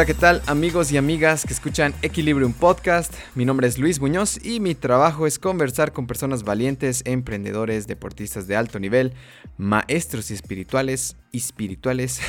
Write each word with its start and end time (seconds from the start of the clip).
Hola, 0.00 0.06
¿qué 0.06 0.14
tal 0.14 0.40
amigos 0.46 0.92
y 0.92 0.96
amigas 0.96 1.44
que 1.44 1.52
escuchan 1.52 1.92
Equilibrium 2.00 2.54
Podcast? 2.54 3.12
Mi 3.34 3.44
nombre 3.44 3.68
es 3.68 3.76
Luis 3.76 4.00
Muñoz 4.00 4.42
y 4.42 4.58
mi 4.58 4.74
trabajo 4.74 5.26
es 5.26 5.38
conversar 5.38 5.92
con 5.92 6.06
personas 6.06 6.42
valientes, 6.42 7.02
emprendedores, 7.04 7.86
deportistas 7.86 8.46
de 8.46 8.56
alto 8.56 8.80
nivel, 8.80 9.12
maestros 9.58 10.30
y 10.30 10.34
espirituales, 10.34 11.18
espirituales, 11.34 12.22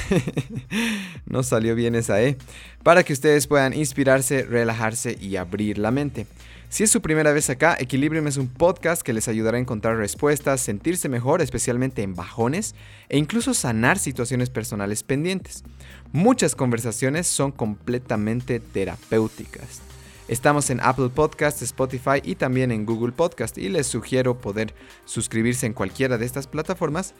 no 1.25 1.43
salió 1.43 1.73
bien 1.73 1.95
esa 1.95 2.21
E, 2.21 2.37
para 2.83 3.03
que 3.03 3.13
ustedes 3.13 3.47
puedan 3.47 3.73
inspirarse, 3.73 4.43
relajarse 4.43 5.17
y 5.17 5.37
abrir 5.37 5.77
la 5.77 5.91
mente. 5.91 6.27
Si 6.71 6.83
es 6.83 6.89
su 6.89 7.01
primera 7.01 7.33
vez 7.33 7.49
acá, 7.49 7.75
Equilibrium 7.77 8.27
es 8.27 8.37
un 8.37 8.47
podcast 8.47 9.01
que 9.01 9.11
les 9.11 9.27
ayudará 9.27 9.57
a 9.57 9.59
encontrar 9.59 9.97
respuestas, 9.97 10.61
sentirse 10.61 11.09
mejor, 11.09 11.41
especialmente 11.41 12.01
en 12.01 12.15
bajones, 12.15 12.75
e 13.09 13.17
incluso 13.17 13.53
sanar 13.53 13.99
situaciones 13.99 14.49
personales 14.49 15.03
pendientes. 15.03 15.65
Muchas 16.13 16.55
conversaciones 16.55 17.27
son 17.27 17.51
completamente 17.51 18.61
terapéuticas. 18.61 19.81
Estamos 20.29 20.69
en 20.69 20.79
Apple 20.79 21.09
Podcast, 21.09 21.61
Spotify 21.61 22.21
y 22.23 22.35
también 22.35 22.71
en 22.71 22.85
Google 22.85 23.11
Podcast 23.11 23.57
y 23.57 23.67
les 23.67 23.87
sugiero 23.87 24.39
poder 24.39 24.73
suscribirse 25.03 25.65
en 25.65 25.73
cualquiera 25.73 26.17
de 26.17 26.25
estas 26.25 26.47
plataformas 26.47 27.15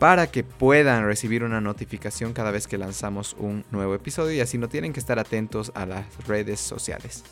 para 0.00 0.32
que 0.32 0.42
puedan 0.42 1.06
recibir 1.06 1.44
una 1.44 1.60
notificación 1.60 2.32
cada 2.32 2.50
vez 2.50 2.66
que 2.66 2.76
lanzamos 2.76 3.36
un 3.38 3.64
nuevo 3.70 3.94
episodio 3.94 4.32
y 4.32 4.40
así 4.40 4.58
no 4.58 4.68
tienen 4.68 4.92
que 4.92 4.98
estar 4.98 5.20
atentos 5.20 5.70
a 5.76 5.86
las 5.86 6.26
redes 6.26 6.58
sociales. 6.58 7.22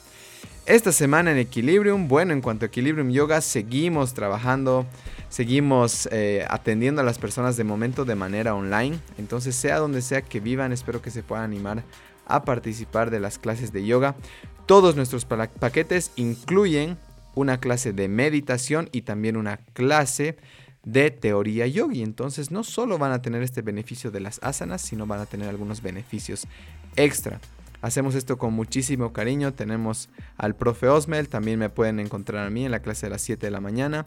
Esta 0.66 0.92
semana 0.92 1.30
en 1.30 1.36
Equilibrium, 1.36 2.08
bueno, 2.08 2.32
en 2.32 2.40
cuanto 2.40 2.64
a 2.64 2.68
Equilibrium 2.68 3.10
Yoga, 3.10 3.42
seguimos 3.42 4.14
trabajando, 4.14 4.86
seguimos 5.28 6.08
eh, 6.10 6.46
atendiendo 6.48 7.02
a 7.02 7.04
las 7.04 7.18
personas 7.18 7.58
de 7.58 7.64
momento 7.64 8.06
de 8.06 8.14
manera 8.14 8.54
online. 8.54 8.98
Entonces, 9.18 9.54
sea 9.56 9.76
donde 9.76 10.00
sea 10.00 10.22
que 10.22 10.40
vivan, 10.40 10.72
espero 10.72 11.02
que 11.02 11.10
se 11.10 11.22
puedan 11.22 11.44
animar 11.44 11.84
a 12.24 12.44
participar 12.44 13.10
de 13.10 13.20
las 13.20 13.38
clases 13.38 13.74
de 13.74 13.84
yoga. 13.84 14.16
Todos 14.64 14.96
nuestros 14.96 15.26
paquetes 15.26 16.12
incluyen 16.16 16.96
una 17.34 17.60
clase 17.60 17.92
de 17.92 18.08
meditación 18.08 18.88
y 18.90 19.02
también 19.02 19.36
una 19.36 19.58
clase 19.74 20.38
de 20.82 21.10
teoría 21.10 21.66
yogi. 21.66 22.02
Entonces, 22.02 22.50
no 22.50 22.64
solo 22.64 22.96
van 22.96 23.12
a 23.12 23.20
tener 23.20 23.42
este 23.42 23.60
beneficio 23.60 24.10
de 24.10 24.20
las 24.20 24.40
asanas, 24.42 24.80
sino 24.80 25.06
van 25.06 25.20
a 25.20 25.26
tener 25.26 25.46
algunos 25.50 25.82
beneficios 25.82 26.46
extra. 26.96 27.38
Hacemos 27.84 28.14
esto 28.14 28.38
con 28.38 28.54
muchísimo 28.54 29.12
cariño. 29.12 29.52
Tenemos 29.52 30.08
al 30.38 30.56
profe 30.56 30.88
Osmel, 30.88 31.28
también 31.28 31.58
me 31.58 31.68
pueden 31.68 32.00
encontrar 32.00 32.46
a 32.46 32.48
mí 32.48 32.64
en 32.64 32.70
la 32.70 32.80
clase 32.80 33.04
de 33.04 33.10
las 33.10 33.20
7 33.20 33.46
de 33.46 33.50
la 33.50 33.60
mañana. 33.60 34.06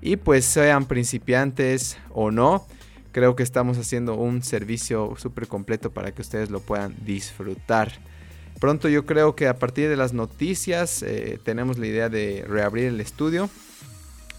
Y 0.00 0.16
pues 0.16 0.44
sean 0.44 0.86
principiantes 0.86 1.98
o 2.10 2.32
no, 2.32 2.66
creo 3.12 3.36
que 3.36 3.44
estamos 3.44 3.78
haciendo 3.78 4.16
un 4.16 4.42
servicio 4.42 5.14
súper 5.18 5.46
completo 5.46 5.92
para 5.92 6.10
que 6.12 6.20
ustedes 6.20 6.50
lo 6.50 6.58
puedan 6.58 6.96
disfrutar. 7.04 7.92
Pronto 8.58 8.88
yo 8.88 9.06
creo 9.06 9.36
que 9.36 9.46
a 9.46 9.56
partir 9.56 9.88
de 9.88 9.94
las 9.94 10.12
noticias 10.12 11.04
eh, 11.04 11.38
tenemos 11.44 11.78
la 11.78 11.86
idea 11.86 12.08
de 12.08 12.44
reabrir 12.48 12.86
el 12.86 13.00
estudio. 13.00 13.48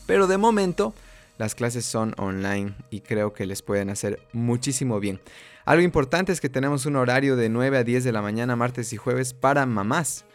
Pero 0.06 0.28
de 0.28 0.38
momento 0.38 0.94
las 1.38 1.56
clases 1.56 1.86
son 1.86 2.16
online 2.18 2.75
y 2.90 3.00
creo 3.00 3.31
que 3.31 3.45
les 3.45 3.62
pueden 3.62 3.90
hacer 3.90 4.20
muchísimo 4.34 5.00
bien. 5.00 5.22
Algo 5.66 5.83
importante 5.83 6.31
es 6.31 6.42
que 6.42 6.50
tenemos 6.50 6.86
un 6.86 6.97
horario 6.97 7.36
de 7.36 7.47
9 7.50 7.78
a 7.78 7.83
10 7.83 8.03
de 8.03 8.11
la 8.11 8.22
mañana, 8.22 8.56
martes 8.56 8.92
y 8.92 8.97
jueves, 8.97 9.33
para 9.33 9.66
mamás. 9.66 10.25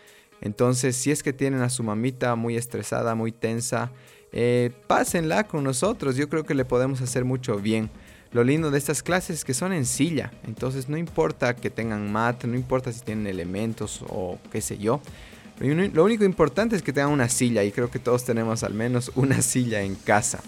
Entonces, 0.41 0.97
si 0.97 1.11
es 1.11 1.23
que 1.23 1.33
tienen 1.33 1.61
a 1.61 1.69
su 1.69 1.83
mamita 1.83 2.35
muy 2.35 2.57
estresada, 2.57 3.15
muy 3.15 3.33
tensa, 3.33 3.91
eh, 4.33 4.71
pásenla 4.87 5.47
con 5.47 5.65
nosotros. 5.65 6.17
Yo 6.17 6.29
creo 6.29 6.45
que 6.45 6.55
le 6.55 6.65
podemos 6.65 7.01
hacer 7.01 7.25
mucho 7.25 7.57
bien. 7.57 7.91
Lo 8.33 8.45
lindo 8.45 8.71
de 8.71 8.79
estas 8.79 9.03
clases 9.03 9.39
es 9.39 9.45
que 9.45 9.55
son 9.55 9.73
en 9.73 9.85
silla. 9.85 10.33
Entonces, 10.47 10.89
no 10.89 10.97
importa 10.97 11.57
que 11.57 11.71
tengan 11.71 12.11
mat, 12.11 12.45
no 12.45 12.55
importa 12.55 12.93
si 12.93 13.01
tienen 13.01 13.27
elementos 13.27 14.03
o 14.09 14.39
qué 14.51 14.61
sé 14.61 14.79
yo. 14.79 15.01
Lo 15.61 16.05
único 16.05 16.25
importante 16.25 16.77
es 16.77 16.83
que 16.83 16.93
tengan 16.93 17.11
una 17.11 17.29
silla 17.29 17.65
y 17.65 17.73
creo 17.73 17.91
que 17.91 17.99
todos 17.99 18.25
tenemos 18.25 18.63
al 18.63 18.75
menos 18.75 19.11
una 19.15 19.43
silla 19.43 19.83
en 19.83 19.95
casa. 19.97 20.41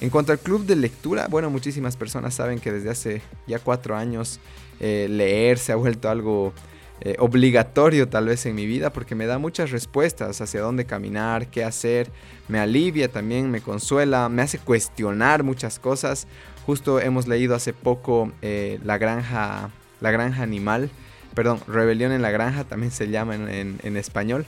En 0.00 0.10
cuanto 0.10 0.30
al 0.32 0.38
club 0.38 0.64
de 0.64 0.76
lectura, 0.76 1.26
bueno, 1.28 1.50
muchísimas 1.50 1.96
personas 1.96 2.34
saben 2.34 2.60
que 2.60 2.70
desde 2.70 2.90
hace 2.90 3.22
ya 3.48 3.58
cuatro 3.58 3.96
años 3.96 4.38
eh, 4.78 5.08
leer 5.10 5.58
se 5.58 5.72
ha 5.72 5.76
vuelto 5.76 6.08
algo 6.08 6.52
eh, 7.00 7.16
obligatorio 7.18 8.08
tal 8.08 8.26
vez 8.26 8.44
en 8.46 8.54
mi 8.54 8.66
vida 8.66 8.92
porque 8.92 9.14
me 9.14 9.26
da 9.26 9.38
muchas 9.38 9.70
respuestas 9.70 10.40
hacia 10.40 10.60
dónde 10.60 10.84
caminar, 10.84 11.48
qué 11.48 11.64
hacer, 11.64 12.10
me 12.46 12.60
alivia 12.60 13.08
también, 13.08 13.50
me 13.50 13.60
consuela, 13.60 14.28
me 14.28 14.42
hace 14.42 14.58
cuestionar 14.58 15.42
muchas 15.42 15.80
cosas. 15.80 16.28
Justo 16.64 17.00
hemos 17.00 17.26
leído 17.26 17.56
hace 17.56 17.72
poco 17.72 18.30
eh, 18.40 18.78
La 18.84 18.98
Granja, 18.98 19.70
La 20.00 20.12
Granja 20.12 20.44
Animal, 20.44 20.90
perdón, 21.34 21.60
Rebelión 21.66 22.12
en 22.12 22.22
la 22.22 22.30
Granja 22.30 22.64
también 22.64 22.92
se 22.92 23.08
llama 23.08 23.34
en, 23.34 23.80
en 23.82 23.96
español. 23.96 24.46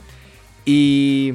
Y 0.64 1.34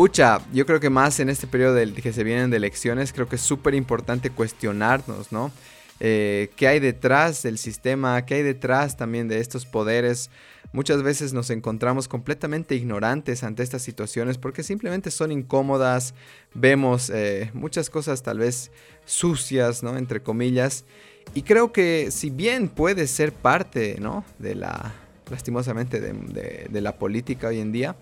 pucha, 0.00 0.40
yo 0.54 0.64
creo 0.64 0.80
que 0.80 0.88
más 0.88 1.20
en 1.20 1.28
este 1.28 1.46
periodo 1.46 1.74
de, 1.74 1.92
que 1.92 2.14
se 2.14 2.24
vienen 2.24 2.48
de 2.48 2.56
elecciones, 2.56 3.12
creo 3.12 3.28
que 3.28 3.36
es 3.36 3.42
súper 3.42 3.74
importante 3.74 4.30
cuestionarnos, 4.30 5.30
¿no? 5.30 5.52
Eh, 6.00 6.48
¿Qué 6.56 6.68
hay 6.68 6.80
detrás 6.80 7.42
del 7.42 7.58
sistema? 7.58 8.24
¿Qué 8.24 8.36
hay 8.36 8.42
detrás 8.42 8.96
también 8.96 9.28
de 9.28 9.40
estos 9.40 9.66
poderes? 9.66 10.30
Muchas 10.72 11.02
veces 11.02 11.34
nos 11.34 11.50
encontramos 11.50 12.08
completamente 12.08 12.76
ignorantes 12.76 13.44
ante 13.44 13.62
estas 13.62 13.82
situaciones 13.82 14.38
porque 14.38 14.62
simplemente 14.62 15.10
son 15.10 15.32
incómodas, 15.32 16.14
vemos 16.54 17.10
eh, 17.10 17.50
muchas 17.52 17.90
cosas 17.90 18.22
tal 18.22 18.38
vez 18.38 18.70
sucias, 19.04 19.82
¿no? 19.82 19.98
Entre 19.98 20.22
comillas. 20.22 20.86
Y 21.34 21.42
creo 21.42 21.72
que 21.72 22.10
si 22.10 22.30
bien 22.30 22.70
puede 22.70 23.06
ser 23.06 23.34
parte, 23.34 23.98
¿no? 24.00 24.24
De 24.38 24.54
la, 24.54 24.94
lastimosamente, 25.30 26.00
de 26.00 26.80
la 26.80 26.96
política 26.96 27.48
hoy 27.48 27.60
en 27.60 27.70
día, 27.70 27.96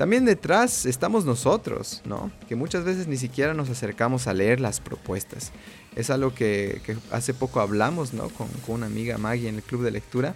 también 0.00 0.24
detrás 0.24 0.86
estamos 0.86 1.26
nosotros, 1.26 2.00
¿no? 2.06 2.32
Que 2.48 2.56
muchas 2.56 2.84
veces 2.84 3.06
ni 3.06 3.18
siquiera 3.18 3.52
nos 3.52 3.68
acercamos 3.68 4.28
a 4.28 4.32
leer 4.32 4.58
las 4.58 4.80
propuestas. 4.80 5.52
Es 5.94 6.08
algo 6.08 6.34
que, 6.34 6.80
hace 7.10 7.34
poco 7.34 7.60
hablamos, 7.60 8.14
¿no? 8.14 8.30
Con, 8.30 8.48
una 8.68 8.86
amiga 8.86 9.18
Maggie 9.18 9.50
en 9.50 9.56
el 9.56 9.62
club 9.62 9.82
de 9.82 9.90
lectura. 9.90 10.34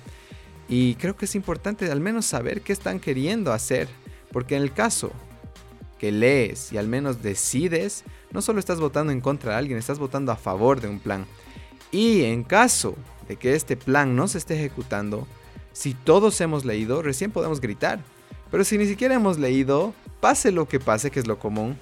Y 0.68 0.96
creo 0.96 1.16
que 1.16 1.24
es 1.24 1.34
importante 1.34 1.90
al 1.90 2.00
menos 2.00 2.26
saber 2.26 2.60
qué 2.60 2.74
están 2.74 3.00
queriendo 3.00 3.54
hacer. 3.54 3.88
Porque 4.32 4.54
en 4.54 4.60
el 4.64 4.74
caso 4.74 5.12
que 5.98 6.12
lees 6.12 6.70
y 6.70 6.76
al 6.76 6.86
menos 6.86 7.22
decides, 7.22 8.04
no 8.32 8.42
solo 8.42 8.60
estás 8.60 8.80
votando 8.80 9.14
en 9.14 9.22
contra 9.22 9.52
de 9.52 9.56
alguien, 9.60 9.78
estás 9.78 9.98
votando 9.98 10.30
a 10.30 10.36
favor 10.36 10.82
de 10.82 10.88
un 10.88 11.00
plan. 11.00 11.24
Y 11.90 12.24
en 12.24 12.44
caso 12.44 12.96
de 13.28 13.36
que 13.36 13.54
este 13.54 13.78
plan 13.78 14.14
no 14.14 14.28
se 14.28 14.36
esté 14.36 14.56
ejecutando, 14.56 15.26
si 15.72 15.94
todos 15.94 16.38
hemos 16.42 16.66
leído, 16.66 17.00
recién 17.00 17.30
podemos 17.30 17.62
gritar 17.62 18.02
pero 18.54 18.62
si 18.62 18.78
ni 18.78 18.86
siquiera 18.86 19.16
hemos 19.16 19.36
leído, 19.36 19.94
pase 20.20 20.52
lo 20.52 20.68
que 20.68 20.78
pase, 20.78 21.10
que 21.10 21.18
es 21.18 21.26
lo 21.26 21.40
común, 21.40 21.76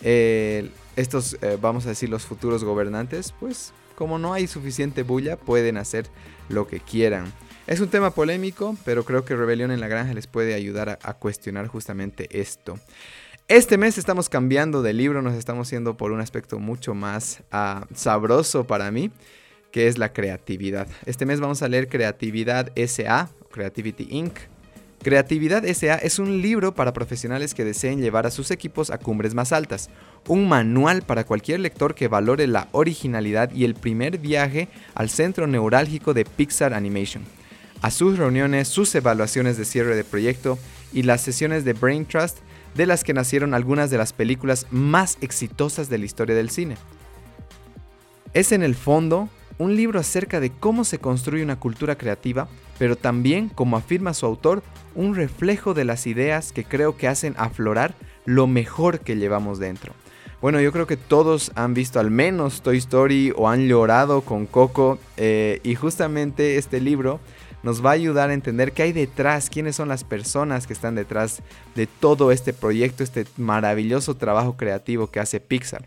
estos, 0.00 1.36
eh, 1.42 1.58
vamos 1.60 1.84
a 1.84 1.90
decir, 1.90 2.08
los 2.08 2.24
futuros 2.24 2.64
gobernantes, 2.64 3.34
pues 3.38 3.74
como 3.94 4.18
no 4.18 4.32
hay 4.32 4.46
suficiente 4.46 5.02
bulla, 5.02 5.36
pueden 5.36 5.76
hacer 5.76 6.06
lo 6.48 6.66
que 6.66 6.80
quieran. 6.80 7.30
Es 7.66 7.80
un 7.80 7.88
tema 7.88 8.14
polémico, 8.14 8.74
pero 8.86 9.04
creo 9.04 9.26
que 9.26 9.36
Rebelión 9.36 9.70
en 9.70 9.80
la 9.80 9.88
Granja 9.88 10.14
les 10.14 10.26
puede 10.26 10.54
ayudar 10.54 10.98
a, 11.02 11.12
cuestionar 11.12 11.66
justamente 11.66 12.26
esto. 12.40 12.78
Este 13.46 13.76
mes 13.76 13.98
estamos 13.98 14.30
cambiando 14.30 14.80
de 14.80 14.94
libro, 14.94 15.20
nos 15.20 15.34
estamos 15.34 15.68
yendo 15.68 15.98
por 15.98 16.10
un 16.10 16.22
aspecto 16.22 16.58
mucho 16.58 16.94
más 16.94 17.42
ah, 17.52 17.84
sabroso 17.94 18.66
para 18.66 18.90
mí, 18.90 19.10
que 19.70 19.88
es 19.88 19.98
la 19.98 20.14
creatividad. 20.14 20.88
Este 21.04 21.26
mes 21.26 21.40
vamos 21.40 21.60
a 21.60 21.68
leer 21.68 21.90
Creatividad 21.90 22.72
SA, 22.76 23.28
Creativity 23.50 24.08
Inc., 24.08 24.38
Creatividad 25.04 25.66
SA 25.66 25.96
es 25.96 26.18
un 26.18 26.40
libro 26.40 26.74
para 26.74 26.94
profesionales 26.94 27.52
que 27.52 27.62
deseen 27.62 28.00
llevar 28.00 28.26
a 28.26 28.30
sus 28.30 28.50
equipos 28.50 28.88
a 28.88 28.96
cumbres 28.96 29.34
más 29.34 29.52
altas, 29.52 29.90
un 30.28 30.48
manual 30.48 31.02
para 31.02 31.24
cualquier 31.24 31.60
lector 31.60 31.94
que 31.94 32.08
valore 32.08 32.46
la 32.46 32.68
originalidad 32.72 33.52
y 33.52 33.66
el 33.66 33.74
primer 33.74 34.16
viaje 34.16 34.68
al 34.94 35.10
centro 35.10 35.46
neurálgico 35.46 36.14
de 36.14 36.24
Pixar 36.24 36.72
Animation, 36.72 37.22
a 37.82 37.90
sus 37.90 38.16
reuniones, 38.16 38.68
sus 38.68 38.94
evaluaciones 38.94 39.58
de 39.58 39.66
cierre 39.66 39.94
de 39.94 40.04
proyecto 40.04 40.58
y 40.90 41.02
las 41.02 41.20
sesiones 41.20 41.66
de 41.66 41.74
Brain 41.74 42.06
Trust 42.06 42.38
de 42.74 42.86
las 42.86 43.04
que 43.04 43.12
nacieron 43.12 43.52
algunas 43.52 43.90
de 43.90 43.98
las 43.98 44.14
películas 44.14 44.66
más 44.70 45.18
exitosas 45.20 45.90
de 45.90 45.98
la 45.98 46.06
historia 46.06 46.34
del 46.34 46.48
cine. 46.48 46.78
Es 48.32 48.52
en 48.52 48.62
el 48.62 48.74
fondo 48.74 49.28
un 49.58 49.76
libro 49.76 50.00
acerca 50.00 50.40
de 50.40 50.48
cómo 50.48 50.82
se 50.82 50.98
construye 50.98 51.44
una 51.44 51.60
cultura 51.60 51.98
creativa, 51.98 52.48
pero 52.78 52.96
también, 52.96 53.48
como 53.48 53.76
afirma 53.76 54.14
su 54.14 54.26
autor, 54.26 54.62
un 54.94 55.14
reflejo 55.14 55.74
de 55.74 55.84
las 55.84 56.06
ideas 56.06 56.52
que 56.52 56.64
creo 56.64 56.96
que 56.96 57.08
hacen 57.08 57.34
aflorar 57.36 57.94
lo 58.24 58.46
mejor 58.46 59.00
que 59.00 59.16
llevamos 59.16 59.58
dentro. 59.58 59.92
Bueno, 60.40 60.60
yo 60.60 60.72
creo 60.72 60.86
que 60.86 60.98
todos 60.98 61.52
han 61.54 61.72
visto 61.72 62.00
al 62.00 62.10
menos 62.10 62.60
Toy 62.60 62.76
Story 62.76 63.32
o 63.34 63.48
han 63.48 63.66
llorado 63.66 64.20
con 64.20 64.46
Coco 64.46 64.98
eh, 65.16 65.60
y 65.62 65.74
justamente 65.74 66.58
este 66.58 66.80
libro 66.80 67.18
nos 67.62 67.82
va 67.82 67.90
a 67.90 67.94
ayudar 67.94 68.28
a 68.28 68.34
entender 68.34 68.72
qué 68.72 68.82
hay 68.82 68.92
detrás, 68.92 69.48
quiénes 69.48 69.74
son 69.74 69.88
las 69.88 70.04
personas 70.04 70.66
que 70.66 70.74
están 70.74 70.96
detrás 70.96 71.42
de 71.74 71.86
todo 71.86 72.30
este 72.30 72.52
proyecto, 72.52 73.02
este 73.02 73.24
maravilloso 73.38 74.16
trabajo 74.16 74.58
creativo 74.58 75.10
que 75.10 75.18
hace 75.18 75.40
Pixar. 75.40 75.86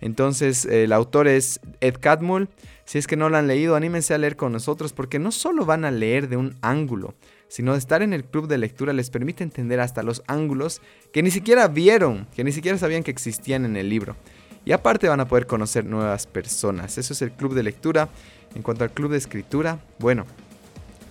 Entonces, 0.00 0.66
el 0.66 0.92
autor 0.92 1.26
es 1.26 1.58
Ed 1.80 1.96
Catmull, 1.98 2.48
Si 2.86 2.98
es 2.98 3.08
que 3.08 3.16
no 3.16 3.28
lo 3.28 3.36
han 3.36 3.48
leído, 3.48 3.74
anímense 3.74 4.14
a 4.14 4.18
leer 4.18 4.36
con 4.36 4.52
nosotros 4.52 4.92
porque 4.92 5.18
no 5.18 5.32
solo 5.32 5.66
van 5.66 5.84
a 5.84 5.90
leer 5.90 6.28
de 6.28 6.36
un 6.36 6.56
ángulo, 6.62 7.14
sino 7.48 7.74
estar 7.74 8.00
en 8.00 8.12
el 8.12 8.24
club 8.24 8.46
de 8.46 8.58
lectura 8.58 8.92
les 8.92 9.10
permite 9.10 9.42
entender 9.42 9.80
hasta 9.80 10.04
los 10.04 10.22
ángulos 10.28 10.80
que 11.12 11.22
ni 11.22 11.32
siquiera 11.32 11.66
vieron, 11.66 12.28
que 12.34 12.44
ni 12.44 12.52
siquiera 12.52 12.78
sabían 12.78 13.02
que 13.02 13.10
existían 13.10 13.64
en 13.64 13.76
el 13.76 13.88
libro. 13.88 14.16
Y 14.64 14.70
aparte 14.70 15.08
van 15.08 15.20
a 15.20 15.28
poder 15.28 15.46
conocer 15.46 15.84
nuevas 15.84 16.28
personas. 16.28 16.96
Eso 16.96 17.12
es 17.12 17.22
el 17.22 17.32
club 17.32 17.54
de 17.54 17.64
lectura. 17.64 18.08
En 18.54 18.62
cuanto 18.62 18.84
al 18.84 18.92
club 18.92 19.10
de 19.10 19.18
escritura, 19.18 19.80
bueno, 19.98 20.24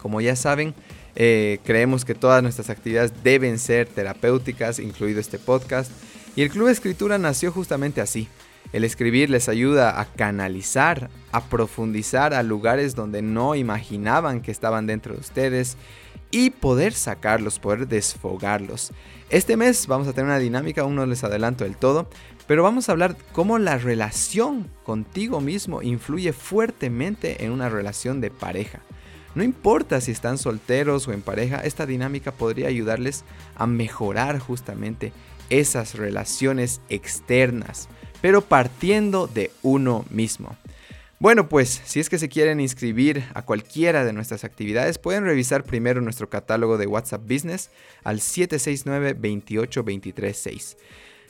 como 0.01 0.19
ya 0.21 0.35
saben, 0.35 0.73
eh, 1.15 1.59
creemos 1.63 2.05
que 2.05 2.15
todas 2.15 2.41
nuestras 2.41 2.69
actividades 2.69 3.11
deben 3.23 3.59
ser 3.59 3.87
terapéuticas, 3.87 4.79
incluido 4.79 5.19
este 5.19 5.39
podcast. 5.39 5.91
Y 6.35 6.41
el 6.41 6.49
club 6.49 6.67
de 6.67 6.73
escritura 6.73 7.17
nació 7.17 7.51
justamente 7.51 8.01
así. 8.01 8.27
El 8.73 8.83
escribir 8.83 9.29
les 9.29 9.47
ayuda 9.47 9.99
a 9.99 10.05
canalizar, 10.05 11.09
a 11.31 11.45
profundizar 11.45 12.33
a 12.33 12.43
lugares 12.43 12.95
donde 12.95 13.21
no 13.21 13.55
imaginaban 13.55 14.41
que 14.41 14.51
estaban 14.51 14.87
dentro 14.87 15.13
de 15.13 15.21
ustedes 15.21 15.77
y 16.31 16.49
poder 16.49 16.93
sacarlos, 16.93 17.59
poder 17.59 17.87
desfogarlos. 17.87 18.91
Este 19.29 19.55
mes 19.57 19.87
vamos 19.87 20.07
a 20.07 20.13
tener 20.13 20.25
una 20.25 20.39
dinámica, 20.39 20.81
aún 20.81 20.95
no 20.95 21.05
les 21.05 21.23
adelanto 21.23 21.63
del 21.63 21.77
todo, 21.77 22.09
pero 22.47 22.63
vamos 22.63 22.89
a 22.89 22.91
hablar 22.91 23.15
cómo 23.31 23.57
la 23.57 23.77
relación 23.77 24.69
contigo 24.83 25.41
mismo 25.41 25.81
influye 25.81 26.33
fuertemente 26.33 27.45
en 27.45 27.51
una 27.51 27.69
relación 27.69 28.21
de 28.21 28.31
pareja. 28.31 28.81
No 29.33 29.43
importa 29.43 29.99
si 29.99 30.11
están 30.11 30.37
solteros 30.37 31.07
o 31.07 31.13
en 31.13 31.21
pareja, 31.21 31.57
esta 31.57 31.85
dinámica 31.85 32.31
podría 32.31 32.67
ayudarles 32.67 33.25
a 33.55 33.67
mejorar 33.67 34.39
justamente 34.39 35.11
esas 35.49 35.95
relaciones 35.95 36.81
externas, 36.89 37.89
pero 38.25 38.41
partiendo 38.41 39.27
de 39.27 39.51
uno 39.61 40.03
mismo. 40.09 40.57
Bueno, 41.19 41.47
pues 41.47 41.83
si 41.85 41.99
es 41.99 42.09
que 42.09 42.17
se 42.17 42.27
quieren 42.27 42.59
inscribir 42.59 43.23
a 43.35 43.43
cualquiera 43.43 44.03
de 44.03 44.13
nuestras 44.13 44.43
actividades, 44.43 44.97
pueden 44.97 45.25
revisar 45.25 45.63
primero 45.63 46.01
nuestro 46.01 46.27
catálogo 46.27 46.79
de 46.79 46.87
WhatsApp 46.87 47.21
Business 47.21 47.69
al 48.03 48.21
769 48.21 49.13
28236 49.13 50.75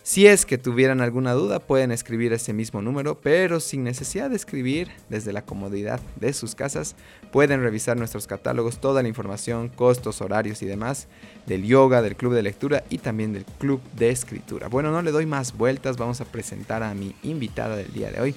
Si 0.05 0.27
es 0.27 0.45
que 0.45 0.59
tuvieran 0.59 1.01
alguna 1.01 1.33
duda, 1.33 1.57
pueden 1.57 1.91
escribir 1.91 2.31
ese 2.31 2.53
mismo 2.53 2.79
número, 2.79 3.19
pero 3.21 3.59
sin 3.59 3.83
necesidad 3.83 4.29
de 4.29 4.35
escribir 4.35 4.91
desde 5.09 5.33
la 5.33 5.43
comodidad 5.43 5.99
de 6.17 6.31
sus 6.33 6.53
casas, 6.53 6.95
pueden 7.31 7.63
revisar 7.63 7.97
nuestros 7.97 8.27
catálogos, 8.27 8.77
toda 8.77 9.01
la 9.01 9.07
información, 9.07 9.67
costos, 9.67 10.21
horarios 10.21 10.61
y 10.61 10.67
demás 10.67 11.07
del 11.47 11.63
yoga, 11.63 12.03
del 12.03 12.15
club 12.15 12.35
de 12.35 12.43
lectura 12.43 12.83
y 12.91 12.99
también 12.99 13.33
del 13.33 13.45
club 13.45 13.81
de 13.97 14.11
escritura. 14.11 14.67
Bueno, 14.67 14.91
no 14.91 15.01
le 15.01 15.09
doy 15.09 15.25
más 15.25 15.57
vueltas, 15.57 15.97
vamos 15.97 16.21
a 16.21 16.25
presentar 16.25 16.83
a 16.83 16.93
mi 16.93 17.15
invitada 17.23 17.75
del 17.75 17.91
día 17.91 18.11
de 18.11 18.21
hoy. 18.21 18.35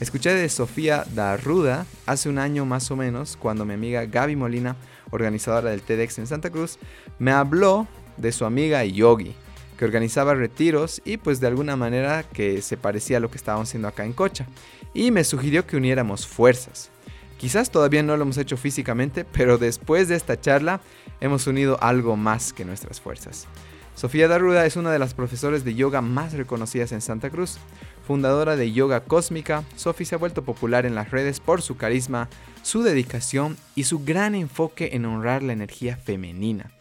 Escuché 0.00 0.34
de 0.34 0.48
Sofía 0.48 1.06
Darruda 1.14 1.86
hace 2.06 2.28
un 2.28 2.38
año 2.40 2.66
más 2.66 2.90
o 2.90 2.96
menos, 2.96 3.36
cuando 3.36 3.64
mi 3.64 3.74
amiga 3.74 4.04
Gaby 4.04 4.34
Molina, 4.34 4.74
organizadora 5.12 5.70
del 5.70 5.82
TEDx 5.82 6.18
en 6.18 6.26
Santa 6.26 6.50
Cruz, 6.50 6.76
me 7.20 7.30
habló 7.30 7.86
de 8.16 8.32
su 8.32 8.44
amiga 8.44 8.84
Yogi, 8.84 9.36
que 9.78 9.84
organizaba 9.84 10.34
retiros 10.34 11.02
y 11.04 11.16
pues 11.16 11.40
de 11.40 11.46
alguna 11.46 11.76
manera 11.76 12.22
que 12.22 12.62
se 12.62 12.76
parecía 12.76 13.16
a 13.16 13.20
lo 13.20 13.30
que 13.30 13.36
estábamos 13.36 13.68
haciendo 13.68 13.88
acá 13.88 14.04
en 14.04 14.12
Cocha. 14.12 14.46
Y 14.92 15.10
me 15.10 15.24
sugirió 15.24 15.66
que 15.66 15.76
uniéramos 15.76 16.26
fuerzas. 16.26 16.90
Quizás 17.38 17.70
todavía 17.70 18.02
no 18.02 18.16
lo 18.16 18.22
hemos 18.22 18.38
hecho 18.38 18.56
físicamente, 18.56 19.24
pero 19.24 19.58
después 19.58 20.08
de 20.08 20.14
esta 20.14 20.40
charla 20.40 20.80
hemos 21.20 21.46
unido 21.46 21.78
algo 21.82 22.16
más 22.16 22.52
que 22.52 22.64
nuestras 22.64 23.00
fuerzas. 23.00 23.46
Sofía 23.94 24.26
Darruda 24.26 24.66
es 24.66 24.76
una 24.76 24.90
de 24.90 24.98
las 24.98 25.14
profesores 25.14 25.64
de 25.64 25.74
yoga 25.74 26.00
más 26.00 26.32
reconocidas 26.32 26.90
en 26.92 27.00
Santa 27.00 27.30
Cruz. 27.30 27.58
Fundadora 28.06 28.56
de 28.56 28.72
Yoga 28.72 29.00
Cósmica, 29.00 29.64
Sophie 29.76 30.04
se 30.04 30.14
ha 30.14 30.18
vuelto 30.18 30.44
popular 30.44 30.84
en 30.84 30.94
las 30.94 31.10
redes 31.10 31.40
por 31.40 31.62
su 31.62 31.76
carisma, 31.76 32.28
su 32.62 32.82
dedicación 32.82 33.56
y 33.74 33.84
su 33.84 34.04
gran 34.04 34.34
enfoque 34.34 34.90
en 34.92 35.06
honrar 35.06 35.42
la 35.42 35.54
energía 35.54 35.96
femenina. 35.96 36.73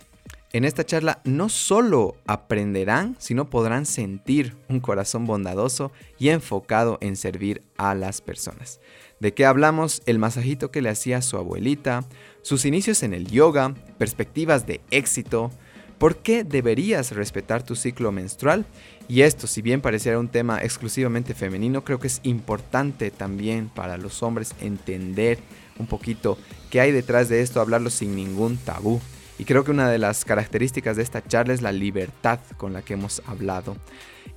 En 0.53 0.65
esta 0.65 0.85
charla 0.85 1.19
no 1.23 1.49
solo 1.49 2.15
aprenderán, 2.27 3.15
sino 3.17 3.49
podrán 3.49 3.87
sentir 3.87 4.55
un 4.69 4.81
corazón 4.81 5.25
bondadoso 5.25 5.91
y 6.19 6.29
enfocado 6.29 6.99
en 7.01 7.15
servir 7.15 7.63
a 7.75 7.95
las 7.95 8.21
personas. 8.21 8.79
¿De 9.19 9.33
qué 9.33 9.47
hablamos? 9.47 10.03
El 10.05 10.19
masajito 10.19 10.69
que 10.69 10.83
le 10.83 10.89
hacía 10.89 11.23
su 11.23 11.37
abuelita, 11.37 12.05
sus 12.43 12.65
inicios 12.65 13.01
en 13.01 13.15
el 13.15 13.25
yoga, 13.25 13.73
perspectivas 13.97 14.67
de 14.67 14.79
éxito, 14.91 15.49
¿Por 15.97 16.17
qué 16.17 16.43
deberías 16.43 17.11
respetar 17.11 17.63
tu 17.63 17.77
ciclo 17.77 18.11
menstrual? 18.11 18.65
Y 19.07 19.21
esto, 19.21 19.47
si 19.47 19.61
bien 19.61 19.79
pareciera 19.79 20.19
un 20.19 20.27
tema 20.27 20.61
exclusivamente 20.61 21.33
femenino, 21.33 21.85
creo 21.85 21.97
que 21.97 22.07
es 22.07 22.19
importante 22.23 23.09
también 23.09 23.69
para 23.69 23.95
los 23.95 24.21
hombres 24.21 24.53
entender 24.59 25.39
un 25.79 25.87
poquito 25.87 26.37
qué 26.69 26.81
hay 26.81 26.91
detrás 26.91 27.29
de 27.29 27.41
esto, 27.41 27.61
hablarlo 27.61 27.89
sin 27.89 28.17
ningún 28.17 28.57
tabú. 28.57 28.99
Y 29.39 29.45
creo 29.45 29.63
que 29.63 29.71
una 29.71 29.89
de 29.89 29.97
las 29.97 30.25
características 30.25 30.97
de 30.97 31.03
esta 31.03 31.23
charla 31.23 31.53
es 31.53 31.61
la 31.61 31.71
libertad 31.71 32.39
con 32.57 32.73
la 32.73 32.81
que 32.81 32.93
hemos 32.93 33.21
hablado. 33.25 33.77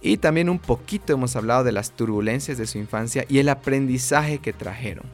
Y 0.00 0.16
también 0.16 0.48
un 0.48 0.58
poquito 0.58 1.12
hemos 1.12 1.36
hablado 1.36 1.64
de 1.64 1.72
las 1.72 1.92
turbulencias 1.92 2.58
de 2.58 2.66
su 2.66 2.78
infancia 2.78 3.24
y 3.28 3.38
el 3.38 3.48
aprendizaje 3.48 4.38
que 4.38 4.52
trajeron. 4.52 5.04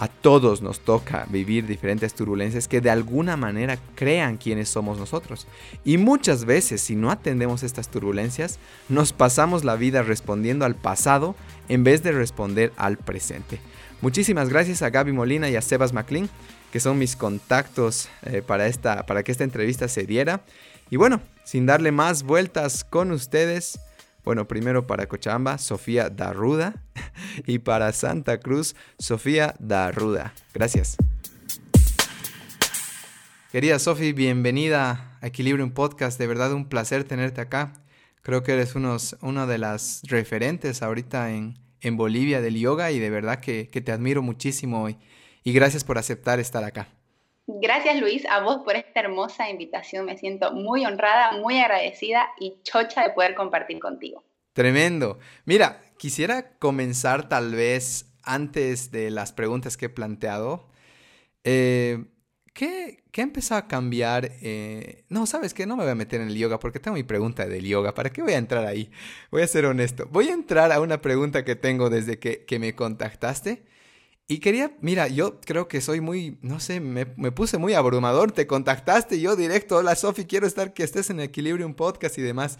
A 0.00 0.08
todos 0.08 0.62
nos 0.62 0.80
toca 0.80 1.26
vivir 1.28 1.66
diferentes 1.66 2.14
turbulencias 2.14 2.68
que 2.68 2.80
de 2.80 2.88
alguna 2.88 3.36
manera 3.36 3.78
crean 3.94 4.38
quiénes 4.38 4.70
somos 4.70 4.96
nosotros. 4.98 5.46
Y 5.84 5.98
muchas 5.98 6.46
veces, 6.46 6.80
si 6.80 6.96
no 6.96 7.10
atendemos 7.10 7.62
estas 7.62 7.90
turbulencias, 7.90 8.58
nos 8.88 9.12
pasamos 9.12 9.62
la 9.62 9.76
vida 9.76 10.02
respondiendo 10.02 10.64
al 10.64 10.74
pasado 10.74 11.36
en 11.68 11.84
vez 11.84 12.02
de 12.02 12.12
responder 12.12 12.72
al 12.78 12.96
presente. 12.96 13.60
Muchísimas 14.00 14.48
gracias 14.48 14.80
a 14.80 14.88
Gaby 14.88 15.12
Molina 15.12 15.50
y 15.50 15.56
a 15.56 15.60
Sebas 15.60 15.92
McLean, 15.92 16.30
que 16.72 16.80
son 16.80 16.98
mis 16.98 17.16
contactos 17.16 18.08
eh, 18.22 18.42
para, 18.42 18.66
esta, 18.66 19.06
para 19.06 19.22
que 19.22 19.32
esta 19.32 19.44
entrevista 19.44 19.88
se 19.88 20.04
diera. 20.04 20.42
Y 20.90 20.96
bueno, 20.96 21.20
sin 21.44 21.66
darle 21.66 21.92
más 21.92 22.22
vueltas 22.22 22.84
con 22.84 23.10
ustedes, 23.12 23.80
bueno, 24.24 24.46
primero 24.46 24.86
para 24.86 25.06
Cochabamba, 25.06 25.58
Sofía 25.58 26.10
Darruda. 26.10 26.74
Y 27.46 27.58
para 27.58 27.92
Santa 27.92 28.40
Cruz, 28.40 28.74
Sofía 28.98 29.54
Darruda. 29.58 30.32
Gracias. 30.54 30.96
Querida 33.52 33.78
Sofía, 33.78 34.12
bienvenida 34.12 35.18
a 35.20 35.26
Equilibrium 35.26 35.70
Podcast. 35.72 36.18
De 36.18 36.26
verdad 36.26 36.52
un 36.52 36.68
placer 36.68 37.04
tenerte 37.04 37.40
acá. 37.40 37.72
Creo 38.22 38.42
que 38.42 38.52
eres 38.52 38.74
unos, 38.74 39.16
una 39.20 39.46
de 39.46 39.58
las 39.58 40.02
referentes 40.04 40.82
ahorita 40.82 41.32
en, 41.32 41.58
en 41.80 41.96
Bolivia 41.96 42.40
del 42.40 42.56
yoga 42.56 42.90
y 42.90 42.98
de 42.98 43.10
verdad 43.10 43.40
que, 43.40 43.68
que 43.68 43.80
te 43.80 43.92
admiro 43.92 44.22
muchísimo 44.22 44.82
hoy. 44.82 44.96
Y 45.42 45.52
gracias 45.52 45.84
por 45.84 45.98
aceptar 45.98 46.40
estar 46.40 46.64
acá. 46.64 46.88
Gracias 47.46 48.00
Luis 48.00 48.24
a 48.26 48.40
vos 48.40 48.58
por 48.64 48.76
esta 48.76 49.00
hermosa 49.00 49.50
invitación. 49.50 50.06
Me 50.06 50.16
siento 50.16 50.52
muy 50.52 50.84
honrada, 50.84 51.32
muy 51.32 51.58
agradecida 51.58 52.28
y 52.38 52.58
chocha 52.62 53.02
de 53.02 53.10
poder 53.10 53.34
compartir 53.34 53.80
contigo. 53.80 54.22
Tremendo. 54.52 55.18
Mira, 55.44 55.82
quisiera 55.96 56.58
comenzar 56.58 57.28
tal 57.28 57.54
vez 57.54 58.06
antes 58.22 58.90
de 58.90 59.10
las 59.10 59.32
preguntas 59.32 59.76
que 59.76 59.86
he 59.86 59.88
planteado. 59.88 60.68
Eh, 61.44 62.04
¿qué, 62.52 63.04
¿qué, 63.10 63.20
ha 63.20 63.24
empezado 63.24 63.60
a 63.60 63.68
cambiar? 63.68 64.30
Eh, 64.42 65.04
no, 65.08 65.26
sabes 65.26 65.54
que 65.54 65.66
no 65.66 65.76
me 65.76 65.84
voy 65.84 65.92
a 65.92 65.96
meter 65.96 66.20
en 66.20 66.28
el 66.28 66.36
yoga 66.36 66.58
porque 66.58 66.78
tengo 66.78 66.96
mi 66.96 67.02
pregunta 67.02 67.46
del 67.46 67.64
yoga. 67.64 67.94
¿Para 67.94 68.10
qué 68.10 68.22
voy 68.22 68.34
a 68.34 68.38
entrar 68.38 68.66
ahí? 68.66 68.90
Voy 69.30 69.42
a 69.42 69.46
ser 69.46 69.66
honesto. 69.66 70.06
Voy 70.10 70.28
a 70.28 70.32
entrar 70.32 70.72
a 70.72 70.80
una 70.80 71.00
pregunta 71.00 71.44
que 71.44 71.56
tengo 71.56 71.90
desde 71.90 72.18
que, 72.18 72.44
que 72.44 72.58
me 72.58 72.74
contactaste. 72.74 73.64
Y 74.30 74.38
quería, 74.38 74.70
mira, 74.80 75.08
yo 75.08 75.40
creo 75.40 75.66
que 75.66 75.80
soy 75.80 76.00
muy, 76.00 76.38
no 76.40 76.60
sé, 76.60 76.78
me, 76.78 77.04
puse 77.04 77.58
muy 77.58 77.74
abrumador, 77.74 78.30
te 78.30 78.46
contactaste 78.46 79.20
yo 79.20 79.34
directo, 79.34 79.78
hola 79.78 79.96
Sofi, 79.96 80.24
quiero 80.24 80.46
estar 80.46 80.72
que 80.72 80.84
estés 80.84 81.10
en 81.10 81.18
Equilibrio, 81.18 81.66
un 81.66 81.74
podcast 81.74 82.16
y 82.16 82.22
demás. 82.22 82.56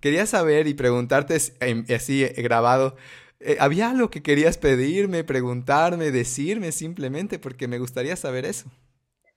Quería 0.00 0.26
saber 0.26 0.66
y 0.66 0.74
preguntarte 0.74 1.36
así 1.36 2.24
eh, 2.24 2.34
grabado, 2.42 2.96
eh, 3.38 3.56
¿había 3.60 3.88
algo 3.88 4.10
que 4.10 4.20
querías 4.20 4.58
pedirme, 4.58 5.22
preguntarme, 5.22 6.10
decirme 6.10 6.72
simplemente? 6.72 7.38
Porque 7.38 7.68
me 7.68 7.78
gustaría 7.78 8.16
saber 8.16 8.44
eso. 8.44 8.68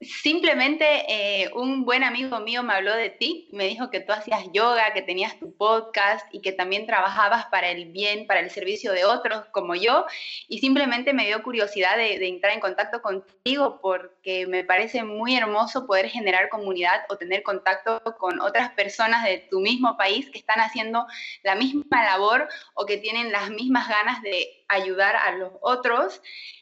Simplemente 0.01 0.85
eh, 1.09 1.51
un 1.55 1.83
buen 1.83 2.05
amigo 2.05 2.39
mío 2.39 2.63
me 2.63 2.73
habló 2.73 2.95
de 2.95 3.09
ti, 3.09 3.49
me 3.51 3.65
dijo 3.65 3.89
que 3.89 3.99
tú 3.99 4.13
hacías 4.13 4.45
yoga, 4.53 4.93
que 4.93 5.01
tenías 5.01 5.37
tu 5.39 5.53
podcast 5.57 6.25
y 6.33 6.39
que 6.39 6.53
también 6.53 6.85
trabajabas 6.85 7.47
para 7.47 7.69
el 7.69 7.91
bien, 7.91 8.25
para 8.25 8.39
el 8.39 8.49
servicio 8.49 8.93
de 8.93 9.03
otros 9.03 9.47
como 9.51 9.75
yo. 9.75 10.05
Y 10.47 10.59
simplemente 10.59 11.11
me 11.11 11.25
dio 11.25 11.43
curiosidad 11.43 11.97
de, 11.97 12.17
de 12.17 12.29
entrar 12.29 12.53
en 12.53 12.61
contacto 12.61 13.01
contigo 13.01 13.79
porque 13.81 14.47
me 14.47 14.63
parece 14.63 15.03
muy 15.03 15.35
hermoso 15.35 15.85
poder 15.85 16.07
generar 16.07 16.47
comunidad 16.47 17.03
o 17.09 17.17
tener 17.17 17.43
contacto 17.43 18.01
con 18.17 18.39
otras 18.39 18.71
personas 18.71 19.25
de 19.25 19.47
tu 19.51 19.59
mismo 19.59 19.97
país 19.97 20.29
que 20.29 20.39
están 20.39 20.61
haciendo 20.61 21.07
la 21.43 21.55
misma 21.55 22.05
labor 22.05 22.47
o 22.73 22.85
que 22.85 22.95
tienen 22.95 23.33
las 23.33 23.49
mismas 23.49 23.89
ganas 23.89 24.21
de 24.21 24.63
ayudar 24.69 25.17
a 25.17 25.33
los 25.33 25.51
otros. 25.61 26.21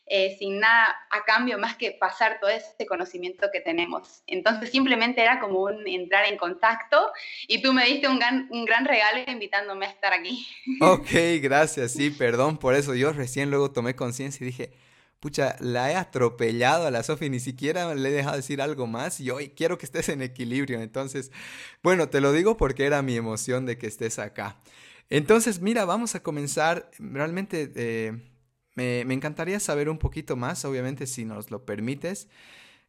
Eh, 0.09 0.37
sin 0.39 0.61
nada 0.61 0.95
a 1.09 1.25
cambio 1.25 1.57
más 1.57 1.75
que 1.75 1.91
pasar 1.91 2.39
todo 2.39 2.49
ese 2.49 2.85
conocimiento 2.87 3.49
que 3.51 3.59
tenemos. 3.59 4.23
Entonces 4.25 4.69
simplemente 4.69 5.21
era 5.21 5.37
como 5.41 5.63
un 5.63 5.85
entrar 5.85 6.25
en 6.31 6.37
contacto 6.37 7.11
y 7.45 7.61
tú 7.61 7.73
me 7.73 7.85
diste 7.85 8.07
un 8.07 8.17
gran, 8.17 8.47
un 8.49 8.63
gran 8.63 8.85
regalo 8.85 9.29
invitándome 9.29 9.85
a 9.85 9.89
estar 9.89 10.13
aquí. 10.13 10.47
Ok, 10.79 11.09
gracias, 11.41 11.91
sí, 11.91 12.09
perdón 12.09 12.57
por 12.57 12.73
eso. 12.73 12.95
Yo 12.95 13.11
recién 13.11 13.49
luego 13.49 13.71
tomé 13.71 13.95
conciencia 13.95 14.45
y 14.45 14.47
dije, 14.47 14.71
pucha, 15.19 15.57
la 15.59 15.91
he 15.91 15.95
atropellado 15.95 16.87
a 16.87 16.91
la 16.91 17.03
Sofi, 17.03 17.29
ni 17.29 17.41
siquiera 17.41 17.93
le 17.93 18.07
he 18.07 18.11
dejado 18.11 18.37
decir 18.37 18.61
algo 18.61 18.87
más 18.87 19.19
y 19.19 19.29
hoy 19.29 19.49
quiero 19.49 19.77
que 19.77 19.85
estés 19.85 20.07
en 20.07 20.21
equilibrio. 20.21 20.79
Entonces, 20.79 21.31
bueno, 21.83 22.07
te 22.07 22.21
lo 22.21 22.31
digo 22.31 22.55
porque 22.55 22.85
era 22.85 23.01
mi 23.01 23.17
emoción 23.17 23.65
de 23.65 23.77
que 23.77 23.87
estés 23.87 24.19
acá. 24.19 24.57
Entonces, 25.09 25.59
mira, 25.59 25.83
vamos 25.83 26.15
a 26.15 26.23
comenzar. 26.23 26.89
Realmente 26.99 27.71
eh, 27.75 28.13
me, 28.77 29.13
encantaría 29.13 29.59
saber 29.59 29.89
un 29.89 29.97
poquito 29.97 30.35
más, 30.35 30.63
obviamente, 30.63 31.07
si 31.07 31.25
nos 31.25 31.51
lo 31.51 31.65
permites. 31.65 32.29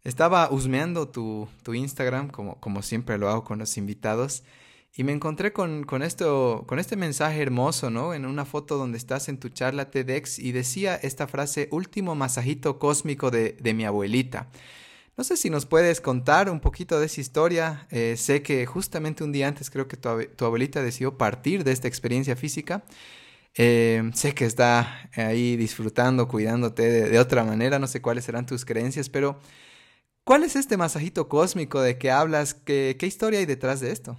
Estaba 0.04 0.50
husmeando 0.50 1.08
tu, 1.08 1.48
tu 1.64 1.74
Instagram, 1.74 2.28
como, 2.28 2.60
como 2.60 2.82
siempre 2.82 3.18
lo 3.18 3.28
hago 3.28 3.42
con 3.42 3.58
los 3.58 3.76
invitados. 3.76 4.44
Y 4.96 5.04
me 5.04 5.12
encontré 5.12 5.52
con, 5.52 5.84
esto, 6.02 6.64
con 6.66 6.78
este 6.78 6.96
mensaje 6.96 7.40
hermoso, 7.40 7.88
¿no? 7.88 8.14
En 8.14 8.26
una 8.26 8.44
foto 8.44 8.76
donde 8.76 8.98
estás 8.98 9.28
en 9.28 9.38
tu 9.38 9.48
charla 9.48 9.90
TEDx 9.90 10.38
y 10.38 10.52
decía 10.52 10.96
esta 10.96 11.26
frase, 11.26 11.68
último 11.70 12.14
masajito 12.14 12.78
cósmico 12.78 13.30
de, 13.30 13.56
mi 13.74 13.84
abuelita. 13.84 14.48
No 15.16 15.24
sé 15.24 15.36
si 15.36 15.50
nos 15.50 15.66
puedes 15.66 16.00
contar 16.00 16.50
un 16.50 16.60
poquito 16.60 17.00
de 17.00 17.06
esa 17.06 17.20
historia. 17.20 17.86
Eh, 17.90 18.16
sé 18.16 18.42
que 18.42 18.66
justamente 18.66 19.24
un 19.24 19.32
día 19.32 19.48
antes 19.48 19.70
creo 19.70 19.88
que 19.88 19.96
tu, 19.96 20.44
abuelita 20.44 20.82
decidió 20.82 21.16
partir 21.16 21.64
de 21.64 21.72
esta 21.72 21.88
experiencia 21.88 22.36
física. 22.36 22.84
Eh, 23.60 24.02
sé 24.14 24.36
que 24.36 24.44
está 24.44 25.10
ahí 25.16 25.56
disfrutando, 25.56 26.28
cuidándote 26.28 27.08
de, 27.10 27.18
otra 27.18 27.42
manera. 27.42 27.80
No 27.80 27.88
sé 27.88 28.00
cuáles 28.00 28.24
serán 28.24 28.46
tus 28.46 28.64
creencias, 28.64 29.08
pero 29.08 29.40
¿cuál 30.22 30.44
es 30.44 30.54
este 30.54 30.76
masajito 30.76 31.28
cósmico 31.28 31.80
de 31.82 31.98
que 31.98 32.12
hablas? 32.12 32.54
¿Qué, 32.54 32.96
historia 33.02 33.40
hay 33.40 33.46
detrás 33.46 33.80
de 33.80 33.90
esto? 33.90 34.16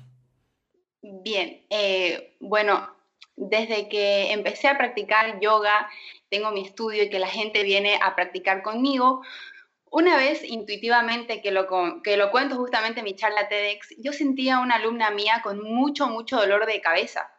Bien, 1.02 1.66
eh, 1.70 2.36
bueno, 2.42 2.94
desde 3.38 3.88
que 3.88 4.34
empecé 4.34 4.68
a 4.68 4.78
practicar 4.78 5.40
yoga, 5.40 5.90
tengo 6.30 6.52
mi 6.52 6.66
estudio 6.66 7.04
y 7.04 7.10
que 7.10 7.20
la 7.20 7.28
gente 7.28 7.64
viene 7.64 7.98
a 8.02 8.16
practicar 8.18 8.62
conmigo, 8.62 9.22
una 9.90 10.18
vez 10.18 10.44
intuitivamente 10.44 11.42
que 11.42 11.52
lo, 11.52 11.66
que 12.04 12.18
lo 12.18 12.30
cuento 12.30 12.58
justamente 12.58 13.00
en 13.00 13.06
mi 13.06 13.16
charla 13.16 13.48
TEDx, 13.48 13.96
yo 14.00 14.12
sentía 14.12 14.60
una 14.60 14.76
alumna 14.76 15.10
mía 15.12 15.40
con 15.42 15.64
mucho, 15.64 16.08
mucho 16.08 16.36
dolor 16.36 16.66
de 16.66 16.82
cabeza. 16.82 17.32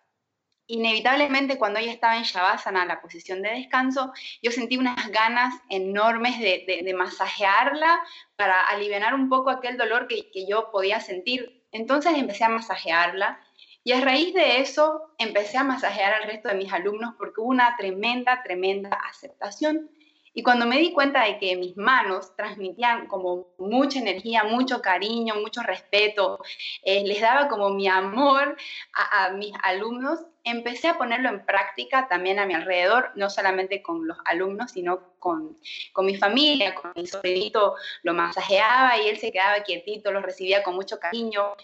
Inevitablemente 0.73 1.59
cuando 1.59 1.81
ella 1.81 1.91
estaba 1.91 2.17
en 2.17 2.23
Shavasana, 2.23 2.85
la 2.85 3.03
posición 3.03 3.43
de 3.43 3.50
descanso, 3.50 4.12
yo 4.41 4.53
sentí 4.53 4.77
unas 4.77 5.09
ganas 5.11 5.53
enormes 5.69 6.39
de, 6.39 6.95
masajearla 6.97 8.00
para 8.37 8.69
aliviar 8.69 9.12
un 9.15 9.29
poco 9.29 9.50
aquel 9.50 9.77
dolor 9.77 10.07
que, 10.07 10.31
que 10.31 10.47
yo 10.47 10.71
podía 10.71 11.00
sentir. 11.00 11.65
Entonces 11.73 12.12
empecé 12.17 12.45
a 12.45 12.50
masajearla 12.50 13.41
y 13.83 13.93
a 13.93 14.00
raíz 14.00 14.33
de 14.33 14.61
eso 14.61 15.12
empecé 15.19 15.59
a 15.59 15.65
masajear 15.65 16.12
al 16.12 16.29
resto 16.29 16.49
de 16.49 16.55
mis 16.55 16.73
alumnos 16.73 17.15
porque 17.19 17.41
hubo 17.41 17.49
una 17.49 17.77
tremenda, 17.77 18.41
tremenda 18.45 18.91
aceptación. 18.91 19.91
Y 20.33 20.43
cuando 20.45 20.65
me 20.65 20.79
di 20.79 20.93
cuenta 20.93 21.25
de 21.25 21.39
que 21.39 21.57
mis 21.57 21.77
manos 21.77 22.37
transmitían 22.37 23.09
como 23.09 23.49
mucha 23.59 23.99
energía, 23.99 24.45
mucho 24.45 24.81
cariño, 24.81 25.35
mucho 25.35 25.63
respeto, 25.63 26.39
eh, 26.83 27.03
les 27.05 27.21
daba 27.21 27.49
como 27.49 27.71
mi 27.71 27.89
amor 27.89 28.57
a, 28.95 29.31
mis 29.31 29.53
alumnos, 29.63 30.21
empecé 30.45 30.89
a 30.89 30.99
ponerlo 30.99 31.29
en 31.29 31.45
práctica 31.45 32.07
también 32.09 32.39
a 32.39 32.47
mi 32.47 32.55
alrededor, 32.55 33.11
no 33.17 33.29
solamente 33.29 33.83
con 33.83 34.07
los 34.07 34.19
alumnos, 34.25 34.71
sino 34.71 35.01
con, 35.19 35.59
con 35.93 36.07
mi 36.07 36.17
familia, 36.17 36.77
con 36.77 36.93
mi 36.95 37.07
sobrinito, 37.07 37.75
lo 38.03 38.15
masajeaba 38.15 38.99
y 38.99 39.09
él 39.09 39.19
se 39.19 39.33
quedaba 39.33 39.65
quietito, 39.65 40.13
lo 40.13 40.23
recibía 40.23 40.63
con 40.63 40.77
mucho 40.77 41.01
cariño. 41.01 41.57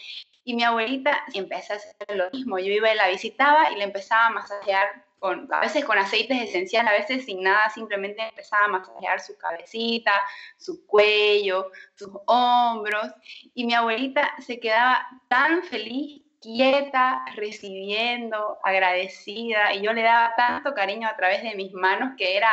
Y 0.42 0.54
mi 0.54 0.64
abuelita 0.64 1.24
empezó 1.34 1.72
a 1.72 1.76
hacer 1.76 2.16
lo 2.16 2.30
mismo. 2.30 2.58
Yo 2.58 2.72
iba 2.72 2.92
y 2.92 2.96
la 2.96 3.08
visitaba 3.08 3.70
y 3.72 3.76
le 3.76 3.84
empezaba 3.84 4.26
a 4.26 4.30
masajear, 4.30 5.05
con, 5.18 5.48
a 5.52 5.60
veces 5.60 5.84
con 5.84 5.98
aceites 5.98 6.40
esenciales, 6.42 6.90
a 6.90 6.94
veces 6.94 7.24
sin 7.24 7.42
nada, 7.42 7.70
simplemente 7.70 8.22
empezaba 8.22 8.66
a 8.66 8.68
masajear 8.68 9.20
su 9.20 9.36
cabecita, 9.36 10.12
su 10.56 10.86
cuello, 10.86 11.70
sus 11.94 12.10
hombros. 12.26 13.12
Y 13.54 13.64
mi 13.64 13.74
abuelita 13.74 14.34
se 14.38 14.60
quedaba 14.60 15.06
tan 15.28 15.62
feliz 15.62 16.22
quieta, 16.40 17.24
recibiendo, 17.34 18.58
agradecida, 18.62 19.74
y 19.74 19.82
yo 19.82 19.92
le 19.92 20.02
daba 20.02 20.34
tanto 20.36 20.74
cariño 20.74 21.08
a 21.08 21.16
través 21.16 21.42
de 21.42 21.54
mis 21.54 21.72
manos 21.72 22.12
que 22.16 22.36
era 22.36 22.50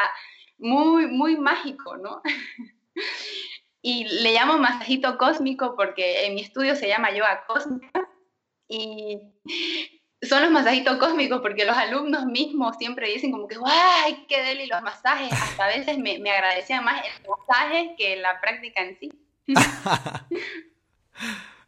muy, 0.57 1.07
muy 1.07 1.37
mágico, 1.37 1.97
¿no? 1.97 2.21
y 3.81 4.05
le 4.05 4.33
llamo 4.33 4.57
masajito 4.57 5.17
cósmico 5.17 5.75
porque 5.75 6.25
en 6.25 6.35
mi 6.35 6.41
estudio 6.41 6.75
se 6.75 6.87
llama 6.87 7.11
yoga 7.11 7.43
cósmica 7.45 8.09
y 8.67 9.19
son 10.27 10.43
los 10.43 10.51
masajitos 10.51 10.97
cósmicos 10.97 11.41
porque 11.41 11.65
los 11.65 11.75
alumnos 11.75 12.25
mismos 12.25 12.77
siempre 12.77 13.11
dicen 13.11 13.31
como 13.31 13.47
que 13.47 13.57
¡guay! 13.57 14.25
¡Qué 14.27 14.41
deli 14.43 14.67
los 14.67 14.81
masajes! 14.81 15.31
Hasta 15.31 15.65
a 15.65 15.67
veces 15.67 15.97
me, 15.97 16.19
me 16.19 16.31
agradecían 16.31 16.83
más 16.83 17.03
el 17.03 17.27
masaje 17.27 17.95
que 17.97 18.15
la 18.17 18.39
práctica 18.41 18.81
en 18.81 18.97
sí. 18.99 19.11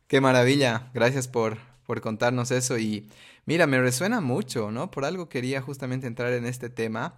¡Qué 0.07 0.21
maravilla! 0.21 0.89
Gracias 0.93 1.27
por, 1.27 1.57
por 1.85 2.01
contarnos 2.01 2.51
eso 2.51 2.77
y 2.77 3.09
mira, 3.45 3.67
me 3.67 3.79
resuena 3.79 4.21
mucho, 4.21 4.71
¿no? 4.71 4.91
Por 4.91 5.05
algo 5.05 5.29
quería 5.29 5.61
justamente 5.61 6.07
entrar 6.07 6.33
en 6.33 6.45
este 6.45 6.69
tema. 6.69 7.15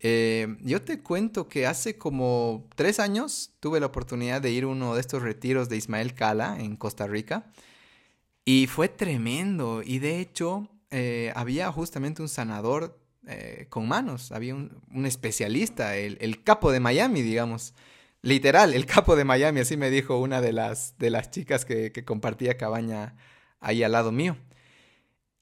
Eh, 0.00 0.56
yo 0.60 0.82
te 0.82 1.00
cuento 1.02 1.48
que 1.48 1.66
hace 1.66 1.98
como 1.98 2.68
tres 2.76 3.00
años 3.00 3.54
tuve 3.58 3.80
la 3.80 3.86
oportunidad 3.86 4.40
de 4.40 4.50
ir 4.50 4.64
a 4.64 4.68
uno 4.68 4.94
de 4.94 5.00
estos 5.00 5.22
retiros 5.22 5.68
de 5.68 5.76
Ismael 5.76 6.14
Cala 6.14 6.56
en 6.60 6.76
Costa 6.76 7.06
Rica 7.08 7.46
y 8.50 8.66
fue 8.66 8.88
tremendo 8.88 9.82
y 9.84 9.98
de 9.98 10.20
hecho 10.20 10.70
eh, 10.90 11.32
había 11.36 11.70
justamente 11.70 12.22
un 12.22 12.30
sanador 12.30 12.98
eh, 13.26 13.66
con 13.68 13.86
manos, 13.86 14.32
había 14.32 14.54
un, 14.54 15.04
especialista, 15.04 15.96
el, 15.96 16.42
capo 16.44 16.72
de 16.72 16.80
Miami, 16.80 17.20
digamos. 17.20 17.74
Literal, 18.22 18.72
el 18.72 18.86
capo 18.86 19.16
de 19.16 19.26
Miami, 19.26 19.60
así 19.60 19.76
me 19.76 19.90
dijo 19.90 20.18
una 20.18 20.40
de 20.40 20.54
las, 20.54 20.96
de 20.96 21.10
las 21.10 21.30
chicas 21.30 21.66
que 21.66 21.92
compartía 22.06 22.56
cabaña 22.56 23.16
ahí 23.60 23.82
al 23.82 23.92
lado 23.92 24.12
mío. 24.12 24.38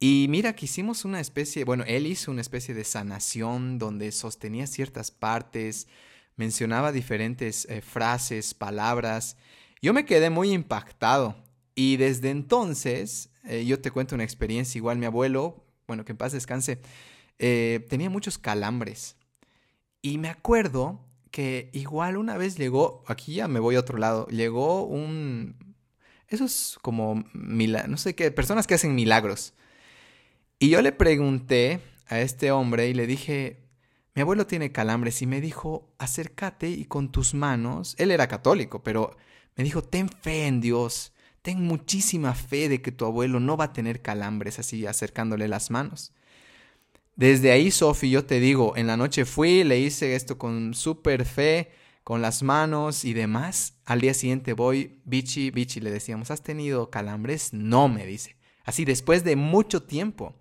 Y 0.01 0.27
mira 0.29 0.57
que 0.57 0.65
hicimos 0.65 1.05
una 1.05 1.21
especie, 1.21 1.63
bueno, 1.63 1.85
él 1.87 2.09
hizo 2.09 2.33
una 2.33 2.41
especie 2.41 2.75
de 2.75 2.83
sanación 2.83 3.79
donde 3.79 4.11
sostenía 4.11 4.67
ciertas 4.67 5.13
partes, 5.13 5.87
mencionaba 6.35 6.91
diferentes 6.91 7.67
eh, 7.71 7.83
frases, 7.83 8.53
palabras. 8.53 9.37
Yo 9.81 9.95
me 9.95 10.07
quedé 10.07 10.29
muy 10.29 10.51
impactado 10.51 11.46
y 11.77 11.99
desde 11.99 12.31
entonces, 12.31 13.29
eh, 13.45 13.65
yo 13.67 13.81
te 13.81 13.91
cuento 13.91 14.15
una 14.15 14.25
experiencia, 14.25 14.79
igual 14.79 14.99
mi 14.99 15.05
abuelo, 15.05 15.63
bueno, 15.87 16.05
que 16.07 16.13
en 16.13 16.19
paz 16.19 16.33
descanse, 16.33 16.81
eh, 17.39 17.87
tenía 17.91 18.09
muchos 18.09 18.39
calambres. 18.39 19.17
Y 20.01 20.17
me 20.17 20.31
acuerdo 20.31 21.05
que 21.31 21.69
igual 21.75 22.17
una 22.17 22.39
vez 22.39 22.57
llegó, 22.57 23.05
aquí 23.07 23.35
ya 23.35 23.47
me 23.47 23.61
voy 23.61 23.77
a 23.77 23.81
otro 23.81 23.99
lado, 23.99 24.27
llegó 24.29 24.85
un... 24.85 25.55
Esos 26.29 26.79
como, 26.83 27.25
no 27.35 27.97
sé 27.99 28.15
qué, 28.15 28.31
personas 28.31 28.67
que 28.67 28.75
hacen 28.75 28.95
milagros. 28.95 29.53
Y 30.59 30.71
yo 30.71 30.81
le 30.81 30.93
pregunté 30.93 31.81
a 32.07 32.21
este 32.21 32.51
hombre 32.53 32.89
y 32.89 32.95
le 32.95 33.07
dije, 33.07 33.69
mi 34.15 34.23
abuelo 34.23 34.47
tiene 34.47 34.73
calambres 34.73 35.21
y 35.21 35.27
me 35.27 35.43
dijo, 35.43 35.95
acércate 35.99 36.71
y 36.71 36.87
con 36.87 37.13
tus 37.13 37.35
manos, 37.35 37.95
él 37.99 38.11
era 38.11 38.29
católico, 38.29 38.83
pero 38.83 39.15
me 39.57 39.63
dijo, 39.63 39.83
ten 39.83 40.09
fe 40.09 40.47
en 40.47 40.63
Dios, 40.63 41.13
ten 41.47 41.63
muchísima 41.63 42.35
fe 42.35 42.69
de 42.69 42.83
que 42.83 42.91
tu 42.91 43.05
abuelo 43.05 43.39
no 43.39 43.57
va 43.57 43.67
a 43.67 43.73
tener 43.73 44.03
calambres 44.03 44.59
así 44.59 44.85
acercándole 44.85 45.47
las 45.47 45.71
manos. 45.71 46.13
Desde 47.15 47.53
ahí, 47.53 47.71
Sofi, 47.71 48.11
yo 48.11 48.25
te 48.25 48.41
digo, 48.41 48.77
en 48.77 48.89
la 48.89 48.97
noche 48.97 49.25
fui, 49.25 49.63
le 49.63 49.79
hice 49.79 50.17
esto 50.17 50.39
con 50.39 50.75
súper 50.75 51.25
fe, 51.25 51.71
con 52.03 52.21
las 52.21 52.43
manos 52.43 53.05
y 53.05 53.13
demás. 53.13 53.77
Al 53.85 54.01
día 54.01 54.13
siguiente 54.13 54.55
voy, 54.55 54.99
bichi, 55.05 55.53
bichi, 55.53 55.79
le 55.79 55.93
decíamos, 55.93 56.33
¿has 56.33 56.43
tenido 56.43 56.91
calambres? 56.91 57.53
No, 57.53 57.89
me 57.89 58.05
dice. 58.07 58.35
Así 58.65 58.85
después 58.85 59.23
de 59.23 59.37
mucho 59.37 59.85
tiempo. 59.85 60.35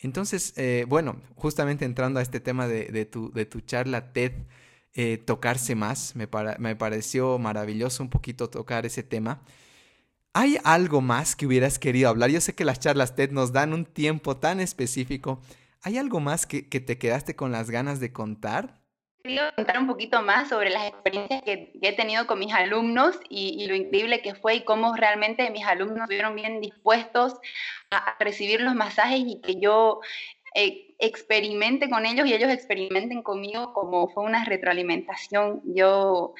Entonces, 0.00 0.52
eh, 0.56 0.84
bueno, 0.88 1.22
justamente 1.36 1.84
entrando 1.84 2.18
a 2.18 2.24
este 2.24 2.40
tema 2.40 2.66
de, 2.66 3.04
tu, 3.04 3.30
de 3.30 3.46
tu, 3.46 3.60
charla 3.60 4.12
TED, 4.12 4.32
eh, 4.94 5.16
tocarse 5.16 5.76
más, 5.76 6.16
me, 6.16 6.28
me 6.58 6.74
pareció 6.74 7.38
maravilloso 7.38 8.02
un 8.02 8.10
poquito 8.10 8.50
tocar 8.50 8.84
ese 8.84 9.04
tema. 9.04 9.40
¿Hay 10.36 10.58
algo 10.64 11.00
más 11.00 11.36
que 11.36 11.46
hubieras 11.46 11.78
querido 11.78 12.08
hablar? 12.08 12.28
Yo 12.28 12.40
sé 12.40 12.56
que 12.56 12.64
las 12.64 12.80
charlas 12.80 13.14
TED 13.14 13.30
nos 13.30 13.52
dan 13.52 13.72
un 13.72 13.84
tiempo 13.84 14.36
tan 14.36 14.58
específico. 14.58 15.40
¿Hay 15.80 15.96
algo 15.96 16.18
más 16.18 16.44
que, 16.44 16.68
que 16.68 16.80
te 16.80 16.98
quedaste 16.98 17.36
con 17.36 17.52
las 17.52 17.70
ganas 17.70 18.00
de 18.00 18.12
contar? 18.12 18.80
Quería 19.22 19.52
contar 19.52 19.78
un 19.78 19.86
poquito 19.86 20.22
más 20.22 20.48
sobre 20.48 20.70
las 20.70 20.88
experiencias 20.88 21.40
que, 21.42 21.72
he 21.80 21.92
tenido 21.92 22.26
con 22.26 22.40
mis 22.40 22.52
alumnos 22.52 23.16
y, 23.28 23.64
lo 23.68 23.76
increíble 23.76 24.22
que 24.22 24.34
fue 24.34 24.56
y 24.56 24.64
cómo 24.64 24.96
realmente 24.96 25.48
mis 25.50 25.64
alumnos 25.64 26.00
estuvieron 26.00 26.34
bien 26.34 26.60
dispuestos 26.60 27.34
a, 27.92 28.16
recibir 28.18 28.60
los 28.60 28.74
masajes 28.74 29.20
y 29.20 29.40
que 29.40 29.60
yo 29.60 30.00
eh, 30.56 30.96
experimente 30.98 31.88
con 31.88 32.06
ellos 32.06 32.26
y 32.26 32.34
ellos 32.34 32.50
experimenten 32.50 33.22
conmigo 33.22 33.72
como 33.72 34.08
fue 34.08 34.24
una 34.24 34.44
retroalimentación. 34.44 35.62
Yo 35.64 36.34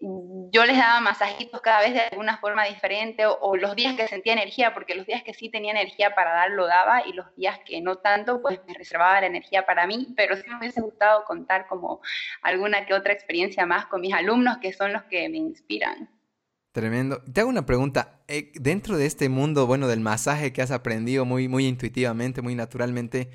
yo 0.00 0.64
les 0.64 0.76
daba 0.76 1.00
masajitos 1.00 1.60
cada 1.60 1.80
vez 1.80 1.94
de 1.94 2.00
alguna 2.00 2.38
forma 2.38 2.64
diferente 2.64 3.24
o, 3.26 3.56
los 3.56 3.74
días 3.76 3.94
que 3.96 4.08
sentía 4.08 4.32
energía, 4.32 4.74
porque 4.74 4.94
los 4.94 5.06
días 5.06 5.22
que 5.22 5.34
sí 5.34 5.48
tenía 5.48 5.72
energía 5.72 6.14
para 6.14 6.32
dar 6.32 6.50
lo 6.50 6.66
daba 6.66 7.06
y 7.06 7.12
los 7.12 7.26
días 7.36 7.58
que 7.64 7.80
no 7.80 7.96
tanto, 7.96 8.40
pues 8.40 8.60
me 8.66 8.74
reservaba 8.74 9.20
la 9.20 9.26
energía 9.26 9.66
para 9.66 9.86
mí, 9.86 10.14
pero 10.16 10.36
sí 10.36 10.42
me 10.48 10.58
hubiese 10.58 10.80
gustado 10.80 11.24
contar 11.24 11.66
como 11.66 12.00
alguna 12.42 12.86
que 12.86 12.94
otra 12.94 13.12
experiencia 13.12 13.66
más 13.66 13.86
con 13.86 14.00
mis 14.00 14.14
alumnos 14.14 14.58
que 14.58 14.72
son 14.72 14.92
los 14.92 15.02
que 15.04 15.28
me 15.28 15.38
inspiran. 15.38 16.08
Tremendo. 16.72 17.22
Te 17.32 17.40
hago 17.40 17.50
una 17.50 17.66
pregunta. 17.66 18.20
Eh, 18.28 18.52
dentro 18.54 18.96
de 18.98 19.06
este 19.06 19.28
mundo, 19.28 19.66
bueno, 19.66 19.88
del 19.88 20.00
masaje 20.00 20.52
que 20.52 20.62
has 20.62 20.70
aprendido 20.70 21.24
muy, 21.24 21.48
muy 21.48 21.66
intuitivamente, 21.66 22.42
muy 22.42 22.54
naturalmente, 22.54 23.30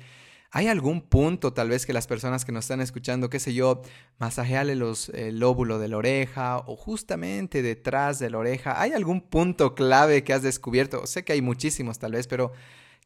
¿Hay 0.56 0.68
algún 0.68 1.00
punto 1.00 1.52
tal 1.52 1.68
vez 1.68 1.84
que 1.84 1.92
las 1.92 2.06
personas 2.06 2.44
que 2.44 2.52
nos 2.52 2.66
están 2.66 2.80
escuchando, 2.80 3.28
qué 3.28 3.40
sé 3.40 3.54
yo, 3.54 3.82
masajearle 4.18 4.76
los, 4.76 5.08
el 5.08 5.40
lóbulo 5.40 5.80
de 5.80 5.88
la 5.88 5.96
oreja 5.96 6.58
o 6.58 6.76
justamente 6.76 7.60
detrás 7.60 8.20
de 8.20 8.30
la 8.30 8.38
oreja? 8.38 8.80
¿Hay 8.80 8.92
algún 8.92 9.20
punto 9.20 9.74
clave 9.74 10.22
que 10.22 10.32
has 10.32 10.44
descubierto? 10.44 11.08
Sé 11.08 11.24
que 11.24 11.32
hay 11.32 11.42
muchísimos 11.42 11.98
tal 11.98 12.12
vez, 12.12 12.28
pero 12.28 12.52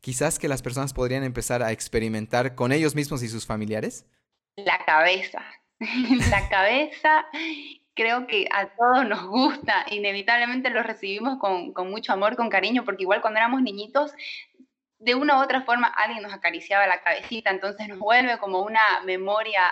quizás 0.03 0.39
que 0.39 0.47
las 0.47 0.61
personas 0.61 0.93
podrían 0.93 1.25
empezar 1.25 1.63
a 1.63 1.73
experimentar 1.73 2.55
con 2.55 2.71
ellos 2.71 2.95
mismos 2.95 3.23
y 3.23 3.31
sus 3.31 3.47
familiares. 3.47 4.05
La 4.57 4.85
cabeza. 4.85 5.43
la 6.31 6.51
cabeza 6.51 7.25
creo 7.95 8.27
que 8.27 8.47
a 8.53 8.69
todos 8.77 9.09
nos 9.09 9.27
gusta, 9.27 9.87
inevitablemente 9.91 10.69
lo 10.69 10.83
recibimos 10.83 11.39
con, 11.39 11.73
con, 11.73 11.91
mucho 11.91 12.13
amor, 12.13 12.37
con 12.37 12.51
cariño, 12.51 12.85
porque 12.85 13.05
igual 13.05 13.23
cuando 13.23 13.39
éramos 13.39 13.63
niñitos 13.63 14.13
de 15.01 15.15
una 15.15 15.39
u 15.39 15.43
otra 15.43 15.63
forma 15.63 15.87
alguien 15.87 16.23
nos 16.23 16.33
acariciaba 16.33 16.87
la 16.87 17.01
cabecita, 17.01 17.51
entonces 17.51 17.89
nos 17.89 17.99
vuelve 17.99 18.39
como 18.39 18.63
una 18.63 19.01
memoria 19.05 19.63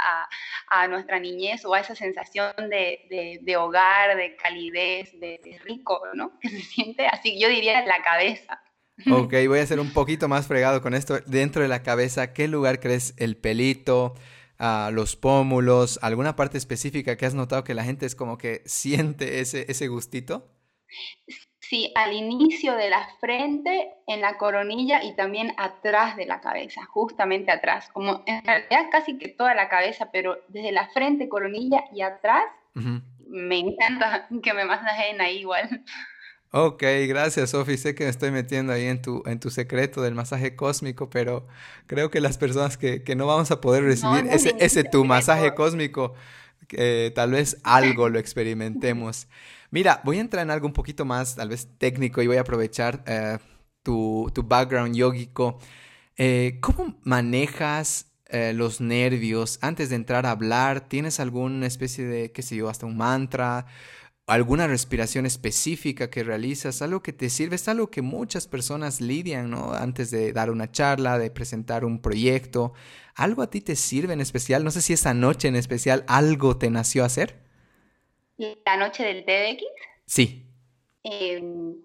a, 0.68 0.88
nuestra 0.88 1.18
niñez 1.18 1.64
o 1.64 1.75
a 1.75 1.80
esa 1.80 1.95
sensación 1.95 2.52
de, 2.71 3.56
hogar, 3.59 4.16
de 4.16 4.37
calidez, 4.37 5.18
de, 5.18 5.61
rico, 5.64 6.00
¿no? 6.14 6.33
Que 6.40 6.49
se 6.49 6.61
siente 6.61 7.06
así, 7.06 7.40
yo 7.40 7.49
diría 7.49 7.85
la 7.85 8.02
cabeza. 8.02 8.62
Ok, 9.11 9.35
voy 9.47 9.59
a 9.59 9.66
ser 9.66 9.80
un 9.80 9.92
poquito 9.92 10.28
más 10.28 10.47
fregado 10.47 10.80
con 10.80 10.95
esto. 10.95 11.18
Dentro 11.26 11.62
de 11.62 11.68
la 11.68 11.83
cabeza, 11.83 12.33
¿qué 12.33 12.49
lugar 12.49 12.80
crees 12.80 13.14
el 13.18 13.37
pelito? 13.37 14.14
Uh, 14.59 14.90
los 14.90 15.16
pómulos, 15.16 15.99
alguna 16.00 16.35
parte 16.35 16.56
específica 16.56 17.16
que 17.16 17.26
has 17.26 17.35
notado 17.35 17.62
que 17.62 17.75
la 17.75 17.85
gente 17.85 18.06
es 18.06 18.14
como 18.14 18.38
que 18.38 18.62
siente 18.64 19.40
ese, 19.40 19.66
ese 19.68 19.88
gustito? 19.88 20.50
Sí, 21.68 21.92
al 21.96 22.12
inicio 22.12 22.76
de 22.76 22.90
la 22.90 23.08
frente, 23.18 23.90
en 24.06 24.20
la 24.20 24.38
coronilla 24.38 25.02
y 25.02 25.16
también 25.16 25.52
atrás 25.56 26.16
de 26.16 26.25
la 26.25 26.40
cabeza, 26.40 26.85
justamente 26.85 27.50
atrás, 27.50 27.88
como 27.92 28.23
en 28.26 28.44
realidad 28.44 28.87
casi 28.92 29.18
que 29.18 29.28
toda 29.28 29.54
la 29.54 29.68
cabeza, 29.68 30.11
pero 30.12 30.38
desde 30.46 30.70
la 30.70 30.88
frente, 30.90 31.28
coronilla 31.28 31.85
y 31.92 32.02
atrás, 32.02 32.44
me 33.28 33.58
encanta 33.58 34.28
que 34.42 34.54
me 34.54 34.64
masajen 34.64 35.20
ahí 35.20 35.38
igual. 35.38 35.85
Ok, 36.52 36.85
gracias 37.08 37.50
Sofi. 37.50 37.76
Sé 37.76 37.96
que 37.96 38.04
me 38.04 38.11
estoy 38.11 38.30
metiendo 38.30 38.73
ahí 38.73 38.87
en 38.87 39.02
tu, 39.02 39.25
en 39.26 39.40
tu 39.40 39.50
secreto 39.50 40.02
del 40.02 40.14
masaje 40.14 40.54
cósmico, 40.54 41.11
pero 41.11 41.49
creo 41.87 42.11
que 42.11 42.20
las 42.20 42.38
personas 42.38 42.76
que, 42.76 43.02
no 43.16 43.26
vamos 43.26 43.50
a 43.50 43.61
poder 43.61 43.82
recibir 43.82 44.26
ese, 44.30 44.54
ese 44.61 44.85
tu 44.90 45.04
masaje 45.04 45.52
cósmico, 45.54 46.14
que 46.68 47.12
tal 47.14 47.32
vez 47.32 47.58
algo 47.64 48.08
lo 48.08 48.20
experimentemos. 48.20 49.26
Mira, 49.70 50.00
voy 50.04 50.18
a 50.18 50.20
entrar 50.20 50.42
en 50.42 50.50
algo 50.50 50.66
un 50.66 50.73
poquito 50.73 51.04
más, 51.04 51.37
tal 51.37 51.49
vez 51.49 51.68
técnico, 51.78 52.23
y 52.23 52.26
voy 52.26 52.37
a 52.37 52.42
aprovechar 52.42 53.02
eh, 53.06 53.38
tu, 53.82 54.30
background 54.44 54.94
yógico. 54.94 55.58
Eh, 56.16 56.58
¿Cómo 56.61 56.99
manejas 57.02 58.12
eh, 58.26 58.52
los 58.54 58.80
nervios 58.80 59.58
antes 59.62 59.90
de 59.90 59.96
entrar 59.96 60.26
a 60.26 60.32
hablar? 60.32 60.88
¿Tienes 60.88 61.20
alguna 61.20 61.66
especie 61.66 62.04
de, 62.06 62.32
qué 62.32 62.42
sé 62.42 62.56
yo, 62.56 62.68
hasta 62.68 62.87
un 62.87 62.96
mantra? 62.96 63.66
alguna 64.26 64.66
respiración 64.66 65.25
específica 65.25 66.11
que 66.11 66.25
realizas, 66.25 66.82
algo 66.82 67.02
que 67.02 67.12
te 67.12 67.30
sirve, 67.30 67.56
es 67.56 67.68
algo 67.68 67.90
que 67.90 68.02
muchas 68.02 68.49
personas 68.49 69.00
lidian, 69.00 69.50
¿no? 69.50 69.73
Antes 69.73 70.10
de 70.10 70.32
dar 70.32 70.50
una 70.50 70.71
charla, 70.71 71.19
de 71.19 71.30
presentar 71.30 71.84
un 71.84 72.00
proyecto, 72.00 72.73
¿algo 73.14 73.43
a 73.43 73.50
ti 73.50 73.60
te 73.60 73.76
sirve 73.76 74.12
en 74.14 74.21
especial? 74.21 74.64
No 74.64 74.71
sé 74.73 74.82
si 74.82 74.93
esa 74.93 75.14
noche 75.14 75.49
en 75.49 75.56
especial 75.56 76.04
algo 76.08 76.56
te 76.56 76.71
nació 76.71 77.04
a 77.04 77.06
hacer. 77.06 77.46
La 78.36 78.76
noche 78.76 79.04
del 79.04 79.25
TDX. 79.25 79.64
Sí. 80.06 80.46
Em, 81.02 81.76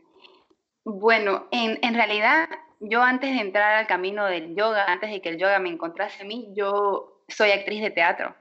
bueno, 0.83 1.47
en, 1.51 1.79
en, 1.81 1.93
realidad 1.93 2.49
yo 2.79 3.01
antes 3.01 3.33
de 3.33 3.41
entrar 3.41 3.75
al 3.75 3.87
camino 3.87 4.25
del 4.25 4.55
yoga, 4.55 4.85
antes 4.85 5.11
de 5.11 5.21
que 5.21 5.29
el 5.29 5.37
yoga 5.37 5.59
me 5.59 5.69
encontrase 5.69 6.23
a 6.23 6.25
mí, 6.25 6.49
yo 6.55 7.23
soy 7.27 7.51
actriz 7.51 7.81
de 7.81 7.91
teatro. 7.91 8.35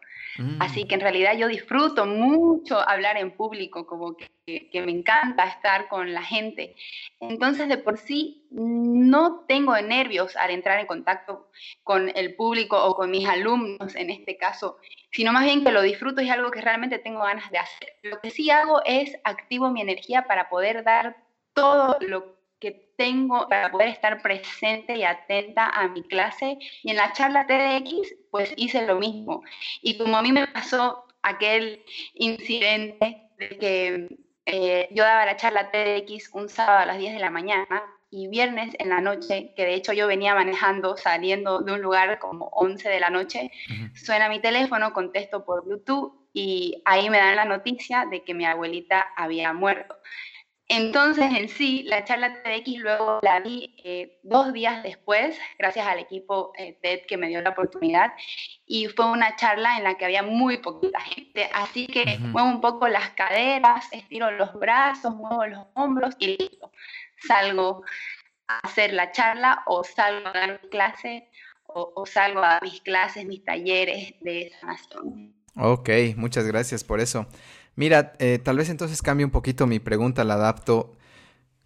Así 0.59 0.85
mm. 0.85 0.89
que 0.89 0.95
en 0.95 1.01
realidad 1.01 1.37
yo 1.37 1.49
disfruto 1.49 2.07
mucho 2.07 2.79
hablar 2.79 3.17
en 3.17 3.33
público, 3.33 3.87
como 3.87 4.17
que, 4.17 4.31
me 4.47 4.91
encanta 4.91 5.45
estar 5.45 5.89
con 5.89 6.13
la 6.13 6.23
gente. 6.23 6.75
Entonces, 7.21 7.69
de 7.69 7.79
por 7.79 7.99
sí, 7.99 8.47
no 8.51 9.45
tengo 9.47 9.81
nervios 9.81 10.37
al 10.37 10.51
entrar 10.51 10.81
en 10.81 10.87
contacto 10.87 11.51
con 11.85 12.11
el 12.15 12.35
público 12.35 12.83
o 12.83 12.95
con 12.95 13.11
mis 13.11 13.29
alumnos 13.29 13.95
en 13.95 14.11
este 14.11 14.37
caso, 14.37 14.79
sino 15.13 15.33
más 15.33 15.45
bien 15.45 15.63
que 15.65 15.71
lo 15.71 15.83
disfruto 15.83 16.21
y 16.21 16.27
es 16.27 16.33
algo 16.33 16.51
que 16.51 16.61
realmente 16.61 16.99
tengo 16.99 17.21
ganas 17.21 17.51
de 17.51 17.59
hacer. 17.59 17.95
Lo 18.03 18.21
que 18.21 18.31
sí 18.31 18.51
hago 18.51 18.81
es 18.85 19.17
activo 19.25 19.71
mi 19.71 19.83
energía 19.83 20.27
para 20.27 20.49
poder 20.49 20.83
dar 20.83 21.17
todo 21.55 21.97
lo 22.01 22.25
que 22.25 22.40
tengo 22.97 23.49
para 23.49 23.71
poder 23.71 23.89
estar 23.89 24.21
presente 24.21 24.97
y 24.97 25.05
atenta 25.05 25.69
a 25.69 25.89
mi 25.89 26.03
clase. 26.03 26.59
Y 26.83 26.91
en 26.91 26.97
la 26.97 27.13
charla 27.13 27.47
TDX, 27.47 28.15
pues 28.31 28.53
hice 28.57 28.87
lo 28.87 28.97
mismo. 28.97 29.43
Y 29.81 29.97
como 29.97 30.19
a 30.19 30.23
mí 30.23 30.33
me 30.33 30.47
pasó 30.49 31.07
aquel 31.23 31.83
incidente 32.15 33.31
de 33.39 33.49
que 33.59 34.19
eh, 34.47 34.89
yo 34.91 35.05
daba 35.05 35.27
la 35.27 35.37
charla 35.37 35.71
TDX 35.71 36.31
un 36.35 36.49
sábado 36.49 36.81
a 36.81 36.87
las 36.87 36.99
10 36.99 37.15
de 37.15 37.21
la 37.21 37.31
mañana 37.31 37.83
y 38.11 38.27
viernes 38.27 38.75
en 38.79 38.89
la 38.89 39.01
noche, 39.01 39.53
que 39.55 39.65
de 39.65 39.75
hecho 39.75 39.93
yo 39.93 40.07
venía 40.07 40.35
manejando, 40.35 40.97
saliendo 40.97 41.61
de 41.61 41.73
un 41.73 41.81
lugar 41.81 42.19
como 42.19 42.47
11 42.47 42.89
de 42.89 43.01
la 43.01 43.09
noche, 43.09 43.53
suena 43.95 44.29
mi 44.29 44.41
teléfono, 44.41 44.93
contesto 44.93 45.45
por 45.45 45.65
Bluetooth 45.65 46.13
y 46.33 46.83
ahí 46.85 47.09
me 47.09 47.19
dan 47.19 47.37
la 47.37 47.45
noticia 47.45 48.07
de 48.11 48.25
que 48.25 48.35
mi 48.35 48.45
abuelita 48.45 49.07
había 49.17 49.53
muerto. 49.53 49.97
Entonces, 50.73 51.33
en 51.35 51.49
sí, 51.49 51.83
la 51.83 52.05
charla 52.05 52.45
TEDx 52.45 52.79
luego 52.79 53.19
la 53.23 53.41
vi 53.41 53.75
eh, 53.83 54.21
dos 54.23 54.53
días 54.53 54.85
después, 54.85 55.37
gracias 55.59 55.85
al 55.85 55.99
equipo 55.99 56.53
eh, 56.57 56.79
TED 56.81 57.01
que 57.09 57.17
me 57.17 57.27
dio 57.27 57.43
la 57.43 57.51
oportunidad, 57.51 58.13
y 58.67 58.87
fue 58.87 59.11
una 59.11 59.35
charla 59.35 59.79
en 59.79 59.83
la 59.83 59.99
que 59.99 60.05
había 60.05 60.23
muy 60.23 60.59
poquita 60.59 61.01
gente, 61.01 61.51
así 61.55 61.89
que 61.89 62.19
muevo 62.21 62.49
un 62.49 62.61
poco 62.61 62.87
las 62.87 63.11
caderas, 63.11 63.85
estiro 63.91 64.31
los 64.31 64.55
brazos, 64.55 65.13
muevo 65.17 65.45
los 65.45 65.67
hombros 65.75 66.15
y 66.21 66.37
listo. 66.37 66.71
Salgo 67.27 67.83
a 68.47 68.61
hacer 68.61 68.93
la 68.93 69.11
charla 69.11 69.65
o 69.67 69.83
salgo 69.83 70.29
a 70.29 70.33
dar 70.33 70.61
clase 70.71 71.29
o, 71.67 71.93
o 71.97 72.07
salgo 72.07 72.45
a 72.45 72.61
mis 72.63 72.81
clases, 72.81 73.27
mis 73.27 73.43
talleres 73.43 74.15
de 74.21 74.53
sanación. 74.61 75.35
Ok, 75.57 75.91
muchas 76.15 76.47
gracias 76.47 76.85
por 76.85 77.01
eso. 77.01 77.27
Mira, 77.77 78.15
eh, 78.19 78.39
tal 78.43 78.59
vez 78.59 78.69
entonces 78.69 79.03
cambie 79.03 79.25
un 79.25 79.31
poquito 79.31 79.67
mi 79.67 79.79
pregunta, 79.81 80.25
la 80.25 80.35
adapto. 80.35 80.97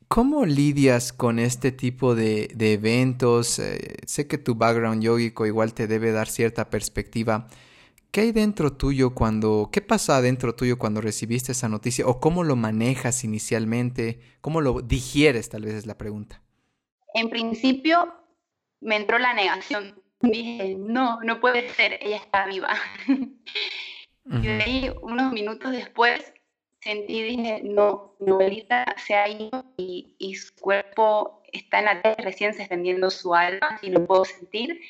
¿Cómo 0.09 0.47
lidias 0.47 1.13
con 1.13 1.39
este 1.39 1.73
tipo 1.73 2.15
de, 2.15 2.55
eventos? 2.59 3.59
Eh, 3.59 3.97
sé 4.07 4.27
que 4.27 4.39
tu 4.39 4.55
background 4.55 5.03
yogico 5.03 5.47
igual 5.47 5.75
te 5.75 5.87
debe 5.87 6.13
dar 6.13 6.29
cierta 6.29 6.71
perspectiva. 6.71 7.49
¿Qué 8.11 8.21
hay 8.21 8.33
dentro 8.33 8.73
tuyo 8.75 9.13
cuando, 9.13 9.71
qué 9.73 9.81
pasa 9.81 10.23
dentro 10.23 10.55
tuyo 10.55 10.79
cuando 10.79 11.01
recibiste 11.01 11.51
esa 11.51 11.69
noticia? 11.69 12.07
¿O 12.07 12.21
cómo 12.21 12.45
lo 12.45 12.55
manejas 12.55 13.25
inicialmente? 13.25 14.21
¿Cómo 14.41 14.61
lo 14.61 14.83
digieres? 14.83 15.49
Tal 15.49 15.65
vez 15.65 15.75
es 15.75 15.87
la 15.87 15.99
pregunta. 15.99 16.41
En 17.13 17.29
principio 17.29 18.15
me 18.81 18.97
entró 18.97 19.19
la 19.19 19.35
negación. 19.35 20.01
Dije, 20.21 20.77
no, 20.79 21.21
no 21.23 21.41
puede 21.41 21.69
ser, 21.71 21.99
ella 22.01 22.19
está 22.19 22.47
viva. 22.47 22.77
Y 24.27 24.47
de 24.47 24.63
ahí, 24.63 24.95
unos 25.03 25.33
minutos 25.33 25.73
después, 25.73 26.33
sentí, 26.81 27.23
dije, 27.23 27.61
no, 27.63 28.15
Novelita 28.21 28.87
se 28.97 29.15
ha 29.15 29.29
ido 29.29 29.65
y, 29.77 30.15
y 30.19 30.35
su 30.35 30.55
cuerpo 30.55 31.43
está 31.53 31.79
en 31.81 31.85
la 31.87 32.03
tierra, 32.03 32.25
recién 32.25 32.55
se 32.55 32.63
extendiendo 32.63 33.11
su 33.11 33.35
alma 33.35 33.79
y 33.83 33.91
lo 33.91 34.07
puedo 34.07 34.25
sentir. 34.25 34.81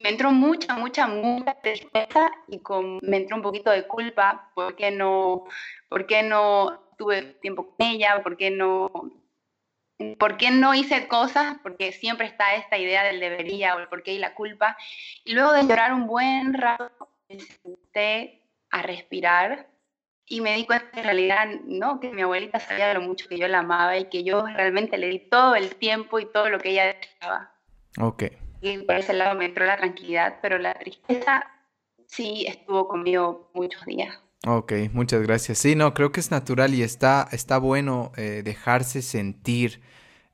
Me 0.00 0.10
entró 0.10 0.32
mucha, 0.32 0.74
mucha, 0.76 1.06
mucha 1.06 1.54
tristeza 1.60 2.30
y 2.48 2.58
con, 2.58 2.98
me 3.02 3.18
entró 3.18 3.36
un 3.36 3.42
poquito 3.42 3.70
de 3.70 3.86
culpa, 3.86 4.50
¿por 4.54 4.74
qué 4.74 4.90
no, 4.90 5.44
por 5.88 6.06
qué 6.06 6.22
no 6.22 6.80
tuve 6.98 7.22
tiempo 7.40 7.68
con 7.68 7.86
ella? 7.86 8.22
¿Por 8.22 8.36
qué 8.36 8.50
no 8.50 8.90
¿por 10.18 10.36
qué 10.36 10.50
no 10.50 10.74
hice 10.74 11.06
cosas? 11.06 11.56
Porque 11.62 11.92
siempre 11.92 12.26
está 12.26 12.54
esta 12.56 12.78
idea 12.78 13.04
del 13.04 13.20
debería 13.20 13.76
o 13.76 13.78
el 13.78 13.88
por 13.88 14.02
qué 14.02 14.12
y 14.12 14.18
la 14.18 14.34
culpa. 14.34 14.76
Y 15.24 15.32
luego 15.32 15.52
de 15.52 15.62
llorar 15.62 15.92
un 15.92 16.06
buen 16.06 16.54
rato, 16.54 17.08
senté 17.92 18.42
a 18.70 18.82
respirar 18.82 19.68
y 20.26 20.40
me 20.40 20.54
di 20.56 20.64
cuenta 20.64 20.90
que 20.90 21.00
en 21.00 21.04
realidad 21.04 21.46
no, 21.64 22.00
que 22.00 22.10
mi 22.10 22.22
abuelita 22.22 22.58
sabía 22.58 22.88
de 22.88 22.94
lo 22.94 23.02
mucho 23.02 23.28
que 23.28 23.38
yo 23.38 23.48
la 23.48 23.58
amaba 23.58 23.98
y 23.98 24.06
que 24.06 24.24
yo 24.24 24.46
realmente 24.46 24.96
le 24.96 25.08
di 25.08 25.18
todo 25.18 25.54
el 25.54 25.74
tiempo 25.76 26.18
y 26.18 26.26
todo 26.26 26.48
lo 26.48 26.58
que 26.58 26.70
ella 26.70 26.94
deseaba. 26.94 27.52
Ok. 28.00 28.24
Y 28.60 28.78
por 28.78 28.96
ese 28.96 29.12
lado 29.12 29.36
me 29.36 29.46
entró 29.46 29.66
la 29.66 29.76
tranquilidad, 29.76 30.38
pero 30.40 30.58
la 30.58 30.74
tristeza 30.74 31.44
sí 32.06 32.46
estuvo 32.46 32.88
conmigo 32.88 33.50
muchos 33.54 33.84
días. 33.84 34.18
Ok, 34.46 34.72
muchas 34.92 35.22
gracias. 35.22 35.58
Sí, 35.58 35.74
no, 35.76 35.92
creo 35.94 36.12
que 36.12 36.20
es 36.20 36.30
natural 36.30 36.74
y 36.74 36.82
está, 36.82 37.28
está 37.32 37.58
bueno 37.58 38.12
eh, 38.16 38.42
dejarse 38.44 39.02
sentir. 39.02 39.82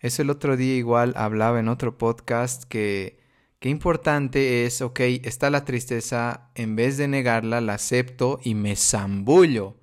Eso 0.00 0.22
el 0.22 0.30
otro 0.30 0.56
día 0.56 0.76
igual 0.76 1.12
hablaba 1.16 1.58
en 1.58 1.68
otro 1.68 1.98
podcast 1.98 2.64
que 2.64 3.18
qué 3.58 3.68
importante 3.68 4.64
es, 4.64 4.82
ok, 4.82 5.00
está 5.24 5.50
la 5.50 5.64
tristeza, 5.64 6.50
en 6.54 6.76
vez 6.76 6.96
de 6.96 7.08
negarla, 7.08 7.60
la 7.60 7.74
acepto 7.74 8.38
y 8.42 8.54
me 8.54 8.76
zambullo 8.76 9.76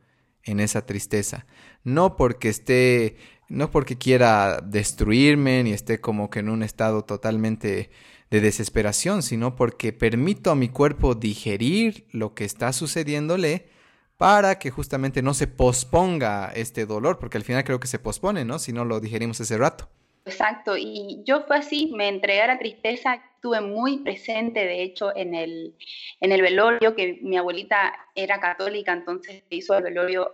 en 0.43 0.59
esa 0.59 0.85
tristeza. 0.85 1.45
No 1.83 2.15
porque 2.15 2.49
esté, 2.49 3.17
no 3.49 3.71
porque 3.71 3.97
quiera 3.97 4.61
destruirme 4.61 5.63
ni 5.63 5.73
esté 5.73 5.99
como 5.99 6.29
que 6.29 6.39
en 6.39 6.49
un 6.49 6.63
estado 6.63 7.03
totalmente 7.03 7.89
de 8.31 8.41
desesperación, 8.41 9.23
sino 9.23 9.55
porque 9.55 9.93
permito 9.93 10.51
a 10.51 10.55
mi 10.55 10.69
cuerpo 10.69 11.15
digerir 11.15 12.07
lo 12.11 12.33
que 12.33 12.45
está 12.45 12.73
sucediéndole 12.73 13.69
para 14.17 14.57
que 14.59 14.71
justamente 14.71 15.21
no 15.21 15.33
se 15.33 15.47
posponga 15.47 16.51
este 16.55 16.85
dolor, 16.85 17.19
porque 17.19 17.38
al 17.38 17.43
final 17.43 17.63
creo 17.63 17.79
que 17.79 17.88
se 17.88 17.99
pospone, 17.99 18.45
¿no? 18.45 18.59
Si 18.59 18.71
no 18.71 18.85
lo 18.85 18.99
digerimos 18.99 19.39
ese 19.41 19.57
rato. 19.57 19.89
Exacto, 20.27 20.75
y 20.75 21.21
yo 21.23 21.41
fue 21.45 21.57
así, 21.57 21.91
me 21.95 22.07
entregué 22.07 22.41
a 22.41 22.47
la 22.47 22.57
tristeza, 22.57 23.13
estuve 23.35 23.61
muy 23.61 23.99
presente, 23.99 24.61
de 24.65 24.81
hecho, 24.81 25.15
en 25.15 25.35
el, 25.35 25.75
en 26.19 26.31
el 26.31 26.41
velorio, 26.41 26.95
que 26.95 27.19
mi 27.21 27.38
abuelita 27.38 27.93
era 28.15 28.39
católica, 28.39 28.91
entonces 28.91 29.43
hizo 29.51 29.77
el 29.77 29.83
velorio 29.83 30.33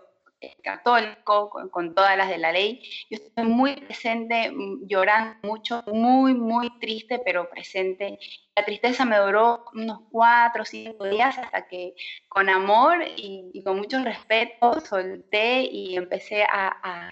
católico, 0.64 1.50
con, 1.72 1.94
todas 1.94 2.18
las 2.18 2.30
de 2.30 2.38
la 2.38 2.52
ley. 2.52 2.82
Yo 3.10 3.18
estoy 3.18 3.46
muy 3.46 3.76
presente, 3.76 4.52
mm, 4.52 4.88
llorando 4.88 5.36
mucho, 5.44 5.84
muy, 5.88 6.34
muy 6.34 6.70
triste, 6.80 7.20
pero 7.24 7.50
presente. 7.50 8.20
La 8.56 8.66
tristeza 8.66 9.06
me 9.06 9.18
duró 9.18 9.66
unos 9.74 10.02
cuatro 10.12 10.64
o 10.64 10.66
cinco 10.66 11.06
días 11.06 11.38
hasta 11.38 11.68
que 11.68 11.94
con 12.28 12.50
amor 12.50 12.98
y, 13.16 13.62
con 13.64 13.78
mucho 13.78 14.04
respeto 14.04 14.82
solté 14.82 15.62
y 15.64 15.96
empecé 15.96 16.44
a, 16.44 17.10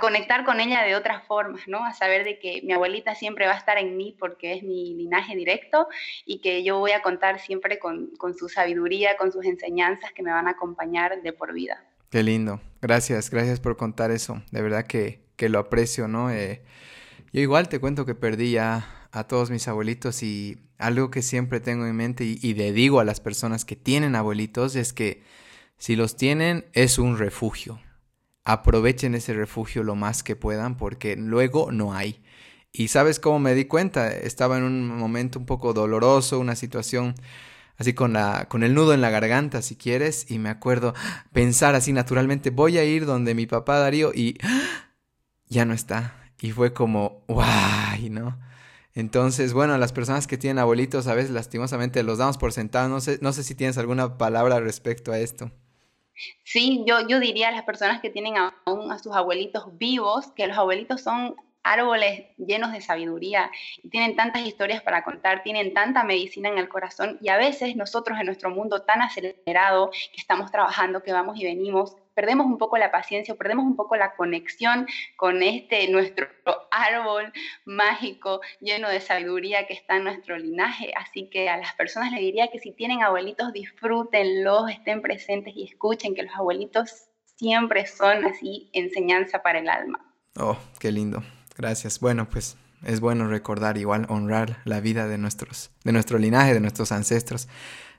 conectar 0.00 0.44
con 0.44 0.60
ella 0.60 0.82
de 0.82 0.96
otras 0.96 1.24
formas, 1.26 1.66
¿no? 1.66 1.84
A 1.84 1.92
saber 1.94 2.24
de 2.24 2.38
que 2.38 2.60
mi 2.62 2.72
abuelita 2.72 3.14
siempre 3.14 3.46
va 3.46 3.54
a 3.54 3.58
estar 3.58 3.78
en 3.78 3.96
mí 3.96 4.14
porque 4.18 4.52
es 4.54 4.62
mi 4.62 4.94
linaje 4.94 5.34
directo 5.36 5.88
y 6.26 6.40
que 6.40 6.62
yo 6.62 6.78
voy 6.78 6.92
a 6.92 7.02
contar 7.02 7.38
siempre 7.40 7.78
con 7.78 8.34
su 8.36 8.48
sabiduría, 8.48 9.16
con 9.16 9.32
sus 9.32 9.46
enseñanzas 9.46 10.12
que 10.12 10.22
me 10.22 10.32
van 10.32 10.48
a 10.48 10.52
acompañar 10.52 11.22
de 11.22 11.32
por 11.32 11.52
vida. 11.54 11.82
Qué 12.14 12.22
lindo. 12.22 12.60
Gracias, 12.80 13.28
gracias 13.28 13.58
por 13.58 13.76
contar 13.76 14.12
eso. 14.12 14.40
De 14.52 14.62
verdad 14.62 14.86
que, 14.86 15.24
que 15.34 15.48
lo 15.48 15.58
aprecio, 15.58 16.06
¿no? 16.06 16.30
Eh, 16.30 16.62
yo 17.32 17.40
igual 17.40 17.68
te 17.68 17.80
cuento 17.80 18.06
que 18.06 18.14
perdí 18.14 18.52
ya 18.52 19.08
a 19.10 19.24
todos 19.24 19.50
mis 19.50 19.66
abuelitos 19.66 20.22
y 20.22 20.60
algo 20.78 21.10
que 21.10 21.22
siempre 21.22 21.58
tengo 21.58 21.86
en 21.86 21.96
mente 21.96 22.24
y, 22.24 22.38
y 22.40 22.54
le 22.54 22.72
digo 22.72 23.00
a 23.00 23.04
las 23.04 23.18
personas 23.18 23.64
que 23.64 23.74
tienen 23.74 24.14
abuelitos 24.14 24.76
es 24.76 24.92
que 24.92 25.24
si 25.76 25.96
los 25.96 26.16
tienen 26.16 26.66
es 26.72 27.00
un 27.00 27.18
refugio. 27.18 27.80
Aprovechen 28.44 29.16
ese 29.16 29.34
refugio 29.34 29.82
lo 29.82 29.96
más 29.96 30.22
que 30.22 30.36
puedan 30.36 30.76
porque 30.76 31.16
luego 31.16 31.72
no 31.72 31.94
hay. 31.94 32.22
Y 32.70 32.86
sabes 32.86 33.18
cómo 33.18 33.40
me 33.40 33.56
di 33.56 33.64
cuenta, 33.64 34.12
estaba 34.12 34.56
en 34.58 34.62
un 34.62 34.86
momento 34.86 35.40
un 35.40 35.46
poco 35.46 35.72
doloroso, 35.72 36.38
una 36.38 36.54
situación 36.54 37.16
así 37.76 37.94
con, 37.94 38.12
la, 38.12 38.46
con 38.48 38.62
el 38.62 38.74
nudo 38.74 38.94
en 38.94 39.00
la 39.00 39.10
garganta, 39.10 39.62
si 39.62 39.76
quieres, 39.76 40.30
y 40.30 40.38
me 40.38 40.48
acuerdo 40.48 40.94
pensar 41.32 41.74
así 41.74 41.92
naturalmente, 41.92 42.50
voy 42.50 42.78
a 42.78 42.84
ir 42.84 43.06
donde 43.06 43.34
mi 43.34 43.46
papá 43.46 43.78
Darío 43.78 44.12
y 44.14 44.38
ya 45.48 45.64
no 45.64 45.74
está. 45.74 46.14
Y 46.40 46.50
fue 46.50 46.72
como, 46.72 47.24
guay, 47.28 48.10
¿no? 48.10 48.38
Entonces, 48.94 49.52
bueno, 49.52 49.76
las 49.76 49.92
personas 49.92 50.26
que 50.26 50.38
tienen 50.38 50.58
abuelitos 50.58 51.06
a 51.08 51.14
veces 51.14 51.30
lastimosamente 51.30 52.02
los 52.02 52.18
damos 52.18 52.38
por 52.38 52.52
sentados. 52.52 52.90
No 52.90 53.00
sé, 53.00 53.18
no 53.20 53.32
sé 53.32 53.42
si 53.42 53.54
tienes 53.54 53.76
alguna 53.76 54.18
palabra 54.18 54.60
respecto 54.60 55.10
a 55.10 55.18
esto. 55.18 55.50
Sí, 56.44 56.84
yo, 56.86 57.06
yo 57.08 57.18
diría 57.18 57.48
a 57.48 57.52
las 57.52 57.64
personas 57.64 58.00
que 58.00 58.10
tienen 58.10 58.34
aún 58.36 58.92
a 58.92 58.98
sus 59.00 59.12
abuelitos 59.14 59.76
vivos 59.78 60.28
que 60.36 60.46
los 60.46 60.56
abuelitos 60.56 61.00
son 61.00 61.34
árboles 61.64 62.26
llenos 62.36 62.72
de 62.72 62.80
sabiduría 62.80 63.50
tienen 63.90 64.14
tantas 64.14 64.46
historias 64.46 64.82
para 64.82 65.02
contar, 65.02 65.42
tienen 65.42 65.74
tanta 65.74 66.04
medicina 66.04 66.48
en 66.48 66.58
el 66.58 66.68
corazón 66.68 67.18
y 67.20 67.30
a 67.30 67.36
veces 67.36 67.74
nosotros 67.74 68.18
en 68.20 68.26
nuestro 68.26 68.50
mundo 68.50 68.82
tan 68.82 69.02
acelerado 69.02 69.90
que 69.90 70.20
estamos 70.20 70.52
trabajando, 70.52 71.02
que 71.02 71.12
vamos 71.12 71.38
y 71.38 71.44
venimos, 71.44 71.96
perdemos 72.14 72.46
un 72.46 72.58
poco 72.58 72.78
la 72.78 72.92
paciencia, 72.92 73.34
perdemos 73.34 73.64
un 73.64 73.76
poco 73.76 73.96
la 73.96 74.14
conexión 74.14 74.86
con 75.16 75.42
este 75.42 75.88
nuestro 75.88 76.28
árbol 76.70 77.32
mágico 77.64 78.40
lleno 78.60 78.88
de 78.88 79.00
sabiduría 79.00 79.66
que 79.66 79.74
está 79.74 79.96
en 79.96 80.04
nuestro 80.04 80.38
linaje. 80.38 80.92
Así 80.96 81.28
que 81.28 81.48
a 81.48 81.56
las 81.56 81.74
personas 81.74 82.12
les 82.12 82.20
diría 82.20 82.48
que 82.48 82.58
si 82.58 82.72
tienen 82.72 83.02
abuelitos, 83.02 83.52
disfrútenlos, 83.52 84.70
estén 84.70 85.02
presentes 85.02 85.54
y 85.56 85.64
escuchen 85.64 86.14
que 86.14 86.22
los 86.22 86.34
abuelitos 86.34 87.08
siempre 87.36 87.86
son 87.86 88.24
así 88.24 88.70
enseñanza 88.72 89.42
para 89.42 89.58
el 89.58 89.68
alma. 89.68 90.14
Oh, 90.38 90.56
qué 90.78 90.92
lindo. 90.92 91.22
Gracias. 91.56 92.00
Bueno, 92.00 92.28
pues 92.28 92.56
es 92.84 93.00
bueno 93.00 93.28
recordar 93.28 93.78
igual 93.78 94.06
honrar 94.08 94.58
la 94.64 94.80
vida 94.80 95.08
de 95.08 95.18
nuestros, 95.18 95.70
de 95.84 95.92
nuestro 95.92 96.18
linaje, 96.18 96.54
de 96.54 96.60
nuestros 96.60 96.92
ancestros. 96.92 97.48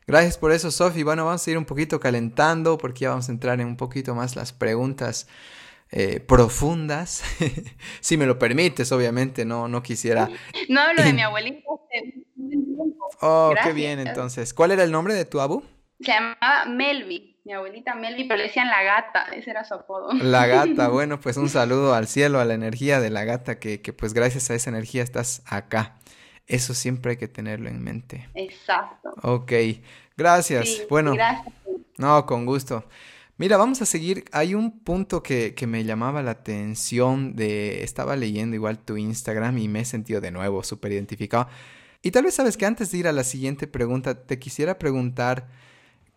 Gracias 0.08 0.38
por 0.38 0.52
eso, 0.52 0.70
Sofi. 0.70 1.04
Bueno, 1.04 1.26
vamos 1.26 1.46
a 1.48 1.52
ir 1.52 1.58
un 1.58 1.66
poquito 1.66 2.00
calentando 2.00 2.78
porque 2.78 3.02
ya 3.02 3.10
vamos 3.10 3.30
a 3.30 3.32
entrar 3.32 3.60
en 3.60 3.68
un 3.68 3.78
poquito 3.78 4.14
más 4.14 4.36
las 4.36 4.54
preguntas 4.54 5.28
eh, 5.92 6.20
profundas. 6.20 7.24
si 8.02 8.18
me 8.18 8.26
lo 8.26 8.38
permites, 8.38 8.92
obviamente, 8.92 9.46
no, 9.46 9.68
no 9.68 9.82
quisiera. 9.82 10.30
No 10.70 10.82
hablo 10.82 11.04
de 11.04 11.14
mi 11.14 11.22
abuelita. 11.24 11.64
Oh, 13.22 13.54
qué 13.64 13.74
bien, 13.74 14.00
entonces. 14.00 14.54
¿Cuál 14.54 14.72
era 14.72 14.84
el 14.84 14.92
nombre 14.92 15.16
de 15.16 15.26
tu 15.26 15.42
abu? 15.42 15.64
Se 16.00 16.12
llamaba 16.12 16.66
Melvi 16.68 17.35
mi 17.46 17.54
abuelita 17.54 17.94
Melvi, 17.94 18.24
pero 18.24 18.40
le 18.40 18.48
decían 18.48 18.68
la 18.68 18.84
gata, 18.84 19.26
ese 19.36 19.52
era 19.52 19.64
su 19.64 19.76
apodo. 19.76 20.12
La 20.14 20.48
gata, 20.48 20.88
bueno, 20.90 21.20
pues 21.20 21.38
un 21.38 21.48
saludo 21.48 21.94
al 21.94 22.08
cielo, 22.08 22.40
a 22.40 22.46
la 22.46 22.56
energía 22.56 23.00
de 23.00 23.12
la 23.12 23.24
gata, 23.24 23.60
que, 23.60 23.82
que 23.82 23.94
pues 23.94 24.14
gracias 24.14 24.50
a 24.50 24.56
esa 24.56 24.72
energía 24.72 25.04
estás 25.04 25.44
acá. 25.46 25.96
Eso 26.48 26.74
siempre 26.74 27.12
hay 27.12 27.18
que 27.18 27.28
tenerlo 27.28 27.70
en 27.70 27.84
mente. 27.84 28.28
Exacto. 28.34 29.14
Ok, 29.22 29.52
gracias. 30.18 30.86
bueno, 30.90 31.14
gracias. 31.14 31.54
no, 31.98 32.26
con 32.26 32.48
gusto. 32.48 32.84
Mira, 33.38 33.58
vamos 33.58 33.80
a 33.82 33.86
seguir. 33.86 34.26
Hay 34.32 34.56
un 34.56 34.80
punto 34.80 35.22
que, 35.22 35.54
que, 35.54 35.68
me 35.68 35.84
llamaba 35.84 36.24
la 36.24 36.32
atención 36.32 37.36
de... 37.36 37.84
Estaba 37.84 38.16
leyendo 38.16 38.56
igual 38.56 38.80
tu 38.80 38.98
Instagram 38.98 39.58
y 39.58 39.68
me 39.68 39.82
he 39.82 39.86
sentido 39.86 40.22
de 40.22 40.32
nuevo 40.32 40.64
súper 40.64 40.94
identificado. 40.94 41.48
Y 42.02 42.12
tal 42.12 42.24
vez 42.24 42.36
sabes 42.36 42.58
que 42.58 42.66
antes 42.66 42.92
de 42.92 43.00
ir 43.00 43.08
a 43.08 43.12
la 43.12 43.24
siguiente 43.24 43.68
pregunta, 43.68 44.26
te 44.26 44.40
quisiera 44.40 44.80
preguntar 44.80 45.48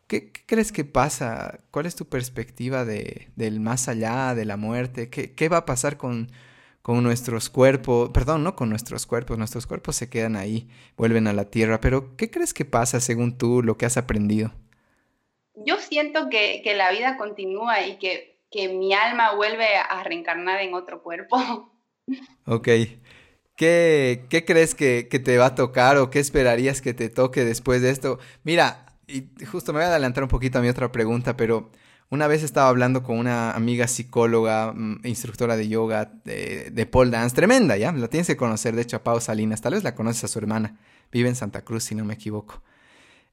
¿Qué, 0.09 0.33
crees 0.47 0.73
que 0.73 0.85
pasa? 0.85 1.61
¿Cuál 1.71 1.87
es 1.87 1.95
tu 1.95 2.07
perspectiva 2.09 2.85
de, 2.87 3.29
del 3.37 3.61
más 3.61 3.89
allá, 3.89 4.35
de 4.35 4.47
la 4.47 4.57
muerte? 4.57 5.11
¿Qué, 5.11 5.35
qué 5.35 5.49
va 5.51 5.59
a 5.59 5.67
pasar 5.67 5.99
con, 5.99 6.33
con 6.81 7.03
nuestros 7.05 7.51
cuerpos? 7.51 8.09
Perdón, 8.11 8.43
no 8.43 8.57
con 8.57 8.71
nuestros 8.71 9.07
cuerpos, 9.07 9.37
nuestros 9.37 9.67
cuerpos 9.67 9.97
se 9.97 10.09
quedan 10.09 10.35
ahí, 10.35 10.67
vuelven 10.97 11.29
a 11.29 11.35
la 11.35 11.45
tierra, 11.45 11.81
pero 11.83 12.17
¿qué 12.17 12.31
crees 12.31 12.55
que 12.55 12.65
pasa 12.65 13.01
según 13.01 13.37
tú, 13.37 13.63
lo 13.63 13.77
que 13.77 13.85
has 13.85 13.99
aprendido? 13.99 14.53
Yo 15.55 15.77
siento 15.79 16.31
que, 16.31 16.63
que 16.65 16.75
la 16.75 16.91
vida 16.91 17.19
continúa 17.19 17.87
y 17.87 17.99
que, 17.99 18.41
que 18.51 18.71
mi 18.71 18.95
alma 18.95 19.35
vuelve 19.35 19.77
a 19.77 20.03
reencarnar 20.03 20.63
en 20.63 20.75
otro 20.75 21.03
cuerpo. 21.03 21.39
Ok. 22.47 22.69
¿Qué, 23.55 24.25
¿Qué, 24.31 24.45
crees 24.47 24.75
que, 24.75 25.09
que, 25.11 25.19
te 25.19 25.37
va 25.37 25.47
a 25.47 25.55
tocar 25.55 25.99
o 25.99 26.09
qué 26.09 26.21
esperarías 26.21 26.81
que 26.81 26.95
te 26.95 27.11
toque 27.11 27.45
después 27.45 27.83
de 27.83 27.91
esto? 27.91 28.19
Mira, 28.45 28.88
y 29.09 29.45
justo 29.45 29.73
me 29.73 29.79
voy 29.79 29.87
a 29.87 29.91
adelantar 29.91 30.23
un 30.23 30.29
poquito 30.29 30.59
a 30.59 30.63
mi 30.63 30.69
otra 30.69 30.93
pregunta, 30.93 31.37
pero 31.37 31.71
una 32.11 32.27
vez 32.27 32.43
estaba 32.43 32.69
hablando 32.69 33.03
con 33.03 33.19
una 33.19 33.53
amiga 33.53 33.87
psicóloga, 33.87 34.73
mm, 34.73 35.01
instructora 35.05 35.57
de 35.57 35.69
yoga 35.69 36.13
de, 36.25 36.71
de 36.71 36.87
pole 36.87 37.11
dance, 37.11 37.37
tremenda, 37.37 37.77
¿ya? 37.77 37.93
La 37.93 38.09
tienes 38.09 38.27
que 38.27 38.37
conocer, 38.37 38.75
de 38.75 38.83
hecho, 38.83 39.03
Pau 39.03 39.21
Salinas, 39.21 39.61
tal 39.61 39.75
vez 39.75 39.85
la 39.85 39.95
conoces 39.95 40.25
a 40.25 40.29
su 40.29 40.39
hermana, 40.39 40.79
vive 41.13 41.29
en 41.29 41.37
Santa 41.37 41.63
Cruz, 41.63 41.85
si 41.85 41.95
no 41.95 42.05
me 42.05 42.15
equivoco. 42.15 42.63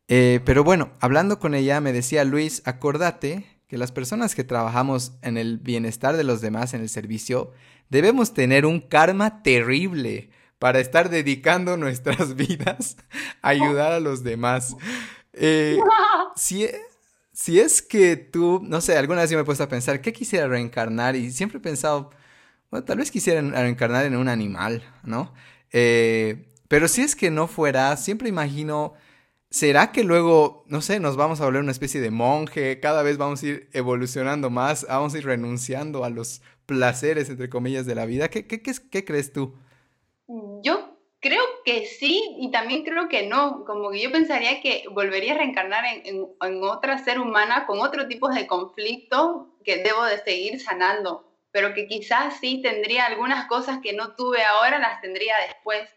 Eh, 0.07 0.41
pero 0.45 0.63
bueno, 0.63 0.91
hablando 0.99 1.39
con 1.39 1.55
ella, 1.55 1.81
me 1.81 1.93
decía 1.93 2.23
Luis, 2.25 2.61
acordate 2.65 3.45
que 3.67 3.77
las 3.77 3.91
personas 3.91 4.35
que 4.35 4.43
trabajamos 4.43 5.13
en 5.21 5.37
el 5.37 5.57
bienestar 5.57 6.17
de 6.17 6.23
los 6.23 6.41
demás, 6.41 6.73
en 6.73 6.81
el 6.81 6.89
servicio, 6.89 7.51
debemos 7.89 8.33
tener 8.33 8.65
un 8.65 8.81
karma 8.81 9.41
terrible 9.41 10.29
para 10.59 10.79
estar 10.79 11.09
dedicando 11.09 11.77
nuestras 11.77 12.35
vidas 12.35 12.97
a 13.41 13.49
ayudar 13.49 13.93
a 13.93 13.99
los 13.99 14.23
demás. 14.23 14.75
Eh, 15.35 15.79
si, 16.35 16.67
si 17.31 17.59
es 17.59 17.81
que 17.81 18.15
tú, 18.15 18.61
no 18.63 18.81
sé, 18.81 18.97
alguna 18.97 19.21
vez 19.21 19.29
yo 19.29 19.37
me 19.37 19.41
he 19.41 19.45
puesto 19.45 19.63
a 19.63 19.69
pensar, 19.69 20.01
¿qué 20.01 20.13
quisiera 20.13 20.47
reencarnar? 20.47 21.15
Y 21.15 21.31
siempre 21.31 21.59
he 21.59 21.61
pensado, 21.61 22.11
bueno, 22.71 22.85
tal 22.85 22.97
vez 22.97 23.11
quisiera 23.11 23.41
reencarnar 23.41 24.05
en 24.05 24.15
un 24.15 24.29
animal, 24.29 24.83
¿no? 25.03 25.33
Eh, 25.71 26.51
pero 26.67 26.87
si 26.87 27.01
es 27.01 27.15
que 27.15 27.31
no 27.31 27.47
fuera, 27.47 27.95
siempre 27.97 28.29
imagino, 28.29 28.93
¿será 29.49 29.91
que 29.91 30.03
luego, 30.03 30.63
no 30.67 30.81
sé, 30.81 30.99
nos 30.99 31.17
vamos 31.17 31.41
a 31.41 31.45
volver 31.45 31.61
una 31.61 31.71
especie 31.71 32.01
de 32.01 32.11
monje? 32.11 32.79
Cada 32.79 33.03
vez 33.03 33.17
vamos 33.17 33.43
a 33.43 33.47
ir 33.47 33.69
evolucionando 33.73 34.49
más, 34.49 34.85
vamos 34.87 35.13
a 35.13 35.17
ir 35.17 35.25
renunciando 35.25 36.03
a 36.03 36.09
los 36.09 36.41
placeres, 36.65 37.29
entre 37.29 37.49
comillas, 37.49 37.85
de 37.85 37.95
la 37.95 38.05
vida. 38.05 38.29
¿Qué, 38.29 38.47
qué, 38.47 38.61
qué, 38.61 38.73
qué 38.89 39.05
crees 39.05 39.31
tú? 39.31 39.53
Yo 40.63 40.94
creo 41.25 41.43
que 41.63 41.87
sí 41.87 42.35
y 42.37 42.51
también 42.51 42.83
creo 42.83 43.09
que 43.09 43.25
no, 43.25 43.65
como 43.65 43.89
que 43.89 43.99
yo 43.99 44.11
pensaría 44.11 44.61
que 44.61 44.83
volvería 44.91 45.33
a 45.33 45.37
reencarnar 45.37 45.83
en, 45.83 46.27
en, 46.39 46.63
otra 46.63 46.99
ser 46.99 47.19
humana 47.19 47.65
con 47.65 47.79
otro 47.81 48.07
tipo 48.07 48.29
de 48.29 48.45
conflicto 48.45 49.57
que 49.63 49.77
debo 49.77 50.03
de 50.05 50.19
seguir 50.19 50.61
sanando, 50.61 51.27
pero 51.49 51.73
que 51.73 51.87
quizás 51.87 52.37
sí 52.39 52.61
tendría 52.61 53.07
algunas 53.07 53.47
cosas 53.47 53.79
que 53.81 53.93
no 53.93 54.15
tuve 54.15 54.43
ahora, 54.43 54.77
las 54.77 55.01
tendría 55.01 55.35
después, 55.47 55.89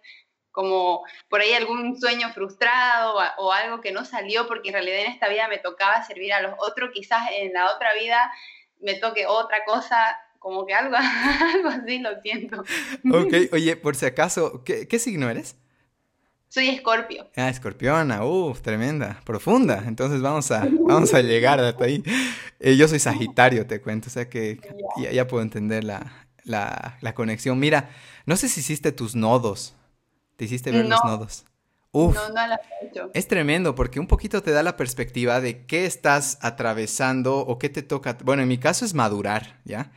como 0.50 1.04
por 1.28 1.42
ahí 1.42 1.52
algún 1.52 2.00
sueño 2.00 2.32
frustrado 2.32 3.18
o, 3.18 3.48
o 3.48 3.52
algo 3.52 3.82
que 3.82 3.92
no 3.92 4.06
salió 4.06 4.46
porque 4.46 4.70
en 4.70 4.76
realidad 4.76 5.00
en 5.00 5.12
esta 5.12 5.28
vida 5.28 5.46
me 5.48 5.58
tocaba 5.58 6.02
servir 6.04 6.32
a 6.32 6.40
los 6.40 6.54
otros, 6.56 6.88
quizás 6.94 7.28
en 7.32 7.52
la 7.52 7.74
otra 7.74 7.92
vida 7.92 8.32
me 8.80 8.94
toque 8.94 9.26
otra 9.26 9.62
cosa 9.66 10.18
como 10.38 10.66
que 10.66 10.74
algo, 10.74 10.96
algo 11.55 11.68
así 11.68 11.98
lo 11.98 12.20
siento. 12.22 12.62
Ok, 13.12 13.53
oye, 13.53 13.77
por 13.77 13.96
si 13.96 14.07
acaso, 14.07 14.62
¿qué, 14.64 14.98
signo 14.98 15.29
eres? 15.29 15.57
Soy 16.48 16.68
escorpio. 16.68 17.29
Ah, 17.37 17.51
escorpiona, 17.51 18.24
uff, 18.24 18.62
tremenda, 18.62 19.20
profunda. 19.24 19.85
Entonces 19.87 20.22
vamos 20.22 20.51
a, 20.51 20.66
vamos 20.81 21.12
a 21.12 21.20
llegar 21.20 21.61
hasta 21.61 21.85
ahí. 21.85 22.03
Eh, 22.61 22.77
yo 22.77 22.88
soy 22.88 22.98
sagitario, 22.98 23.66
te 23.66 23.81
cuento, 23.83 24.09
o 24.09 24.11
sea 24.11 24.29
que 24.29 24.59
ya, 25.12 25.27
puedo 25.27 25.42
entender 25.42 25.85
la, 25.85 26.27
la, 26.44 27.14
conexión. 27.14 27.59
Mira, 27.59 27.90
no 28.24 28.37
sé 28.37 28.48
si 28.48 28.61
hiciste 28.61 28.92
tus 28.92 29.14
nodos. 29.14 29.74
¿Te 30.37 30.46
hiciste 30.46 30.70
ver 30.70 30.87
los 30.87 31.05
nodos? 31.05 31.44
Uf, 31.90 32.14
no, 32.14 32.29
no 32.29 32.46
lo 32.46 32.55
he 32.55 32.87
hecho. 32.87 33.11
Es 33.12 33.29
tremendo 33.29 33.74
porque 33.74 33.98
un 34.01 34.07
poquito 34.07 34.42
te 34.42 34.53
da 34.53 34.62
la 34.62 34.77
perspectiva 34.77 35.40
de 35.40 35.66
qué 35.66 35.85
estás 35.85 36.38
atravesando 36.42 37.38
o 37.38 37.59
qué 37.59 37.68
te 37.68 37.83
toca. 37.83 38.16
Bueno, 38.24 38.42
en 38.42 38.48
mi 38.48 38.59
caso 38.59 38.85
es 38.85 38.94
madurar, 38.94 39.59
¿ya? 39.64 39.90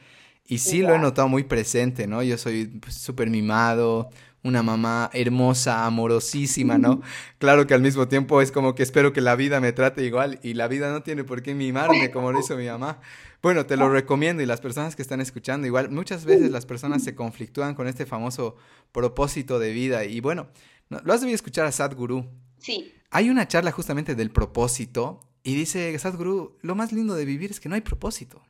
Y 0.51 0.57
sí 0.57 0.81
lo 0.81 0.93
he 0.93 0.99
notado 0.99 1.29
muy 1.29 1.45
presente, 1.45 2.07
¿no? 2.07 2.21
Yo 2.23 2.37
soy 2.37 2.65
pues, 2.65 2.95
súper 2.95 3.29
mimado, 3.29 4.09
una 4.43 4.61
mamá 4.61 5.09
hermosa, 5.13 5.85
amorosísima, 5.85 6.77
¿no? 6.77 7.01
Claro 7.37 7.67
que 7.67 7.73
al 7.73 7.81
mismo 7.81 8.09
tiempo 8.09 8.41
es 8.41 8.51
como 8.51 8.75
que 8.75 8.83
espero 8.83 9.13
que 9.13 9.21
la 9.21 9.37
vida 9.37 9.61
me 9.61 9.71
trate 9.71 10.03
igual 10.03 10.41
y 10.43 10.55
la 10.55 10.67
vida 10.67 10.91
no 10.91 11.03
tiene 11.03 11.23
por 11.23 11.41
qué 11.41 11.55
mimarme 11.55 12.11
como 12.11 12.33
lo 12.33 12.41
hizo 12.41 12.57
mi 12.57 12.65
mamá. 12.67 12.99
Bueno, 13.41 13.65
te 13.65 13.77
lo 13.77 13.89
recomiendo 13.93 14.43
y 14.43 14.45
las 14.45 14.59
personas 14.59 14.97
que 14.97 15.01
están 15.01 15.21
escuchando, 15.21 15.67
igual 15.67 15.89
muchas 15.89 16.25
veces 16.25 16.51
las 16.51 16.65
personas 16.65 17.01
se 17.01 17.15
conflictúan 17.15 17.73
con 17.73 17.87
este 17.87 18.05
famoso 18.05 18.57
propósito 18.91 19.57
de 19.57 19.71
vida 19.71 20.03
y 20.03 20.19
bueno, 20.19 20.49
lo 20.89 21.13
has 21.13 21.21
debido 21.21 21.35
escuchar 21.35 21.65
a 21.65 21.71
Sadhguru. 21.71 22.29
Sí. 22.57 22.93
Hay 23.09 23.29
una 23.29 23.47
charla 23.47 23.71
justamente 23.71 24.15
del 24.15 24.31
propósito 24.31 25.21
y 25.43 25.55
dice 25.55 25.97
Sadhguru, 25.97 26.57
lo 26.61 26.75
más 26.75 26.91
lindo 26.91 27.15
de 27.15 27.23
vivir 27.23 27.51
es 27.51 27.61
que 27.61 27.69
no 27.69 27.75
hay 27.75 27.81
propósito, 27.81 28.43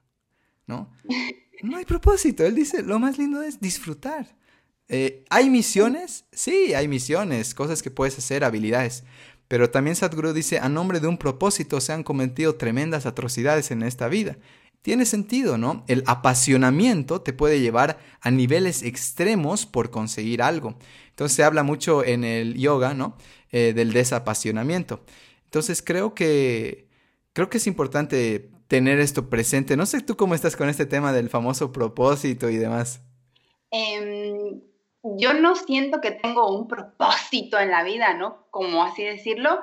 ¿no? 0.66 0.92
no 1.64 1.78
hay 1.78 1.86
propósito. 1.86 2.46
Él 2.46 2.56
dice, 2.56 2.84
lo 2.84 3.00
más 3.00 3.18
lindo 3.18 3.42
es 3.42 3.60
disfrutar. 3.60 4.36
Eh, 4.88 5.24
¿Hay 5.30 5.50
misiones? 5.50 6.26
Sí, 6.32 6.74
hay 6.74 6.88
misiones, 6.88 7.56
cosas 7.56 7.82
que 7.82 7.92
puedes 7.92 8.18
hacer, 8.18 8.44
habilidades. 8.44 9.04
Pero 9.48 9.70
también 9.70 9.96
Sadhguru 9.96 10.34
dice, 10.34 10.60
a 10.60 10.70
nombre 10.70 11.00
de 11.00 11.08
un 11.08 11.18
propósito 11.18 11.82
se 11.82 11.94
han 11.94 12.04
cometido 12.04 12.56
tremendas 12.56 13.06
atrocidades 13.06 13.72
en 13.72 13.84
esta 13.84 14.08
vida. 14.08 14.38
Tiene 14.82 15.06
sentido, 15.06 15.58
¿no? 15.58 15.84
El 15.88 16.04
apasionamiento 16.08 17.22
te 17.22 17.34
puede 17.34 17.60
llevar 17.60 18.00
a 18.22 18.32
niveles 18.32 18.82
extremos 18.82 19.66
por 19.66 19.92
conseguir 19.92 20.42
algo. 20.42 20.76
Entonces 21.10 21.36
se 21.36 21.44
habla 21.44 21.64
mucho 21.64 22.04
en 22.04 22.24
el 22.24 22.56
yoga, 22.56 22.94
¿no? 22.94 23.16
Eh, 23.52 23.74
del 23.76 23.94
desapasionamiento. 23.94 25.04
Entonces 25.46 25.82
creo 25.82 26.16
que, 26.16 26.88
creo 27.34 27.50
que 27.50 27.58
es 27.58 27.68
importante 27.68 28.50
tener 28.72 29.02
esto 29.02 29.30
presente. 29.30 29.76
No 29.76 29.86
sé 29.86 30.00
tú 30.00 30.16
cómo 30.16 30.34
estás 30.34 30.56
con 30.56 30.70
este 30.70 30.86
tema 30.86 31.12
del 31.12 31.28
famoso 31.28 31.74
propósito 31.74 32.50
y 32.50 32.56
demás. 32.56 33.04
Em, 33.70 34.62
yo 35.04 35.34
no 35.34 35.58
siento 35.58 36.00
que 36.00 36.12
tengo 36.12 36.58
un 36.58 36.70
propósito 36.70 37.60
en 37.60 37.70
la 37.70 37.84
vida, 37.84 38.14
¿no? 38.14 38.48
Como 38.50 38.82
así 38.86 39.04
decirlo, 39.04 39.60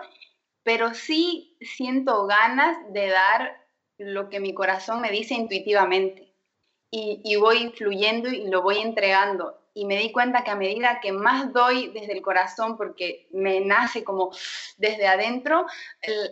pero 0.63 0.93
sí 0.93 1.57
siento 1.63 2.27
ganas 2.27 2.77
de 2.93 3.09
dar 3.09 3.67
lo 3.97 4.29
que 4.29 4.41
mi 4.41 4.53
corazón 4.53 5.01
me 5.01 5.11
dice 5.11 5.33
intuitivamente. 5.33 6.35
Y, 6.91 7.37
voy 7.37 7.73
fluyendo 7.79 8.29
y 8.29 8.47
lo 8.49 8.61
voy 8.61 8.77
entregando 8.77 9.68
y 9.79 9.85
me 9.85 9.97
di 9.97 10.11
cuenta 10.11 10.43
que 10.43 10.51
a 10.51 10.57
medida 10.57 10.99
que 11.01 11.13
más 11.13 11.53
doy 11.53 11.93
desde 11.95 12.13
el 12.13 12.21
corazón, 12.21 12.77
porque 12.77 13.29
me 13.31 13.61
nace 13.61 14.03
como 14.03 14.33
desde 14.77 15.07
adentro, 15.07 15.67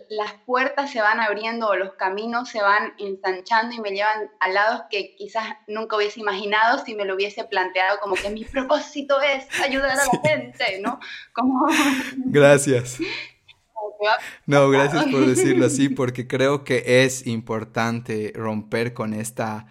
las 0.09 0.33
puertas 0.45 0.91
se 0.91 1.01
van 1.01 1.21
abriendo 1.21 1.69
o 1.69 1.75
los 1.75 1.93
caminos 1.93 2.49
se 2.49 2.61
van 2.61 2.93
ensanchando 2.99 3.73
y 3.73 3.79
me 3.79 3.91
llevan 3.91 4.29
a 4.41 4.49
lados 4.49 4.81
que 4.89 5.15
quizás 5.15 5.45
nunca 5.65 5.95
hubiese 5.95 6.19
imaginado 6.19 6.83
si 6.83 6.93
me 6.93 7.05
lo 7.05 7.15
hubiese 7.15 7.45
planteado 7.45 7.99
como 8.01 8.15
que 8.15 8.29
mi 8.29 8.43
propósito 8.53 9.21
es 9.21 9.47
ayudar 9.61 9.91
a 9.91 9.95
la 9.95 10.29
gente, 10.29 10.81
¿no? 10.81 10.99
Como... 11.33 11.67
Gracias. 12.25 12.99
No, 14.45 14.69
gracias 14.69 15.05
por 15.05 15.25
decirlo 15.25 15.65
así, 15.65 15.89
porque 15.95 16.27
creo 16.27 16.63
que 16.63 17.03
es 17.03 17.25
importante 17.25 18.31
romper 18.35 18.93
con 18.93 19.13
esta 19.13 19.67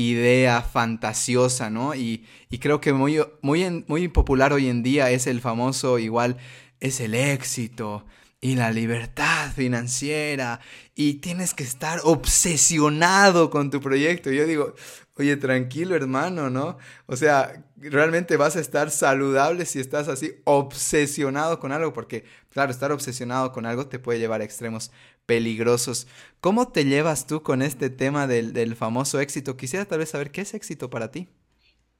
idea 0.00 0.62
fantasiosa, 0.62 1.70
¿no? 1.70 1.94
Y, 1.94 2.26
creo 2.60 2.80
que 2.80 2.92
muy, 2.92 3.20
muy, 3.42 3.84
muy 3.86 4.08
popular 4.08 4.52
hoy 4.52 4.68
en 4.68 4.82
día 4.82 5.10
es 5.10 5.26
el 5.26 5.40
famoso 5.40 5.98
igual, 5.98 6.36
es 6.80 7.00
el 7.00 7.14
éxito 7.14 8.04
y 8.40 8.56
la 8.56 8.72
libertad 8.72 9.52
financiera 9.52 10.60
y 10.94 11.14
tienes 11.14 11.52
que 11.54 11.62
estar 11.62 12.00
obsesionado 12.04 13.50
con 13.50 13.70
tu 13.70 13.80
proyecto. 13.80 14.30
Yo 14.30 14.46
digo, 14.46 14.74
oye, 15.16 15.36
tranquilo 15.36 15.94
hermano, 15.94 16.48
¿no? 16.50 16.78
O 17.06 17.16
sea, 17.16 17.64
realmente 17.76 18.36
vas 18.36 18.56
a 18.56 18.60
estar 18.60 18.90
saludable 18.90 19.66
si 19.66 19.78
estás 19.80 20.08
así 20.08 20.34
obsesionado 20.44 21.60
con 21.60 21.72
algo, 21.72 21.92
porque 21.92 22.24
claro, 22.48 22.72
estar 22.72 22.92
obsesionado 22.92 23.52
con 23.52 23.66
algo 23.66 23.86
te 23.86 23.98
puede 23.98 24.18
llevar 24.18 24.40
a 24.40 24.44
extremos 24.44 24.90
peligrosos. 25.30 26.08
¿Cómo 26.40 26.72
te 26.72 26.84
llevas 26.84 27.28
tú 27.28 27.44
con 27.44 27.62
este 27.62 27.88
tema 27.88 28.26
del, 28.26 28.74
famoso 28.74 29.20
éxito? 29.20 29.56
Quisiera 29.56 29.84
tal 29.84 30.00
vez 30.00 30.10
saber 30.10 30.32
qué 30.32 30.40
es 30.40 30.54
éxito 30.54 30.90
para 30.90 31.12
ti. 31.12 31.28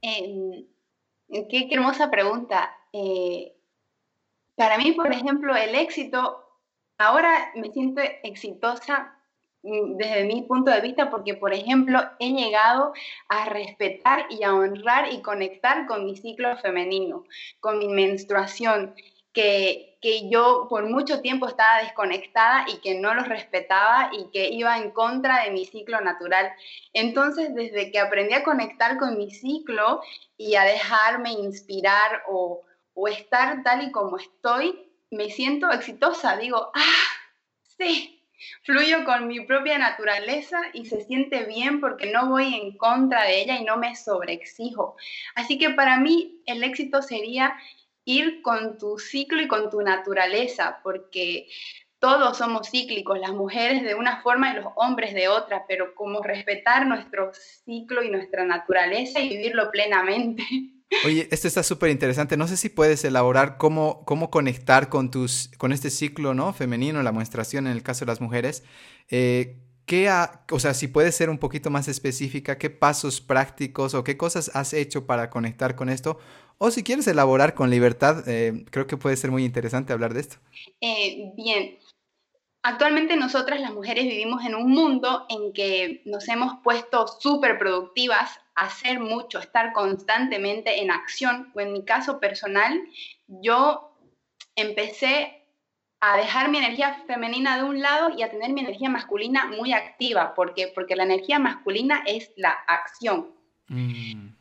Em, 0.02 0.66
qué, 1.48 1.68
hermosa 1.70 2.10
pregunta. 2.10 2.76
Eh, 2.92 3.52
para 4.56 4.78
mí, 4.78 4.90
por 4.90 5.12
ejemplo, 5.12 5.54
el 5.54 5.76
éxito, 5.76 6.44
ahora 6.98 7.52
me 7.54 7.70
siento 7.70 8.02
exitosa 8.24 9.16
mm, 9.62 9.96
desde 9.96 10.24
mi 10.24 10.42
punto 10.42 10.72
de 10.72 10.80
vista 10.80 11.08
porque, 11.08 11.34
por 11.34 11.54
ejemplo, 11.54 12.00
he 12.18 12.32
llegado 12.32 12.92
a 13.28 13.44
respetar 13.44 14.26
y 14.30 14.42
a 14.42 14.52
honrar 14.52 15.12
y 15.12 15.22
conectar 15.22 15.86
con 15.86 16.04
mi 16.04 16.16
ciclo 16.16 16.56
femenino, 16.56 17.22
con 17.60 17.78
mi 17.78 17.86
menstruación, 17.86 18.96
que, 19.32 19.89
que, 20.00 20.28
yo 20.30 20.66
por 20.68 20.88
mucho 20.88 21.20
tiempo 21.20 21.46
estaba 21.46 21.82
desconectada 21.82 22.66
y 22.68 22.78
que 22.78 22.98
no 22.98 23.14
los 23.14 23.28
respetaba 23.28 24.10
y 24.12 24.30
que 24.30 24.48
iba 24.48 24.78
en 24.78 24.90
contra 24.90 25.44
de 25.44 25.50
mi 25.50 25.64
ciclo 25.64 26.00
natural. 26.00 26.52
Entonces, 26.92 27.54
desde 27.54 27.90
que 27.90 27.98
aprendí 27.98 28.34
a 28.34 28.44
conectar 28.44 28.98
con 28.98 29.16
mi 29.16 29.30
ciclo 29.30 30.02
y 30.36 30.54
a 30.54 30.64
dejarme 30.64 31.32
inspirar 31.32 32.22
o, 32.28 32.62
o 32.94 33.08
estar 33.08 33.62
tal 33.62 33.82
y 33.82 33.92
como 33.92 34.16
estoy, 34.16 34.90
me 35.10 35.30
siento 35.30 35.70
exitosa. 35.70 36.36
Digo, 36.36 36.70
ah, 36.74 37.06
sí, 37.78 38.20
fluyo 38.62 39.04
con 39.04 39.26
mi 39.28 39.40
propia 39.40 39.78
naturaleza 39.78 40.60
y 40.72 40.86
se 40.86 41.02
siente 41.02 41.44
bien 41.44 41.80
porque 41.80 42.10
no 42.10 42.28
voy 42.28 42.54
en 42.54 42.76
contra 42.76 43.24
de 43.24 43.42
ella 43.42 43.56
y 43.58 43.64
no 43.64 43.76
me 43.76 43.96
sobreexijo. 43.96 44.96
Así 45.34 45.58
que 45.58 45.70
para 45.70 45.98
mí 45.98 46.42
el 46.46 46.62
éxito 46.64 47.02
sería 47.02 47.54
ir 48.10 48.42
con 48.42 48.78
tu 48.78 48.98
ciclo 48.98 49.40
y 49.40 49.48
con 49.48 49.70
tu 49.70 49.80
naturaleza, 49.82 50.80
porque 50.82 51.48
todos 51.98 52.38
somos 52.38 52.70
cíclicos, 52.70 53.18
las 53.18 53.32
mujeres 53.32 53.82
de 53.84 53.94
una 53.94 54.22
forma 54.22 54.50
y 54.50 54.56
los 54.56 54.66
hombres 54.76 55.14
de 55.14 55.28
otra, 55.28 55.64
pero 55.68 55.94
como 55.94 56.22
respetar 56.22 56.86
nuestro 56.86 57.30
ciclo 57.64 58.02
y 58.02 58.10
nuestra 58.10 58.44
naturaleza 58.44 59.20
y 59.20 59.28
vivirlo 59.28 59.70
plenamente. 59.70 60.42
Oye, 61.04 61.28
esto 61.30 61.46
está 61.46 61.62
súper 61.62 61.90
interesante. 61.90 62.36
No 62.36 62.48
sé 62.48 62.56
si 62.56 62.68
puedes 62.68 63.04
elaborar 63.04 63.58
cómo, 63.58 64.04
cómo 64.04 64.28
conectar 64.30 64.88
con, 64.88 65.12
tus, 65.12 65.50
con 65.56 65.72
este 65.72 65.88
ciclo 65.88 66.34
¿no? 66.34 66.52
femenino, 66.52 67.02
la 67.02 67.12
menstruación 67.12 67.68
en 67.68 67.74
el 67.74 67.84
caso 67.84 68.00
de 68.00 68.10
las 68.10 68.20
mujeres. 68.20 68.64
Eh, 69.08 69.60
¿qué 69.90 70.08
o 70.52 70.60
sea, 70.60 70.72
si 70.72 70.86
puedes 70.86 71.16
ser 71.16 71.30
un 71.30 71.38
poquito 71.38 71.68
más 71.68 71.88
específica, 71.88 72.58
¿qué 72.58 72.70
pasos 72.70 73.20
prácticos 73.20 73.94
o 73.94 74.04
qué 74.04 74.16
cosas 74.16 74.50
has 74.54 74.72
hecho 74.72 75.04
para 75.04 75.30
conectar 75.30 75.74
con 75.74 75.88
esto? 75.88 76.20
O 76.62 76.70
si 76.70 76.82
quieres 76.82 77.06
elaborar 77.06 77.54
con 77.54 77.70
libertad, 77.70 78.28
eh, 78.28 78.66
creo 78.70 78.86
que 78.86 78.98
puede 78.98 79.16
ser 79.16 79.30
muy 79.30 79.46
interesante 79.46 79.94
hablar 79.94 80.12
de 80.12 80.20
esto. 80.20 80.36
Eh, 80.82 81.32
bien, 81.34 81.78
actualmente 82.62 83.16
nosotras 83.16 83.62
las 83.62 83.72
mujeres 83.72 84.04
vivimos 84.04 84.44
en 84.44 84.54
un 84.54 84.70
mundo 84.70 85.24
en 85.30 85.54
que 85.54 86.02
nos 86.04 86.28
hemos 86.28 86.58
puesto 86.62 87.06
súper 87.08 87.58
productivas, 87.58 88.38
hacer 88.54 89.00
mucho, 89.00 89.38
estar 89.38 89.72
constantemente 89.72 90.82
en 90.82 90.90
acción. 90.90 91.50
O 91.54 91.60
en 91.60 91.72
mi 91.72 91.82
caso 91.82 92.20
personal, 92.20 92.78
yo 93.26 93.96
empecé 94.54 95.46
a 96.00 96.18
dejar 96.18 96.50
mi 96.50 96.58
energía 96.58 97.02
femenina 97.06 97.56
de 97.56 97.64
un 97.64 97.80
lado 97.80 98.10
y 98.14 98.22
a 98.22 98.30
tener 98.30 98.52
mi 98.52 98.60
energía 98.60 98.90
masculina 98.90 99.46
muy 99.46 99.72
activa. 99.72 100.34
¿Por 100.34 100.52
qué? 100.52 100.70
Porque 100.74 100.94
la 100.94 101.04
energía 101.04 101.38
masculina 101.38 102.02
es 102.06 102.32
la 102.36 102.50
acción. 102.50 103.30
Mm. 103.68 104.39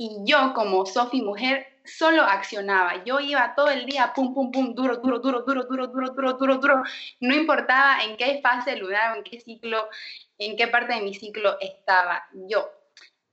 Y 0.00 0.20
yo, 0.24 0.54
como 0.54 0.86
Sofi 0.86 1.22
mujer, 1.22 1.66
solo 1.84 2.22
accionaba. 2.22 3.02
Yo 3.04 3.18
iba 3.18 3.56
todo 3.56 3.68
el 3.68 3.84
día, 3.84 4.12
pum, 4.14 4.32
pum, 4.32 4.52
pum, 4.52 4.72
duro, 4.72 4.98
duro, 4.98 5.18
duro, 5.18 5.42
duro, 5.42 5.64
duro, 5.64 5.88
duro, 5.88 6.10
duro, 6.12 6.32
duro, 6.34 6.56
duro. 6.58 6.82
No 7.18 7.34
importaba 7.34 8.04
en 8.04 8.16
qué 8.16 8.38
fase 8.40 8.76
lunar, 8.76 9.16
en 9.16 9.24
qué 9.24 9.40
ciclo, 9.40 9.88
en 10.38 10.56
qué 10.56 10.68
parte 10.68 10.94
de 10.94 11.00
mi 11.00 11.14
ciclo 11.14 11.58
estaba 11.60 12.22
yo. 12.32 12.70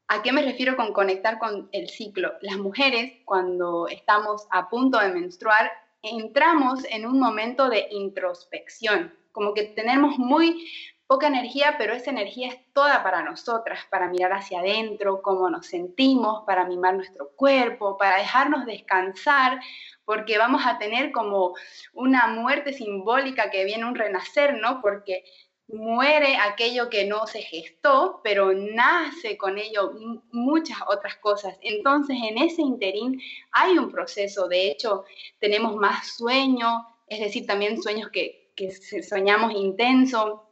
¿A 0.07 0.23
qué 0.23 0.31
me 0.31 0.41
refiero 0.41 0.75
con 0.75 0.91
conectar 0.91 1.37
con 1.37 1.69
el 1.71 1.87
ciclo? 1.87 2.33
Las 2.41 2.57
mujeres, 2.57 3.13
cuando 3.25 3.87
estamos 3.87 4.47
a 4.49 4.67
punto 4.67 4.97
de 4.97 5.09
menstruar, 5.09 5.71
entramos 6.01 6.83
en 6.89 7.05
un 7.05 7.19
momento 7.19 7.69
de 7.69 7.87
introspección, 7.91 9.13
como 9.31 9.53
que 9.53 9.65
tenemos 9.65 10.17
muy 10.17 10.67
poca 11.07 11.27
energía, 11.27 11.75
pero 11.77 11.93
esa 11.93 12.09
energía 12.09 12.49
es 12.49 12.73
toda 12.73 13.03
para 13.03 13.21
nosotras, 13.21 13.85
para 13.89 14.09
mirar 14.09 14.33
hacia 14.33 14.59
adentro, 14.59 15.21
cómo 15.21 15.49
nos 15.49 15.67
sentimos, 15.67 16.43
para 16.45 16.65
mimar 16.65 16.95
nuestro 16.95 17.31
cuerpo, 17.35 17.97
para 17.97 18.17
dejarnos 18.17 18.65
descansar, 18.65 19.59
porque 20.03 20.37
vamos 20.37 20.63
a 20.65 20.77
tener 20.77 21.11
como 21.11 21.53
una 21.93 22.27
muerte 22.27 22.73
simbólica 22.73 23.51
que 23.51 23.65
viene 23.65 23.85
un 23.85 23.95
renacer, 23.95 24.55
¿no? 24.55 24.81
Porque 24.81 25.23
muere 25.67 26.37
aquello 26.37 26.89
que 26.89 27.05
no 27.05 27.25
se 27.27 27.41
gestó, 27.41 28.21
pero 28.23 28.53
nace 28.53 29.37
con 29.37 29.57
ello 29.57 29.93
muchas 30.31 30.77
otras 30.87 31.15
cosas. 31.17 31.57
Entonces, 31.61 32.17
en 32.23 32.37
ese 32.37 32.61
interín 32.61 33.19
hay 33.51 33.77
un 33.77 33.91
proceso, 33.91 34.47
de 34.47 34.69
hecho, 34.69 35.05
tenemos 35.39 35.75
más 35.75 36.15
sueño, 36.15 36.85
es 37.07 37.19
decir, 37.19 37.45
también 37.45 37.81
sueños 37.81 38.09
que, 38.11 38.51
que 38.55 38.71
soñamos 38.71 39.53
intenso, 39.53 40.44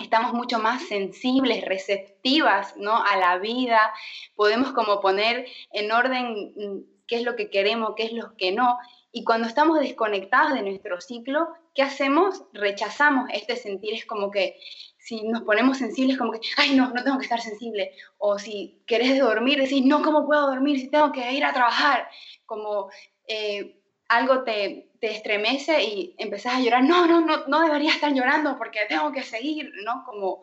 estamos 0.00 0.32
mucho 0.32 0.58
más 0.58 0.82
sensibles, 0.88 1.64
receptivas, 1.64 2.76
¿no? 2.76 3.02
A 3.04 3.16
la 3.16 3.38
vida, 3.38 3.92
podemos 4.34 4.72
como 4.72 5.00
poner 5.00 5.46
en 5.72 5.92
orden 5.92 6.52
mm, 6.56 6.78
qué 7.06 7.16
es 7.16 7.22
lo 7.22 7.36
que 7.36 7.50
queremos, 7.50 7.94
qué 7.96 8.04
es 8.04 8.12
lo 8.12 8.36
que 8.36 8.52
no. 8.52 8.78
Y 9.12 9.24
cuando 9.24 9.48
estamos 9.48 9.80
desconectados 9.80 10.54
de 10.54 10.62
nuestro 10.62 11.00
ciclo, 11.00 11.48
¿qué 11.74 11.82
hacemos? 11.82 12.44
Rechazamos 12.52 13.28
este 13.32 13.56
sentir, 13.56 13.94
es 13.94 14.06
como 14.06 14.30
que 14.30 14.56
si 14.98 15.22
nos 15.22 15.42
ponemos 15.42 15.78
sensibles, 15.78 16.18
como 16.18 16.32
que, 16.32 16.40
ay, 16.56 16.74
no, 16.76 16.90
no 16.90 17.02
tengo 17.02 17.18
que 17.18 17.24
estar 17.24 17.40
sensible. 17.40 17.92
O 18.18 18.38
si 18.38 18.82
querés 18.86 19.18
dormir, 19.18 19.60
decís, 19.60 19.84
no, 19.84 20.02
¿cómo 20.02 20.26
puedo 20.26 20.46
dormir 20.46 20.78
si 20.78 20.88
tengo 20.88 21.10
que 21.10 21.32
ir 21.32 21.44
a 21.44 21.52
trabajar? 21.52 22.08
Como 22.46 22.90
eh, 23.26 23.80
algo 24.08 24.44
te, 24.44 24.89
te, 25.00 25.10
estremece 25.12 25.82
y 25.82 26.14
empezás 26.18 26.54
a 26.54 26.60
llorar, 26.60 26.84
no, 26.84 27.06
no, 27.06 27.20
no, 27.20 27.46
no 27.46 27.60
debería 27.60 27.92
estar 27.92 28.12
llorando 28.12 28.56
porque 28.58 28.80
tengo 28.88 29.12
que 29.12 29.22
seguir, 29.22 29.72
¿no? 29.84 30.04
Como 30.04 30.42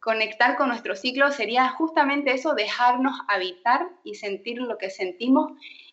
conectar 0.00 0.56
con 0.56 0.68
nuestro 0.68 0.94
ciclo 0.94 1.32
sería 1.32 1.68
justamente 1.70 2.32
eso, 2.32 2.54
dejarnos 2.54 3.18
habitar 3.28 3.88
y 4.04 4.14
sentir 4.14 4.58
lo 4.58 4.78
que 4.78 4.90
sentimos 4.90 5.52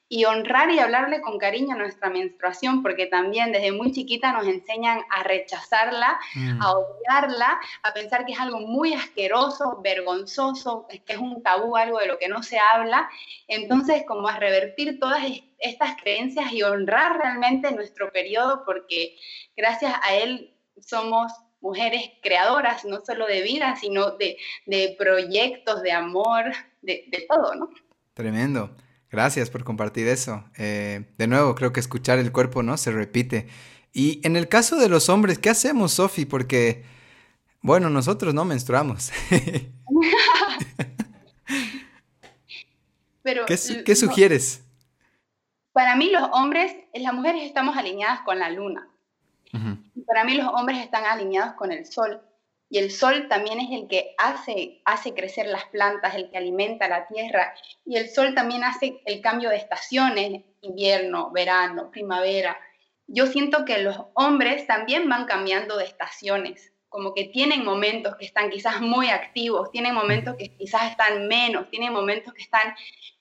y 0.09 0.25
honrar 0.25 0.69
y 0.69 0.79
hablarle 0.79 1.21
con 1.21 1.39
cariño 1.39 1.73
a 1.73 1.77
nuestra 1.77 2.09
menstruación, 2.09 2.83
porque 2.83 3.07
también 3.07 3.51
desde 3.51 3.71
muy 3.71 3.91
chiquita 3.91 4.31
nos 4.31 4.45
enseñan 4.45 5.01
a 5.09 5.23
rechazarla, 5.23 6.19
mm. 6.35 6.61
a 6.61 6.71
odiarla, 6.71 7.59
a 7.81 7.93
pensar 7.93 8.25
que 8.25 8.33
es 8.33 8.39
algo 8.39 8.59
muy 8.59 8.93
asqueroso, 8.93 9.79
vergonzoso, 9.81 10.87
que 10.87 11.13
es 11.13 11.17
un 11.17 11.41
tabú, 11.41 11.75
algo 11.77 11.99
de 11.99 12.07
lo 12.07 12.19
que 12.19 12.27
no 12.27 12.43
se 12.43 12.59
habla. 12.59 13.09
Entonces, 13.47 14.03
como 14.07 14.27
a 14.27 14.37
revertir 14.37 14.99
todas 14.99 15.23
estas 15.57 15.95
creencias 16.01 16.51
y 16.51 16.61
honrar 16.61 17.17
realmente 17.17 17.71
nuestro 17.71 18.11
periodo, 18.11 18.63
porque 18.65 19.17
gracias 19.55 19.95
a 20.03 20.15
él 20.15 20.53
somos 20.79 21.31
mujeres 21.59 22.11
creadoras, 22.21 22.83
no 22.85 22.99
solo 23.05 23.25
de 23.25 23.41
vida, 23.41 23.75
sino 23.77 24.11
de, 24.11 24.37
de 24.65 24.95
proyectos, 24.99 25.81
de 25.81 25.93
amor, 25.93 26.51
de, 26.81 27.05
de 27.07 27.25
todo, 27.27 27.55
¿no? 27.55 27.69
Tremendo. 28.13 28.69
Gracias 29.13 29.49
por 29.51 29.63
compartir 29.63 30.07
eso. 30.07 30.43
Eh, 30.57 31.05
de 31.19 31.27
nuevo, 31.27 31.53
creo 31.53 31.71
que 31.71 31.79
escuchar 31.79 32.17
el 32.17 32.31
cuerpo, 32.31 32.63
¿no? 32.63 32.77
Se 32.77 32.89
repite. 32.89 33.47
Y 33.93 34.19
en 34.25 34.35
el 34.35 34.49
caso 34.49 34.75
de 34.77 34.89
los 34.89 35.07
hombres, 35.07 35.37
¿qué 35.37 35.51
hacemos, 35.51 35.91
Sofi? 35.91 36.25
Porque, 36.25 36.83
bueno, 37.61 37.91
nosotros 37.91 38.33
no 38.33 38.43
menstruamos. 38.43 39.11
Pero, 43.21 43.45
¿Qué, 43.45 43.95
sugieres? 43.95 44.63
Para 45.73 45.95
mí 45.95 46.09
los 46.09 46.27
hombres, 46.31 46.75
las 46.95 47.13
mujeres 47.13 47.43
estamos 47.43 47.77
alineadas 47.77 48.21
con 48.21 48.39
la 48.39 48.49
luna. 48.49 48.89
Para 50.07 50.23
mí 50.23 50.33
los 50.33 50.47
hombres 50.47 50.79
están 50.79 51.05
alineados 51.05 51.53
con 51.53 51.71
el 51.71 51.85
sol. 51.85 52.19
Y 52.69 52.79
el 52.79 52.91
sol 52.91 53.27
también 53.29 53.59
es 53.59 53.71
el 53.71 53.87
que 53.87 54.15
hace, 54.17 54.81
hace 54.85 55.13
crecer 55.13 55.45
las 55.45 55.65
plantas, 55.65 56.15
el 56.15 56.31
que 56.31 56.37
alimenta 56.37 56.87
la 56.87 57.07
tierra. 57.07 57.53
Y 57.85 57.97
el 57.97 58.09
sol 58.09 58.33
también 58.33 58.63
hace 58.63 59.01
el 59.05 59.21
cambio 59.21 59.49
de 59.49 59.57
estaciones, 59.57 60.43
invierno, 60.61 61.29
verano, 61.31 61.91
primavera. 61.91 62.57
Yo 63.07 63.27
siento 63.27 63.65
que 63.65 63.79
los 63.79 63.97
hombres 64.15 64.65
también 64.65 65.07
van 65.07 65.25
cambiando 65.25 65.77
de 65.77 65.85
estaciones, 65.85 66.73
como 66.89 67.13
que 67.13 67.25
tienen 67.25 67.65
momentos 67.65 68.15
que 68.17 68.25
están 68.25 68.49
quizás 68.49 68.79
muy 68.79 69.09
activos, 69.09 69.71
tienen 69.71 69.93
momentos 69.93 70.35
que 70.37 70.55
quizás 70.55 70.91
están 70.91 71.27
menos, 71.27 71.69
tienen 71.69 71.91
momentos 71.91 72.33
que 72.33 72.43
están... 72.43 72.75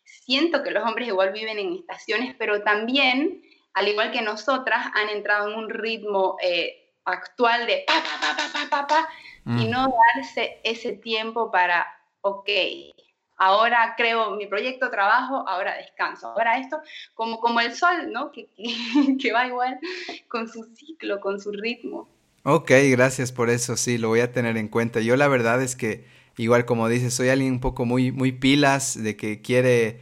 Siento 0.04 0.62
que 0.62 0.70
los 0.70 0.84
hombres 0.84 1.08
igual 1.08 1.32
viven 1.32 1.58
en 1.58 1.74
estaciones, 1.74 2.36
pero 2.38 2.62
también, 2.62 3.42
al 3.74 3.88
igual 3.88 4.12
que 4.12 4.22
nosotras, 4.22 4.86
han 4.94 5.08
entrado 5.08 5.48
en 5.48 5.58
un 5.58 5.68
ritmo 5.68 6.36
eh, 6.42 6.92
actual 7.04 7.66
de 7.66 7.84
pa, 7.86 7.94
pa, 7.94 8.36
pa, 8.36 8.52
pa, 8.52 8.70
pa, 8.70 8.86
pa, 8.86 9.08
y 9.08 9.31
mm. 9.44 9.70
no 9.70 9.94
darse 10.14 10.60
ese 10.64 10.92
tiempo 10.92 11.50
para, 11.50 11.86
ok, 12.20 12.48
ahora 13.36 13.94
creo 13.96 14.36
mi 14.36 14.46
proyecto, 14.46 14.90
trabajo, 14.90 15.44
ahora 15.48 15.76
descanso, 15.76 16.28
ahora 16.28 16.58
esto, 16.58 16.80
como, 17.14 17.40
como 17.40 17.60
el 17.60 17.74
sol, 17.74 18.12
¿no? 18.12 18.30
Que, 18.32 18.48
que, 19.20 19.32
va 19.32 19.46
igual 19.46 19.78
con 20.28 20.48
su 20.48 20.64
ciclo, 20.76 21.20
con 21.20 21.40
su 21.40 21.50
ritmo. 21.52 22.08
Ok, 22.44 22.70
gracias 22.90 23.32
por 23.32 23.50
eso, 23.50 23.76
sí, 23.76 23.98
lo 23.98 24.08
voy 24.08 24.20
a 24.20 24.32
tener 24.32 24.56
en 24.56 24.68
cuenta. 24.68 25.00
Yo 25.00 25.16
la 25.16 25.28
verdad 25.28 25.62
es 25.62 25.76
que, 25.76 26.06
igual 26.36 26.64
como 26.64 26.88
dices, 26.88 27.14
soy 27.14 27.28
alguien 27.28 27.52
un 27.52 27.60
poco 27.60 27.84
muy, 27.84 28.12
muy 28.12 28.32
pilas, 28.32 29.00
de 29.00 29.16
que 29.16 29.40
quiere, 29.40 30.00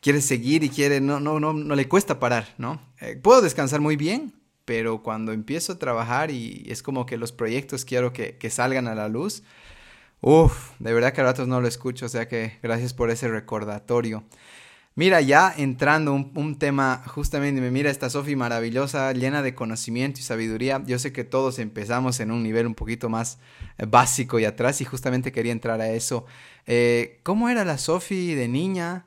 quiere 0.00 0.20
seguir 0.20 0.64
y 0.64 0.70
quiere, 0.70 1.00
no, 1.00 1.20
no, 1.20 1.38
no, 1.40 1.52
no 1.52 1.74
le 1.74 1.88
cuesta 1.88 2.18
parar, 2.18 2.54
¿no? 2.58 2.80
Eh, 3.00 3.16
puedo 3.22 3.40
descansar 3.40 3.80
muy 3.80 3.96
bien, 3.96 4.32
pero 4.70 5.02
cuando 5.02 5.32
empiezo 5.32 5.72
a 5.72 5.78
trabajar 5.80 6.30
y 6.30 6.64
es 6.68 6.80
como 6.80 7.04
que 7.04 7.16
los 7.16 7.32
proyectos 7.32 7.84
quiero 7.84 8.12
que, 8.12 8.50
salgan 8.50 8.86
a 8.86 8.94
la 8.94 9.08
luz, 9.08 9.42
uff, 10.20 10.70
de 10.78 10.92
verdad 10.92 11.12
que 11.12 11.22
a 11.22 11.24
ratos 11.24 11.48
no 11.48 11.60
lo 11.60 11.66
escucho, 11.66 12.06
o 12.06 12.08
sea 12.08 12.28
que 12.28 12.56
gracias 12.62 12.94
por 12.94 13.10
ese 13.10 13.26
recordatorio. 13.26 14.22
Mira, 14.94 15.20
ya 15.22 15.52
entrando 15.56 16.12
un, 16.12 16.30
un 16.36 16.56
tema, 16.56 17.02
justamente, 17.04 17.60
mira 17.72 17.90
esta 17.90 18.10
Sofi 18.10 18.36
maravillosa, 18.36 19.12
llena 19.12 19.42
de 19.42 19.56
conocimiento 19.56 20.20
y 20.20 20.22
sabiduría. 20.22 20.80
Yo 20.86 21.00
sé 21.00 21.12
que 21.12 21.24
todos 21.24 21.58
empezamos 21.58 22.20
en 22.20 22.30
un 22.30 22.44
nivel 22.44 22.68
un 22.68 22.76
poquito 22.76 23.08
más 23.08 23.40
eh, 23.76 23.86
básico 23.86 24.38
y 24.38 24.44
atrás 24.44 24.80
y 24.80 24.84
justamente 24.84 25.32
quería 25.32 25.50
entrar 25.50 25.80
a 25.80 25.90
eso. 25.90 26.26
Eh, 26.68 27.18
¿Cómo 27.24 27.48
era 27.48 27.64
la 27.64 27.76
Sofi 27.76 28.36
de 28.36 28.46
niña? 28.46 29.04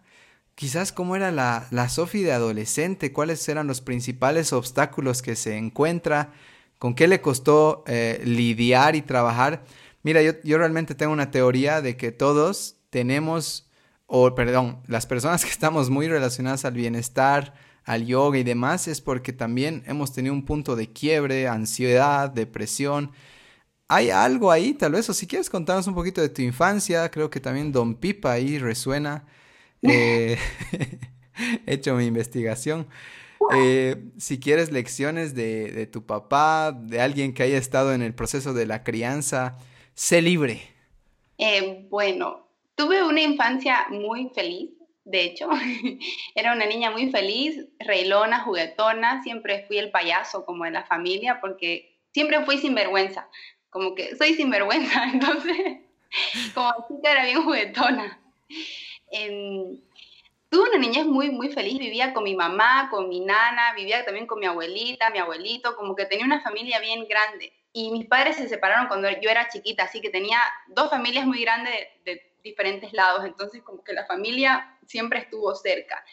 Quizás 0.55 0.91
cómo 0.91 1.15
era 1.15 1.31
la, 1.31 1.67
la 1.71 1.89
Sofi 1.89 2.21
de 2.21 2.33
adolescente, 2.33 3.11
cuáles 3.11 3.47
eran 3.49 3.67
los 3.67 3.81
principales 3.81 4.53
obstáculos 4.53 5.21
que 5.21 5.35
se 5.35 5.57
encuentra, 5.57 6.33
con 6.79 6.95
qué 6.95 7.07
le 7.07 7.21
costó 7.21 7.83
eh, 7.87 8.21
lidiar 8.25 8.95
y 8.95 9.01
trabajar. 9.01 9.63
Mira, 10.03 10.21
yo, 10.21 10.33
yo 10.43 10.57
realmente 10.57 10.95
tengo 10.95 11.13
una 11.13 11.31
teoría 11.31 11.81
de 11.81 11.95
que 11.95 12.11
todos 12.11 12.75
tenemos, 12.89 13.69
o 14.05 14.35
perdón, 14.35 14.81
las 14.87 15.05
personas 15.05 15.43
que 15.43 15.51
estamos 15.51 15.89
muy 15.89 16.07
relacionadas 16.07 16.65
al 16.65 16.73
bienestar, 16.73 17.53
al 17.85 18.05
yoga 18.05 18.37
y 18.37 18.43
demás, 18.43 18.87
es 18.87 19.01
porque 19.01 19.33
también 19.33 19.83
hemos 19.87 20.13
tenido 20.13 20.33
un 20.33 20.45
punto 20.45 20.75
de 20.75 20.91
quiebre, 20.91 21.47
ansiedad, 21.47 22.29
depresión. 22.29 23.11
Hay 23.87 24.09
algo 24.09 24.51
ahí, 24.51 24.73
tal 24.73 24.93
vez, 24.93 25.09
o 25.09 25.13
si 25.13 25.27
quieres 25.27 25.49
contarnos 25.49 25.87
un 25.87 25.95
poquito 25.95 26.21
de 26.21 26.29
tu 26.29 26.41
infancia, 26.41 27.09
creo 27.11 27.29
que 27.29 27.39
también 27.39 27.71
Don 27.71 27.95
Pipa 27.95 28.31
ahí 28.31 28.57
resuena. 28.59 29.25
Eh, 29.83 30.37
he 31.65 31.73
hecho 31.73 31.95
mi 31.95 32.05
investigación. 32.05 32.87
Eh, 33.53 33.97
si 34.17 34.39
quieres 34.39 34.71
lecciones 34.71 35.35
de, 35.35 35.87
tu 35.87 36.05
papá, 36.05 36.71
de 36.71 37.01
alguien 37.01 37.33
que 37.33 37.43
haya 37.43 37.57
estado 37.57 37.93
en 37.93 38.01
el 38.01 38.13
proceso 38.13 38.53
de 38.53 38.65
la 38.65 38.83
crianza, 38.83 39.57
sé 39.93 40.21
libre. 40.21 40.61
Eh, 41.37 41.85
bueno, 41.89 42.47
tuve 42.75 43.03
una 43.03 43.21
infancia 43.21 43.87
muy 43.89 44.29
feliz, 44.33 44.71
de 45.03 45.25
hecho. 45.25 45.49
Era 46.35 46.53
una 46.53 46.65
niña 46.65 46.91
muy 46.91 47.11
feliz, 47.11 47.65
reilona, 47.79 48.39
juguetona, 48.39 49.21
siempre 49.23 49.65
fui 49.67 49.77
el 49.77 49.91
payaso 49.91 50.45
como 50.45 50.63
de 50.63 50.71
la 50.71 50.85
familia, 50.85 51.39
porque 51.41 51.99
siempre 52.13 52.45
fui 52.45 52.57
sinvergüenza, 52.57 53.27
como 53.69 53.93
que 53.95 54.15
soy 54.15 54.35
sinvergüenza, 54.35 55.03
entonces 55.13 55.79
como 56.53 56.71
chica 56.87 57.11
era 57.11 57.25
bien 57.25 57.43
juguetona 57.43 58.19
tuve 60.49 60.69
una 60.69 60.77
niñez 60.77 61.05
muy, 61.05 61.29
muy 61.29 61.49
feliz, 61.49 61.79
vivía 61.79 62.13
con 62.13 62.23
mi 62.23 62.35
mamá, 62.35 62.87
con 62.91 63.09
mi 63.09 63.19
nana, 63.19 63.73
vivía 63.75 64.05
también 64.05 64.27
con 64.27 64.39
mi 64.39 64.45
abuelita, 64.45 65.09
mi 65.09 65.19
abuelito, 65.19 65.75
como 65.75 65.95
que 65.95 66.05
tenía 66.05 66.25
una 66.25 66.41
familia 66.41 66.79
bien 66.79 67.07
grande. 67.07 67.53
Y 67.71 67.91
mis 67.91 68.05
padres 68.05 68.37
se 68.37 68.47
separaron 68.47 68.87
cuando 68.87 69.09
yo 69.09 69.29
era 69.29 69.49
chiquita, 69.49 69.83
así 69.83 69.99
que 69.99 70.09
tenía 70.09 70.39
dos 70.67 70.89
familias 70.89 71.25
muy 71.25 71.41
grandes 71.41 71.73
de, 72.05 72.33
diferentes 72.43 72.91
lados, 72.93 73.23
entonces 73.25 73.63
como 73.63 73.83
que 73.83 73.93
la 73.93 74.05
familia 74.05 74.77
siempre 74.85 75.19
estuvo 75.19 75.55
cerca. 75.55 76.03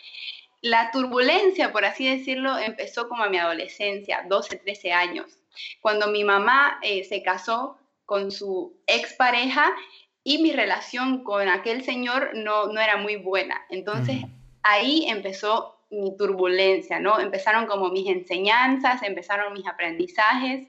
la 0.62 0.90
turbulencia, 0.90 1.72
por 1.72 1.84
así 1.84 2.08
decirlo, 2.08 2.56
empezó 2.58 3.08
como 3.08 3.24
a 3.24 3.28
mi 3.28 3.38
adolescencia, 3.38 4.24
12, 4.28 4.58
13 4.58 4.92
años, 4.92 5.38
cuando 5.80 6.08
mi 6.08 6.22
mamá 6.22 6.78
eh, 6.82 7.02
se 7.04 7.22
casó 7.22 7.78
con 8.04 8.30
su 8.30 8.76
expareja 8.86 9.74
y 10.22 10.42
mi 10.42 10.52
relación 10.52 11.24
con 11.24 11.48
aquel 11.48 11.82
señor 11.84 12.30
no, 12.34 12.66
no 12.66 12.80
era 12.80 12.96
muy 12.96 13.16
buena. 13.16 13.60
Entonces 13.70 14.22
ahí 14.62 15.06
empezó 15.08 15.76
mi 15.90 16.16
turbulencia, 16.16 17.00
¿no? 17.00 17.18
Empezaron 17.18 17.66
como 17.66 17.88
mis 17.90 18.08
enseñanzas, 18.08 19.02
empezaron 19.02 19.52
mis 19.52 19.66
aprendizajes 19.66 20.68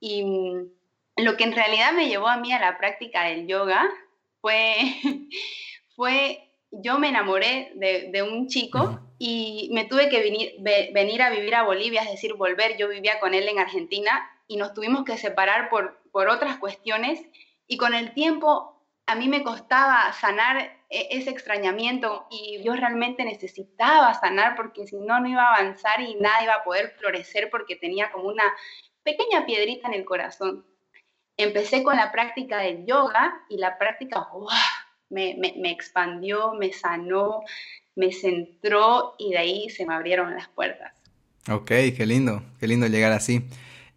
y 0.00 0.24
mm, 0.24 0.70
lo 1.18 1.36
que 1.36 1.44
en 1.44 1.52
realidad 1.52 1.92
me 1.92 2.08
llevó 2.08 2.28
a 2.28 2.38
mí 2.38 2.52
a 2.52 2.60
la 2.60 2.78
práctica 2.78 3.24
del 3.24 3.46
yoga 3.46 3.88
fue, 4.40 4.78
fue 5.96 6.44
yo 6.70 6.98
me 6.98 7.08
enamoré 7.08 7.72
de, 7.74 8.22
un 8.22 8.48
chico 8.48 9.00
y 9.18 9.70
me 9.72 9.84
tuve 9.84 10.08
que 10.08 10.20
venir, 10.20 10.54
venir 10.92 11.22
a 11.22 11.30
vivir 11.30 11.54
a 11.54 11.62
Bolivia, 11.62 12.02
es 12.02 12.10
decir, 12.10 12.34
volver. 12.34 12.76
Yo 12.76 12.88
vivía 12.88 13.20
con 13.20 13.34
él 13.34 13.48
en 13.48 13.58
Argentina 13.58 14.28
y 14.46 14.56
nos 14.56 14.74
tuvimos 14.74 15.04
que 15.04 15.16
separar 15.16 15.70
por, 15.70 16.00
por 16.12 16.28
otras 16.28 16.58
cuestiones 16.58 17.20
y 17.66 17.78
con 17.78 17.94
el 17.94 18.12
tiempo 18.12 18.77
a 19.08 19.14
mí 19.14 19.26
me 19.26 19.42
costaba 19.42 20.12
sanar 20.12 20.58
e, 20.90 21.08
ese 21.10 21.30
extrañamiento 21.30 22.26
y 22.30 22.62
yo 22.62 22.74
realmente 22.74 23.24
necesitaba 23.24 24.12
sanar 24.14 24.54
porque 24.54 24.86
si 24.86 24.96
no, 24.96 25.18
no 25.18 25.28
iba 25.28 25.42
a 25.42 25.56
avanzar 25.56 26.00
y 26.02 26.14
nada 26.16 26.44
iba 26.44 26.54
a 26.54 26.62
poder 26.62 26.94
florecer 26.98 27.48
porque 27.50 27.74
tenía 27.74 28.12
como 28.12 28.28
una 28.28 28.44
pequeña 29.02 29.46
piedrita 29.46 29.88
en 29.88 29.94
el 29.94 30.04
corazón. 30.04 30.66
Empecé 31.38 31.82
con 31.82 31.96
la 31.96 32.12
práctica 32.12 32.58
del 32.58 32.84
yoga 32.84 33.32
y 33.48 33.56
la 33.56 33.78
práctica 33.78 34.26
me, 35.08 35.36
me 35.38 35.70
expandió, 35.70 36.52
me 36.52 36.74
sanó, 36.74 37.40
me 37.94 38.12
centró 38.12 39.14
y 39.18 39.30
de 39.30 39.38
ahí 39.38 39.70
se 39.70 39.86
me 39.86 39.94
abrieron 39.94 40.34
las 40.34 40.48
puertas. 40.48 40.92
Ok, 41.50 41.68
qué 41.96 42.04
lindo, 42.04 42.42
qué 42.60 42.66
lindo 42.66 42.86
llegar 42.86 43.12
así. 43.12 43.48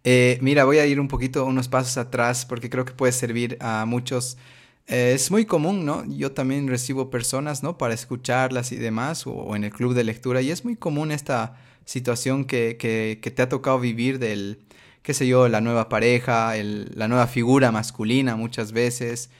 Eh, 0.04 0.38
mira, 0.40 0.64
voy 0.64 0.78
a 0.78 0.86
ir 0.86 0.98
un 0.98 1.08
poquito, 1.08 1.44
unos 1.44 1.68
pasos 1.68 1.98
atrás, 1.98 2.46
porque 2.46 2.70
creo 2.70 2.86
que 2.86 2.94
puede 2.94 3.12
servir 3.12 3.58
a 3.60 3.84
muchos. 3.84 4.38
Eh, 4.86 5.12
es 5.14 5.30
muy 5.30 5.46
común, 5.46 5.84
¿no? 5.84 6.04
Yo 6.06 6.32
también 6.32 6.68
recibo 6.68 7.10
personas, 7.10 7.62
¿no? 7.62 7.78
Para 7.78 7.94
escucharlas 7.94 8.72
y 8.72 8.76
demás, 8.76 9.26
o, 9.26 9.54
en 9.56 9.64
el 9.64 9.72
club 9.72 9.94
de 9.94 10.04
lectura, 10.04 10.42
y 10.42 10.50
es 10.50 10.64
muy 10.64 10.76
común 10.76 11.12
esta 11.12 11.56
situación 11.84 12.44
que, 12.44 12.76
que, 12.78 13.30
te 13.30 13.42
ha 13.42 13.48
tocado 13.48 13.78
vivir 13.80 14.18
del, 14.18 14.60
qué 15.02 15.14
sé 15.14 15.26
yo, 15.26 15.48
la 15.48 15.60
nueva 15.60 15.88
pareja, 15.88 16.54
la 16.56 17.08
nueva 17.08 17.26
figura 17.26 17.72
masculina 17.72 18.36
muchas 18.36 18.72
veces, 18.72 19.30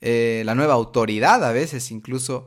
eh, 0.00 0.42
la 0.46 0.54
nueva 0.54 0.74
autoridad 0.74 1.44
a 1.44 1.52
veces 1.52 1.90
incluso. 1.90 2.46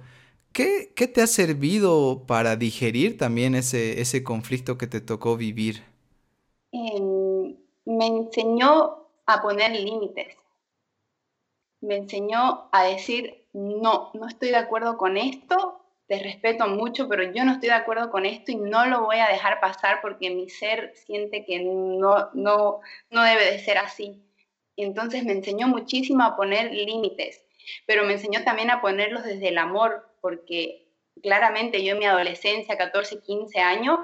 ¿Qué, 0.54 0.94
¿Qué, 0.96 1.08
te 1.08 1.22
ha 1.22 1.28
servido 1.28 2.26
para 2.28 2.56
digerir 2.56 3.18
también 3.18 3.56
ese, 3.56 4.02
ese 4.02 4.24
conflicto 4.24 4.78
que 4.78 4.88
te 4.88 5.02
tocó 5.02 5.38
vivir? 5.38 5.84
me 7.86 8.08
enseñó 8.08 9.08
a 9.26 9.42
poner 9.42 9.72
límites. 9.72 10.43
Me 11.84 11.98
enseñó 11.98 12.70
a 12.72 12.86
decir, 12.86 13.46
no, 13.52 14.12
no 14.14 14.28
estoy 14.28 14.50
de 14.50 14.56
acuerdo 14.56 14.98
con 14.98 15.18
esto, 15.18 15.82
te 16.08 16.18
respeto 16.18 16.68
mucho, 16.68 17.10
pero 17.10 17.24
yo 17.34 17.44
no 17.44 17.52
estoy 17.52 17.68
de 17.68 17.76
acuerdo 17.76 18.10
con 18.10 18.26
esto 18.26 18.54
y 18.54 18.56
no 18.56 18.86
lo 18.86 19.02
voy 19.02 19.18
a 19.18 19.28
dejar 19.28 19.60
pasar 19.60 20.00
porque 20.02 20.30
mi 20.30 20.50
ser 20.50 20.94
siente 20.96 21.44
que 21.44 21.60
no, 21.60 22.30
no, 22.34 22.80
no 23.10 23.24
debe 23.24 23.52
de 23.52 23.60
ser 23.60 23.78
así. 23.80 24.24
Entonces 24.78 25.26
me 25.26 25.34
enseñó 25.34 25.68
muchísimo 25.68 26.24
a 26.24 26.38
poner 26.38 26.72
límites, 26.72 27.44
pero 27.86 28.06
me 28.06 28.14
enseñó 28.14 28.46
también 28.46 28.72
a 28.72 28.80
ponerlos 28.80 29.26
desde 29.26 29.50
el 29.50 29.58
amor, 29.58 30.08
porque 30.22 30.83
claramente 31.22 31.84
yo 31.84 31.94
en 31.94 32.00
mi 32.00 32.06
adolescencia, 32.06 32.78
14, 32.78 33.22
15 33.22 33.60
años, 33.60 34.00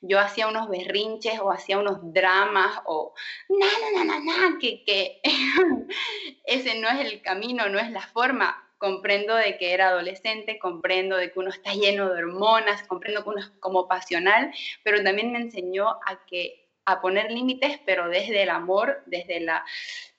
yo 0.00 0.18
hacía 0.18 0.48
unos 0.48 0.68
berrinches 0.68 1.38
o 1.40 1.50
hacía 1.50 1.78
unos 1.78 1.98
dramas 2.12 2.80
o 2.86 3.14
na, 3.48 3.66
na, 3.94 4.04
na, 4.04 4.20
na, 4.20 4.58
que, 4.60 4.84
que 4.84 5.20
ese 6.44 6.80
no 6.80 6.88
es 6.88 7.00
el 7.00 7.22
camino, 7.22 7.68
no 7.68 7.78
es 7.78 7.90
la 7.90 8.02
forma. 8.02 8.62
Comprendo 8.78 9.34
de 9.34 9.56
que 9.56 9.72
era 9.72 9.88
adolescente, 9.88 10.58
comprendo 10.58 11.16
de 11.16 11.32
que 11.32 11.38
uno 11.38 11.48
está 11.48 11.72
lleno 11.72 12.12
de 12.12 12.22
hormonas, 12.22 12.82
comprendo 12.82 13.22
que 13.24 13.30
uno 13.30 13.40
es 13.40 13.48
como 13.58 13.88
pasional, 13.88 14.52
pero 14.82 15.02
también 15.02 15.32
me 15.32 15.38
enseñó 15.38 15.88
a 15.88 16.26
que 16.26 16.68
a 16.84 17.00
poner 17.00 17.32
límites, 17.32 17.80
pero 17.86 18.08
desde 18.10 18.42
el 18.42 18.50
amor, 18.50 19.02
desde 19.06 19.40
la 19.40 19.64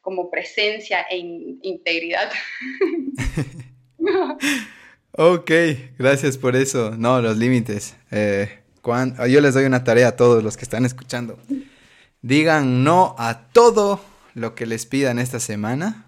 como 0.02 0.32
presencia 0.32 1.06
e 1.10 1.18
integridad. 1.18 2.32
Ok, 5.20 5.50
gracias 5.98 6.38
por 6.38 6.56
eso. 6.56 6.92
No, 6.96 7.20
los 7.22 7.38
límites. 7.38 7.96
Eh, 8.12 8.60
yo 9.28 9.42
les 9.42 9.56
doy 9.56 9.66
una 9.66 9.84
tarea 9.84 10.10
a 10.10 10.16
todos 10.16 10.44
los 10.44 10.58
que 10.58 10.64
están 10.64 10.86
escuchando. 10.86 11.40
Digan 12.22 12.84
no 12.84 13.16
a 13.18 13.48
todo 13.48 14.00
lo 14.36 14.54
que 14.54 14.68
les 14.68 14.86
pidan 14.86 15.18
esta 15.18 15.40
semana 15.40 16.06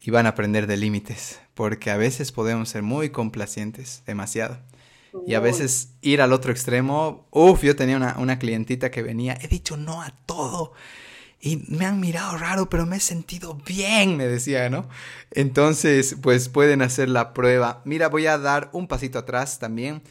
y 0.00 0.10
van 0.10 0.26
a 0.26 0.30
aprender 0.30 0.66
de 0.66 0.76
límites, 0.76 1.38
porque 1.54 1.92
a 1.92 1.96
veces 1.96 2.32
podemos 2.32 2.68
ser 2.68 2.82
muy 2.82 3.10
complacientes, 3.10 4.02
demasiado. 4.06 4.58
Y 5.24 5.34
a 5.34 5.40
veces 5.40 5.90
ir 6.00 6.20
al 6.20 6.32
otro 6.32 6.50
extremo, 6.50 7.28
uff, 7.30 7.62
yo 7.62 7.76
tenía 7.76 7.96
una, 7.96 8.16
una 8.18 8.40
clientita 8.40 8.90
que 8.90 9.02
venía, 9.02 9.38
he 9.40 9.46
dicho 9.46 9.76
no 9.76 10.02
a 10.02 10.10
todo 10.26 10.72
y 11.44 11.64
me 11.68 11.86
han 11.86 11.98
mirado 11.98 12.38
raro, 12.38 12.70
pero 12.70 12.86
me 12.86 12.96
he 12.96 13.00
sentido 13.00 13.58
bien, 13.66 14.16
me 14.16 14.28
decía, 14.28 14.70
¿no? 14.70 14.88
Entonces, 15.32 16.16
pues 16.22 16.48
pueden 16.48 16.82
hacer 16.82 17.08
la 17.08 17.34
prueba. 17.34 17.82
Mira, 17.84 18.08
voy 18.08 18.26
a 18.26 18.38
dar 18.38 18.70
un 18.72 18.86
pasito 18.86 19.18
atrás 19.18 19.58
también. 19.58 20.02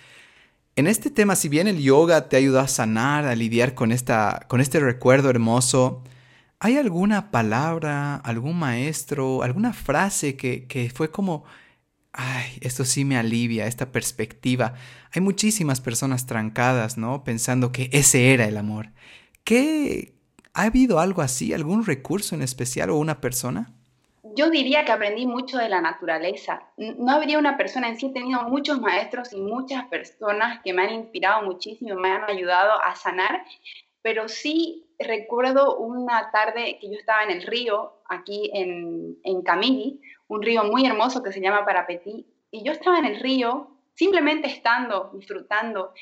En 0.75 0.87
este 0.87 1.09
tema, 1.09 1.37
si 1.37 1.47
bien 1.47 1.67
el 1.69 1.81
yoga 1.81 2.27
te 2.27 2.35
ayuda 2.35 2.63
a 2.63 2.67
sanar, 2.67 3.25
a 3.25 3.35
lidiar 3.35 3.75
con, 3.75 3.93
esta, 3.93 4.45
con 4.49 4.59
este 4.59 4.81
recuerdo 4.81 5.29
hermoso, 5.29 6.03
¿hay 6.59 6.77
alguna 6.77 7.31
palabra, 7.31 8.15
algún 8.17 8.59
maestro, 8.59 9.41
alguna 9.41 9.71
frase 9.71 10.35
que, 10.35 10.67
que 10.67 10.89
fue 10.89 11.11
como, 11.11 11.45
ay, 12.11 12.57
esto 12.61 12.83
sí 12.83 13.05
me 13.05 13.17
alivia, 13.17 13.67
esta 13.67 13.93
perspectiva? 13.93 14.73
Hay 15.13 15.21
muchísimas 15.21 15.79
personas 15.79 16.25
trancadas, 16.25 16.97
¿no? 16.97 17.23
Pensando 17.23 17.71
que 17.71 17.89
ese 17.93 18.33
era 18.33 18.45
el 18.47 18.57
amor. 18.57 18.91
¿Qué, 19.45 20.20
¿Ha 20.53 20.63
habido 20.63 20.99
algo 20.99 21.21
así, 21.21 21.53
algún 21.53 21.85
recurso 21.85 22.35
en 22.35 22.41
especial 22.41 22.89
o 22.89 22.97
una 22.97 23.21
persona? 23.21 23.73
Yo 24.35 24.49
diría 24.49 24.85
que 24.85 24.91
aprendí 24.91 25.25
mucho 25.25 25.57
de 25.57 25.69
la 25.69 25.81
naturaleza. 25.81 26.63
No 26.77 27.11
habría 27.11 27.39
una 27.39 27.57
persona 27.57 27.89
en 27.89 27.97
sí, 27.97 28.07
he 28.07 28.13
tenido 28.13 28.43
muchos 28.43 28.79
maestros 28.79 29.33
y 29.33 29.41
muchas 29.41 29.85
personas 29.85 30.61
que 30.63 30.73
me 30.73 30.83
han 30.83 30.93
inspirado 30.93 31.43
muchísimo, 31.43 31.95
me 31.95 32.11
han 32.11 32.23
ayudado 32.23 32.81
a 32.83 32.95
sanar, 32.95 33.43
pero 34.01 34.27
sí 34.27 34.87
recuerdo 34.99 35.77
una 35.77 36.31
tarde 36.31 36.77
que 36.79 36.89
yo 36.89 36.97
estaba 36.97 37.23
en 37.23 37.31
el 37.31 37.43
río, 37.43 37.93
aquí 38.09 38.49
en, 38.53 39.17
en 39.23 39.41
Camili, 39.41 40.01
un 40.27 40.41
río 40.41 40.63
muy 40.65 40.85
hermoso 40.85 41.23
que 41.23 41.31
se 41.31 41.41
llama 41.41 41.65
Parapetí, 41.65 42.25
y 42.51 42.63
yo 42.63 42.71
estaba 42.71 42.99
en 42.99 43.05
el 43.05 43.19
río 43.19 43.71
simplemente 43.95 44.47
estando, 44.47 45.11
disfrutando, 45.13 45.93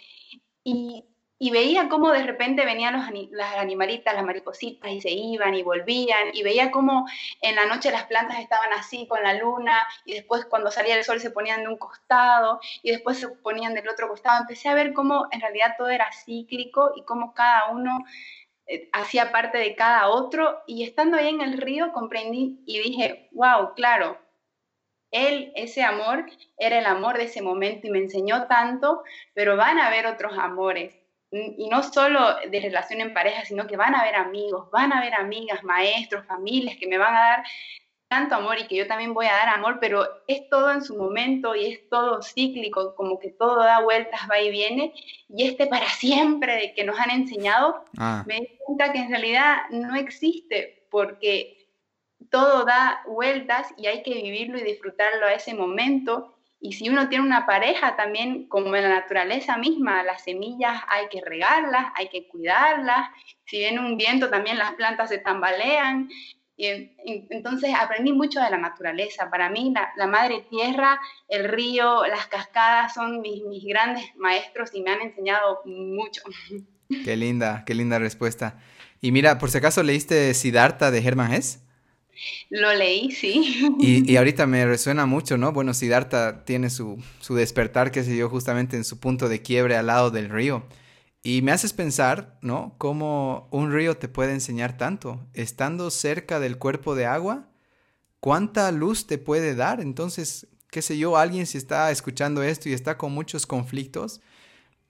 y 0.63 1.03
y 1.41 1.51
veía 1.51 1.87
cómo 1.87 2.11
de 2.11 2.23
repente 2.23 2.65
venían 2.65 2.93
los, 2.93 3.31
las 3.31 3.55
animalitas, 3.55 4.13
las 4.13 4.25
maripositas, 4.25 4.91
y 4.91 4.99
se 4.99 5.09
iban 5.09 5.55
y 5.55 5.63
volvían, 5.63 6.29
y 6.33 6.43
veía 6.43 6.69
cómo 6.69 7.07
en 7.41 7.55
la 7.55 7.65
noche 7.65 7.91
las 7.91 8.03
plantas 8.03 8.39
estaban 8.39 8.73
así 8.73 9.07
con 9.07 9.23
la 9.23 9.33
luna, 9.35 9.87
y 10.03 10.15
después 10.15 10.45
cuando 10.45 10.69
salía 10.69 10.97
el 10.97 11.05
sol 11.05 11.21
se 11.21 11.31
ponían 11.31 11.61
de 11.63 11.69
un 11.69 11.77
costado, 11.77 12.59
y 12.83 12.91
después 12.91 13.17
se 13.19 13.29
ponían 13.29 13.73
del 13.73 13.87
otro 13.87 14.09
costado. 14.09 14.41
Empecé 14.41 14.67
a 14.67 14.73
ver 14.73 14.93
cómo 14.93 15.27
en 15.31 15.39
realidad 15.39 15.75
todo 15.77 15.89
era 15.89 16.11
cíclico 16.11 16.91
y 16.95 17.03
cómo 17.03 17.33
cada 17.33 17.69
uno 17.71 17.99
eh, 18.67 18.89
hacía 18.91 19.31
parte 19.31 19.57
de 19.57 19.75
cada 19.75 20.09
otro, 20.09 20.61
y 20.67 20.83
estando 20.83 21.17
ahí 21.17 21.29
en 21.29 21.41
el 21.41 21.57
río 21.57 21.93
comprendí 21.93 22.61
y 22.65 22.79
dije, 22.79 23.29
wow, 23.31 23.73
claro, 23.75 24.17
él, 25.11 25.53
ese 25.55 25.83
amor, 25.83 26.25
era 26.57 26.79
el 26.79 26.85
amor 26.85 27.17
de 27.17 27.23
ese 27.23 27.41
momento 27.41 27.87
y 27.87 27.91
me 27.91 27.99
enseñó 27.99 28.45
tanto, 28.47 29.03
pero 29.33 29.55
van 29.55 29.79
a 29.79 29.87
haber 29.87 30.05
otros 30.05 30.37
amores 30.37 30.98
y 31.31 31.69
no 31.69 31.83
solo 31.83 32.37
de 32.49 32.59
relación 32.59 33.01
en 33.01 33.13
pareja, 33.13 33.45
sino 33.45 33.67
que 33.67 33.77
van 33.77 33.93
a 33.93 34.01
haber 34.01 34.15
amigos, 34.15 34.69
van 34.71 34.91
a 34.91 34.97
haber 34.97 35.13
amigas, 35.13 35.63
maestros, 35.63 36.25
familias 36.25 36.75
que 36.77 36.87
me 36.87 36.97
van 36.97 37.15
a 37.15 37.19
dar 37.19 37.43
tanto 38.09 38.33
amor 38.33 38.57
y 38.57 38.65
que 38.65 38.75
yo 38.75 38.87
también 38.87 39.13
voy 39.13 39.27
a 39.27 39.33
dar 39.33 39.49
amor, 39.49 39.77
pero 39.79 40.07
es 40.27 40.49
todo 40.49 40.71
en 40.71 40.83
su 40.83 40.97
momento 40.97 41.55
y 41.55 41.67
es 41.67 41.89
todo 41.89 42.23
cíclico, 42.23 42.95
como 42.95 43.19
que 43.19 43.29
todo 43.29 43.57
da 43.57 43.81
vueltas, 43.81 44.21
va 44.29 44.41
y 44.41 44.49
viene, 44.49 44.93
y 45.29 45.47
este 45.47 45.67
para 45.67 45.87
siempre 45.87 46.55
de 46.55 46.73
que 46.73 46.83
nos 46.83 46.99
han 46.99 47.11
enseñado, 47.11 47.85
ah. 47.99 48.23
me 48.25 48.39
di 48.39 48.57
cuenta 48.65 48.91
que 48.91 48.99
en 48.99 49.09
realidad 49.09 49.57
no 49.69 49.95
existe, 49.95 50.87
porque 50.89 51.69
todo 52.31 52.65
da 52.65 53.03
vueltas 53.07 53.71
y 53.77 53.85
hay 53.85 54.01
que 54.01 54.15
vivirlo 54.15 54.57
y 54.57 54.63
disfrutarlo 54.63 55.27
a 55.27 55.33
ese 55.33 55.53
momento 55.53 56.38
y 56.61 56.73
si 56.73 56.89
uno 56.89 57.07
tiene 57.07 57.23
una 57.23 57.45
pareja 57.45 57.95
también, 57.95 58.47
como 58.47 58.75
en 58.75 58.83
la 58.83 58.89
naturaleza 58.89 59.57
misma, 59.57 60.03
las 60.03 60.23
semillas 60.23 60.81
hay 60.89 61.07
que 61.07 61.21
regarlas, 61.21 61.85
hay 61.95 62.09
que 62.09 62.27
cuidarlas. 62.27 63.09
Si 63.45 63.59
viene 63.59 63.79
un 63.79 63.95
viento, 63.95 64.29
también 64.29 64.57
las 64.57 64.73
plantas 64.73 65.09
se 65.09 65.19
tambalean. 65.19 66.09
Y, 66.57 66.91
entonces 67.29 67.73
aprendí 67.79 68.11
mucho 68.11 68.41
de 68.41 68.49
la 68.49 68.57
naturaleza. 68.57 69.29
Para 69.29 69.49
mí 69.49 69.73
la, 69.95 70.07
madre 70.07 70.45
tierra, 70.49 70.99
el 71.29 71.45
río, 71.47 72.05
las 72.07 72.27
cascadas 72.27 72.93
son 72.93 73.21
mis, 73.21 73.41
grandes 73.65 74.03
maestros 74.17 74.71
y 74.73 74.81
me 74.81 74.91
han 74.91 75.01
enseñado 75.01 75.61
mucho. 75.65 76.21
Qué 77.05 77.15
linda, 77.15 77.63
qué 77.65 77.73
linda 77.73 77.99
respuesta. 77.99 78.59
Y 78.99 79.13
mira, 79.13 79.37
por 79.37 79.49
si 79.49 79.59
acaso 79.59 79.81
leíste 79.81 80.33
Siddhartha 80.33 80.91
de 80.91 81.07
Hermann. 81.07 81.41
Lo 82.49 82.73
leí, 82.73 83.11
sí. 83.11 83.75
Y, 83.79 84.11
y, 84.11 84.17
ahorita 84.17 84.45
me 84.47 84.65
resuena 84.65 85.05
mucho, 85.05 85.37
¿no? 85.37 85.51
Bueno, 85.51 85.73
Siddhartha 85.73 86.45
tiene 86.45 86.69
su, 86.69 87.01
su 87.19 87.35
despertar, 87.35 87.91
que 87.91 88.03
se 88.03 88.11
dio 88.11 88.29
justamente 88.29 88.75
en 88.75 88.83
su 88.83 88.99
punto 88.99 89.29
de 89.29 89.41
quiebre 89.41 89.75
al 89.75 89.87
lado 89.87 90.11
del 90.11 90.29
río. 90.29 90.65
Y 91.21 91.41
me 91.41 91.51
haces 91.51 91.73
pensar, 91.73 92.37
¿no? 92.41 92.75
Cómo 92.77 93.49
un 93.51 93.73
río 93.73 93.97
te 93.97 94.07
puede 94.07 94.33
enseñar 94.33 94.77
tanto. 94.77 95.27
Estando 95.33 95.91
cerca 95.91 96.39
del 96.39 96.57
cuerpo 96.57 96.95
de 96.95 97.05
agua, 97.05 97.49
¿cuánta 98.19 98.71
luz 98.71 99.05
te 99.05 99.17
puede 99.17 99.53
dar? 99.53 99.81
Entonces, 99.81 100.47
qué 100.71 100.81
sé 100.81 100.97
yo, 100.97 101.17
alguien 101.17 101.45
si 101.45 101.57
está 101.57 101.91
escuchando 101.91 102.41
esto 102.41 102.69
y 102.69 102.73
está 102.73 102.97
con 102.97 103.11
muchos 103.11 103.45
conflictos, 103.45 104.21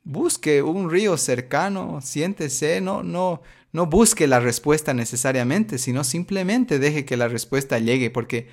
busque 0.04 0.62
un 0.62 0.89
río 0.89 1.18
cercano, 1.18 2.02
siéntese, 2.02 2.82
no, 2.82 3.04
no, 3.04 3.41
no 3.72 3.86
busque 3.86 4.28
la 4.28 4.39
respuesta 4.39 4.93
necesariamente, 4.93 5.78
sino 5.78 6.04
simplemente 6.04 6.80
deje 6.80 7.06
que 7.06 7.18
la 7.18 7.28
respuesta 7.28 7.80
llegue, 7.80 8.10
porque 8.10 8.47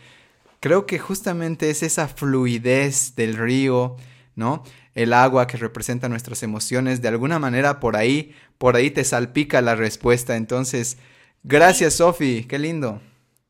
creo 0.60 0.86
que 0.86 0.98
justamente 0.98 1.70
es 1.70 1.82
esa 1.82 2.08
fluidez 2.08 3.14
del 3.16 3.36
río, 3.36 3.96
¿no? 4.34 4.62
el 4.96 5.12
agua 5.12 5.46
que 5.46 5.58
representa 5.58 6.08
nuestras 6.08 6.42
emociones, 6.42 7.02
de 7.02 7.08
alguna 7.08 7.38
manera 7.38 7.80
por 7.80 7.96
ahí, 7.96 8.34
por 8.56 8.76
ahí 8.76 8.90
te 8.90 9.04
salpica 9.04 9.60
la 9.60 9.76
respuesta. 9.76 10.36
Entonces, 10.36 10.96
gracias 11.44 11.94
Sofi, 11.94 12.44
qué 12.44 12.58
lindo. 12.58 13.02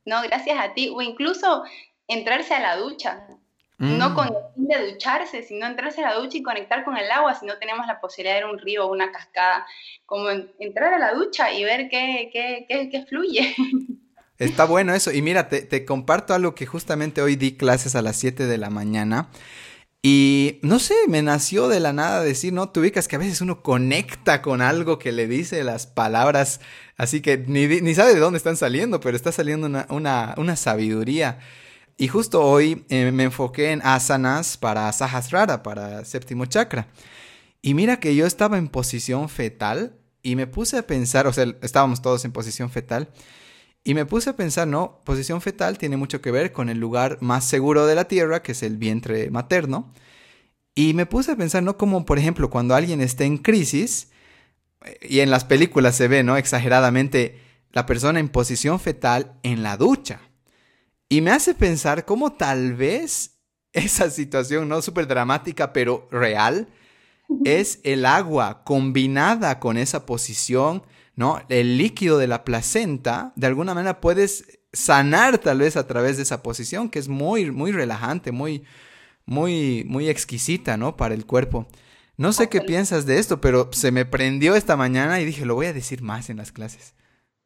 No, 0.04 0.20
gracias 0.22 0.58
a 0.60 0.74
ti. 0.74 0.90
O 0.92 1.00
incluso 1.00 1.62
entrarse 2.08 2.52
a 2.52 2.60
la 2.60 2.76
ducha. 2.76 3.28
No 3.78 4.10
mm. 4.10 4.14
con 4.14 4.26
el 4.28 4.34
fin 4.54 4.68
de 4.68 4.92
ducharse, 4.92 5.42
sino 5.42 5.66
entrarse 5.66 6.02
a 6.02 6.10
la 6.10 6.14
ducha 6.14 6.38
y 6.38 6.42
conectar 6.42 6.82
con 6.84 6.96
el 6.96 7.10
agua 7.10 7.34
si 7.34 7.44
no 7.44 7.58
tenemos 7.58 7.86
la 7.86 8.00
posibilidad 8.00 8.38
de 8.38 8.46
un 8.46 8.58
río 8.58 8.86
o 8.86 8.92
una 8.92 9.12
cascada. 9.12 9.66
Como 10.06 10.30
entrar 10.58 10.94
a 10.94 10.98
la 10.98 11.12
ducha 11.12 11.52
y 11.52 11.62
ver 11.62 11.88
qué, 11.90 12.30
qué, 12.32 12.66
qué, 12.90 13.06
fluye. 13.06 13.54
Está 14.38 14.64
bueno 14.64 14.94
eso. 14.94 15.12
Y 15.12 15.20
mira, 15.20 15.48
te, 15.48 15.62
te, 15.62 15.84
comparto 15.84 16.32
algo 16.32 16.54
que 16.54 16.66
justamente 16.66 17.20
hoy 17.20 17.36
di 17.36 17.56
clases 17.56 17.96
a 17.96 18.02
las 18.02 18.16
7 18.16 18.46
de 18.46 18.58
la 18.58 18.70
mañana. 18.70 19.28
Y 20.02 20.60
no 20.62 20.78
sé, 20.78 20.94
me 21.08 21.20
nació 21.20 21.68
de 21.68 21.80
la 21.80 21.92
nada 21.92 22.22
decir, 22.22 22.52
¿no? 22.52 22.70
Tú 22.70 22.80
ubicas 22.80 23.08
que 23.08 23.16
a 23.16 23.18
veces 23.18 23.40
uno 23.40 23.62
conecta 23.62 24.40
con 24.40 24.62
algo 24.62 24.98
que 24.98 25.10
le 25.10 25.26
dice 25.26 25.64
las 25.64 25.86
palabras, 25.86 26.60
así 26.96 27.20
que 27.20 27.38
ni, 27.38 27.66
ni 27.66 27.94
sabe 27.94 28.14
de 28.14 28.20
dónde 28.20 28.36
están 28.36 28.56
saliendo, 28.56 29.00
pero 29.00 29.16
está 29.16 29.32
saliendo 29.32 29.66
una, 29.66 29.86
una, 29.90 30.34
una 30.36 30.54
sabiduría. 30.54 31.40
Y 31.96 32.08
justo 32.08 32.42
hoy 32.42 32.84
eh, 32.90 33.10
me 33.10 33.24
enfoqué 33.24 33.72
en 33.72 33.80
asanas 33.82 34.58
para 34.58 34.92
sahasrara, 34.92 35.62
para 35.62 36.04
séptimo 36.04 36.44
chakra. 36.44 36.88
Y 37.62 37.74
mira 37.74 37.98
que 37.98 38.14
yo 38.14 38.26
estaba 38.26 38.58
en 38.58 38.68
posición 38.68 39.28
fetal 39.28 39.96
y 40.22 40.36
me 40.36 40.46
puse 40.46 40.78
a 40.78 40.86
pensar, 40.86 41.26
o 41.26 41.32
sea, 41.32 41.46
estábamos 41.62 42.02
todos 42.02 42.24
en 42.24 42.32
posición 42.32 42.70
fetal. 42.70 43.08
Y 43.82 43.94
me 43.94 44.04
puse 44.04 44.30
a 44.30 44.36
pensar, 44.36 44.66
no, 44.68 45.00
posición 45.04 45.40
fetal 45.40 45.78
tiene 45.78 45.96
mucho 45.96 46.20
que 46.20 46.32
ver 46.32 46.52
con 46.52 46.68
el 46.68 46.78
lugar 46.78 47.18
más 47.20 47.44
seguro 47.44 47.86
de 47.86 47.94
la 47.94 48.08
tierra, 48.08 48.42
que 48.42 48.52
es 48.52 48.62
el 48.62 48.76
vientre 48.76 49.30
materno. 49.30 49.92
Y 50.74 50.92
me 50.92 51.06
puse 51.06 51.32
a 51.32 51.36
pensar, 51.36 51.62
¿no? 51.62 51.78
Como 51.78 52.04
por 52.04 52.18
ejemplo 52.18 52.50
cuando 52.50 52.74
alguien 52.74 53.00
está 53.00 53.24
en 53.24 53.38
crisis, 53.38 54.10
eh, 54.84 54.98
y 55.08 55.20
en 55.20 55.30
las 55.30 55.44
películas 55.44 55.96
se 55.96 56.08
ve, 56.08 56.22
¿no? 56.22 56.36
Exageradamente, 56.36 57.40
la 57.72 57.86
persona 57.86 58.20
en 58.20 58.28
posición 58.28 58.80
fetal 58.80 59.38
en 59.42 59.62
la 59.62 59.76
ducha. 59.76 60.20
Y 61.08 61.20
me 61.20 61.30
hace 61.30 61.54
pensar 61.54 62.04
cómo 62.04 62.32
tal 62.32 62.74
vez 62.74 63.38
esa 63.72 64.10
situación, 64.10 64.68
¿no? 64.68 64.82
Súper 64.82 65.06
dramática, 65.06 65.72
pero 65.72 66.08
real, 66.10 66.68
es 67.44 67.80
el 67.82 68.06
agua 68.06 68.64
combinada 68.64 69.58
con 69.60 69.76
esa 69.76 70.06
posición 70.06 70.82
¿no? 71.16 71.42
El 71.48 71.78
líquido 71.78 72.18
de 72.18 72.28
la 72.28 72.44
placenta, 72.44 73.32
de 73.36 73.46
alguna 73.46 73.74
manera 73.74 74.00
puedes 74.00 74.60
sanar 74.72 75.38
tal 75.38 75.58
vez 75.58 75.76
a 75.76 75.86
través 75.86 76.18
de 76.18 76.22
esa 76.22 76.42
posición 76.42 76.90
que 76.90 76.98
es 76.98 77.08
muy, 77.08 77.50
muy 77.50 77.72
relajante, 77.72 78.32
muy, 78.32 78.64
muy, 79.24 79.84
muy 79.88 80.10
exquisita, 80.10 80.76
¿no? 80.76 80.96
Para 80.96 81.14
el 81.14 81.24
cuerpo. 81.24 81.66
No 82.18 82.32
sé 82.32 82.48
qué 82.48 82.60
piensas 82.60 83.06
de 83.06 83.18
esto, 83.18 83.40
pero 83.40 83.70
se 83.72 83.90
me 83.90 84.04
prendió 84.04 84.54
esta 84.54 84.76
mañana 84.76 85.20
y 85.20 85.24
dije, 85.24 85.46
lo 85.46 85.54
voy 85.54 85.66
a 85.66 85.72
decir 85.72 86.02
más 86.02 86.28
en 86.28 86.36
las 86.36 86.52
clases. 86.52 86.94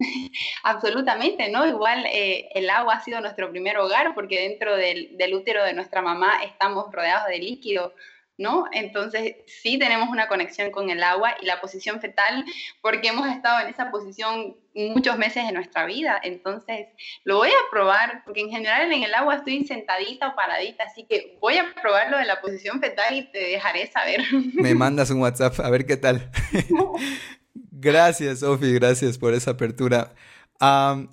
Absolutamente, 0.62 1.50
¿no? 1.50 1.66
Igual 1.66 2.06
eh, 2.06 2.48
el 2.54 2.70
agua 2.70 2.94
ha 2.94 3.04
sido 3.04 3.20
nuestro 3.20 3.50
primer 3.50 3.78
hogar 3.78 4.14
porque 4.14 4.40
dentro 4.40 4.76
del, 4.76 5.16
del, 5.16 5.34
útero 5.34 5.64
de 5.64 5.74
nuestra 5.74 6.02
mamá 6.02 6.42
estamos 6.42 6.92
rodeados 6.92 7.28
de 7.28 7.38
líquido 7.38 7.94
¿no? 8.40 8.64
Entonces 8.72 9.36
sí 9.46 9.78
tenemos 9.78 10.08
una 10.08 10.26
conexión 10.26 10.70
con 10.70 10.88
el 10.88 11.02
agua 11.02 11.36
y 11.42 11.44
la 11.44 11.60
posición 11.60 12.00
fetal 12.00 12.44
porque 12.80 13.08
hemos 13.08 13.28
estado 13.28 13.60
en 13.60 13.68
esa 13.68 13.90
posición 13.90 14.56
muchos 14.74 15.18
meses 15.18 15.46
de 15.46 15.52
nuestra 15.52 15.84
vida. 15.84 16.18
Entonces 16.22 16.88
lo 17.24 17.36
voy 17.36 17.50
a 17.50 17.70
probar 17.70 18.22
porque 18.24 18.40
en 18.40 18.48
general 18.48 18.90
en 18.90 19.02
el 19.02 19.12
agua 19.12 19.36
estoy 19.36 19.66
sentadita 19.66 20.28
o 20.28 20.36
paradita, 20.36 20.84
así 20.84 21.04
que 21.04 21.36
voy 21.38 21.58
a 21.58 21.74
probar 21.82 22.10
lo 22.10 22.16
de 22.16 22.24
la 22.24 22.40
posición 22.40 22.80
fetal 22.80 23.14
y 23.14 23.30
te 23.30 23.38
dejaré 23.38 23.86
saber. 23.88 24.22
Me 24.54 24.74
mandas 24.74 25.10
un 25.10 25.20
WhatsApp 25.20 25.60
a 25.60 25.68
ver 25.68 25.84
qué 25.84 25.98
tal. 25.98 26.30
gracias, 27.54 28.40
Sofi, 28.40 28.72
gracias 28.72 29.18
por 29.18 29.34
esa 29.34 29.52
apertura 29.52 30.14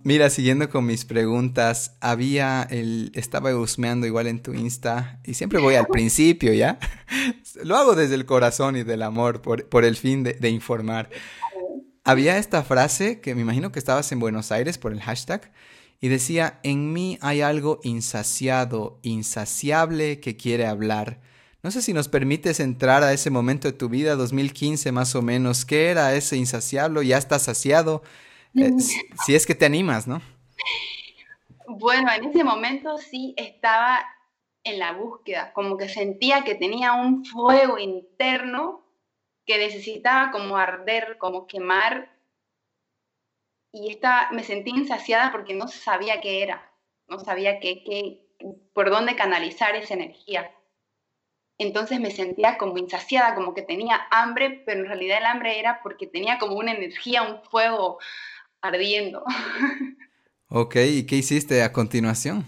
mira, 0.04 0.30
siguiendo 0.30 0.70
con 0.70 0.86
mis 0.86 1.06
preguntas, 1.06 1.96
había 2.02 2.68
el, 2.70 3.12
estaba 3.16 3.56
husmeando 3.56 4.06
igual 4.06 4.28
en 4.28 4.42
tu 4.42 4.54
Insta 4.54 5.20
y 5.24 5.36
siempre 5.36 5.60
voy 5.60 5.76
al 5.76 5.88
principio, 5.88 6.54
¿ya? 6.54 6.80
Lo 7.64 7.78
hago 7.78 7.96
desde 7.96 8.16
el 8.16 8.26
corazón 8.26 8.76
y 8.76 8.84
del 8.84 9.02
amor 9.04 9.42
por, 9.42 9.68
por 9.70 9.86
el 9.86 9.96
fin 9.96 10.24
de, 10.24 10.34
de, 10.34 10.50
informar. 10.50 11.10
Había 12.04 12.38
esta 12.38 12.64
frase 12.64 13.22
que 13.22 13.36
me 13.36 13.42
imagino 13.42 13.72
que 13.72 13.80
estabas 13.80 14.12
en 14.12 14.20
Buenos 14.20 14.52
Aires 14.52 14.78
por 14.78 14.92
el 14.92 15.02
hashtag 15.02 15.52
y 16.00 16.10
decía, 16.10 16.60
en 16.64 16.94
mí 16.94 17.18
hay 17.22 17.42
algo 17.42 17.80
insaciado, 17.84 19.00
insaciable 19.02 20.20
que 20.20 20.36
quiere 20.36 20.68
hablar. 20.68 21.22
No 21.64 21.72
sé 21.72 21.82
si 21.82 21.94
nos 21.94 22.08
permites 22.08 22.60
entrar 22.60 23.04
a 23.04 23.14
ese 23.14 23.30
momento 23.30 23.68
de 23.68 23.74
tu 23.74 23.90
vida, 23.90 24.16
2015 24.16 24.92
más 24.92 25.16
o 25.16 25.22
menos. 25.22 25.66
¿Qué 25.66 25.88
era 25.88 26.14
ese 26.14 26.38
insaciable? 26.38 27.06
¿Ya 27.06 27.18
estás 27.18 27.44
saciado? 27.44 28.04
Eh, 28.56 28.72
si 29.26 29.36
es 29.36 29.46
que 29.46 29.56
te 29.56 29.66
animas, 29.66 30.08
¿no? 30.08 30.22
Bueno, 31.68 32.12
en 32.12 32.26
ese 32.26 32.44
momento 32.44 32.98
sí 32.98 33.34
estaba 33.38 34.06
en 34.64 34.80
la 34.80 34.94
búsqueda, 34.94 35.54
como 35.54 35.78
que 35.78 35.90
sentía 35.90 36.44
que 36.44 36.56
tenía 36.56 36.94
un 36.94 37.26
fuego 37.26 37.78
interno 37.78 38.86
que 39.46 39.58
necesitaba 39.58 40.32
como 40.32 40.58
arder, 40.58 41.18
como 41.18 41.48
quemar, 41.48 42.18
y 43.72 43.90
estaba, 43.92 44.32
me 44.32 44.44
sentí 44.44 44.72
insaciada 44.72 45.32
porque 45.32 45.54
no 45.54 45.68
sabía 45.68 46.20
qué 46.20 46.44
era, 46.44 46.72
no 47.08 47.20
sabía 47.20 47.60
qué, 47.60 47.84
qué, 47.84 48.28
por 48.74 48.90
dónde 48.90 49.16
canalizar 49.16 49.76
esa 49.76 49.94
energía. 49.94 50.52
Entonces 51.60 52.00
me 52.00 52.12
sentía 52.12 52.58
como 52.58 52.78
insaciada, 52.78 53.34
como 53.34 53.54
que 53.54 53.64
tenía 53.64 54.08
hambre, 54.12 54.62
pero 54.66 54.82
en 54.82 54.88
realidad 54.88 55.18
el 55.18 55.26
hambre 55.26 55.60
era 55.60 55.82
porque 55.82 56.06
tenía 56.06 56.38
como 56.38 56.56
una 56.56 56.72
energía, 56.72 57.24
un 57.24 57.42
fuego 57.44 57.98
ardiendo. 58.62 59.24
Ok, 60.50 60.76
¿y 60.78 61.06
qué 61.06 61.16
hiciste 61.16 61.62
a 61.64 61.74
continuación? 61.74 62.46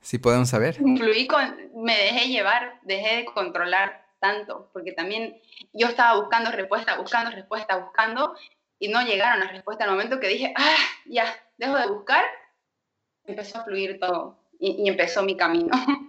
Si 0.00 0.18
podemos 0.18 0.48
saber. 0.48 0.76
Fluí 0.76 1.26
con, 1.26 1.54
me 1.74 1.94
dejé 1.94 2.28
llevar, 2.28 2.78
dejé 2.82 3.16
de 3.16 3.24
controlar 3.26 4.06
tanto, 4.20 4.70
porque 4.72 4.92
también 4.92 5.38
yo 5.72 5.88
estaba 5.88 6.18
buscando 6.18 6.50
respuesta, 6.50 6.96
buscando 6.96 7.30
respuesta, 7.30 7.76
buscando, 7.76 8.34
y 8.78 8.88
no 8.88 9.02
llegaron 9.02 9.40
las 9.40 9.52
respuestas 9.52 9.86
al 9.86 9.92
momento 9.92 10.18
que 10.18 10.28
dije, 10.28 10.54
ah, 10.56 10.76
ya, 11.04 11.26
dejo 11.58 11.76
de 11.76 11.88
buscar, 11.88 12.24
empezó 13.24 13.58
a 13.58 13.64
fluir 13.64 13.98
todo 14.00 14.38
y, 14.58 14.82
y 14.82 14.88
empezó 14.88 15.22
mi 15.22 15.36
camino. 15.36 15.70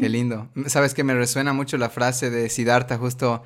Qué 0.00 0.08
lindo. 0.08 0.48
Sabes 0.66 0.94
que 0.94 1.04
me 1.04 1.14
resuena 1.14 1.52
mucho 1.52 1.76
la 1.78 1.90
frase 1.90 2.30
de 2.30 2.48
Siddhartha, 2.48 2.98
justo 2.98 3.42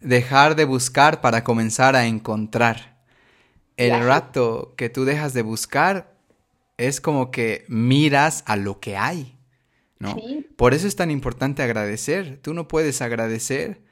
dejar 0.00 0.56
de 0.56 0.64
buscar 0.64 1.20
para 1.20 1.44
comenzar 1.44 1.96
a 1.96 2.06
encontrar 2.06 2.94
el 3.76 4.04
rato 4.04 4.74
que 4.76 4.88
tú 4.88 5.04
dejas 5.04 5.34
de 5.34 5.42
buscar 5.42 6.14
es 6.76 7.00
como 7.00 7.30
que 7.30 7.64
miras 7.68 8.44
a 8.46 8.56
lo 8.56 8.80
que 8.80 8.96
hay, 8.96 9.36
¿no? 9.98 10.16
Por 10.56 10.74
eso 10.74 10.86
es 10.86 10.96
tan 10.96 11.10
importante 11.10 11.62
agradecer. 11.62 12.38
Tú 12.42 12.54
no 12.54 12.68
puedes 12.68 13.00
agradecer. 13.02 13.82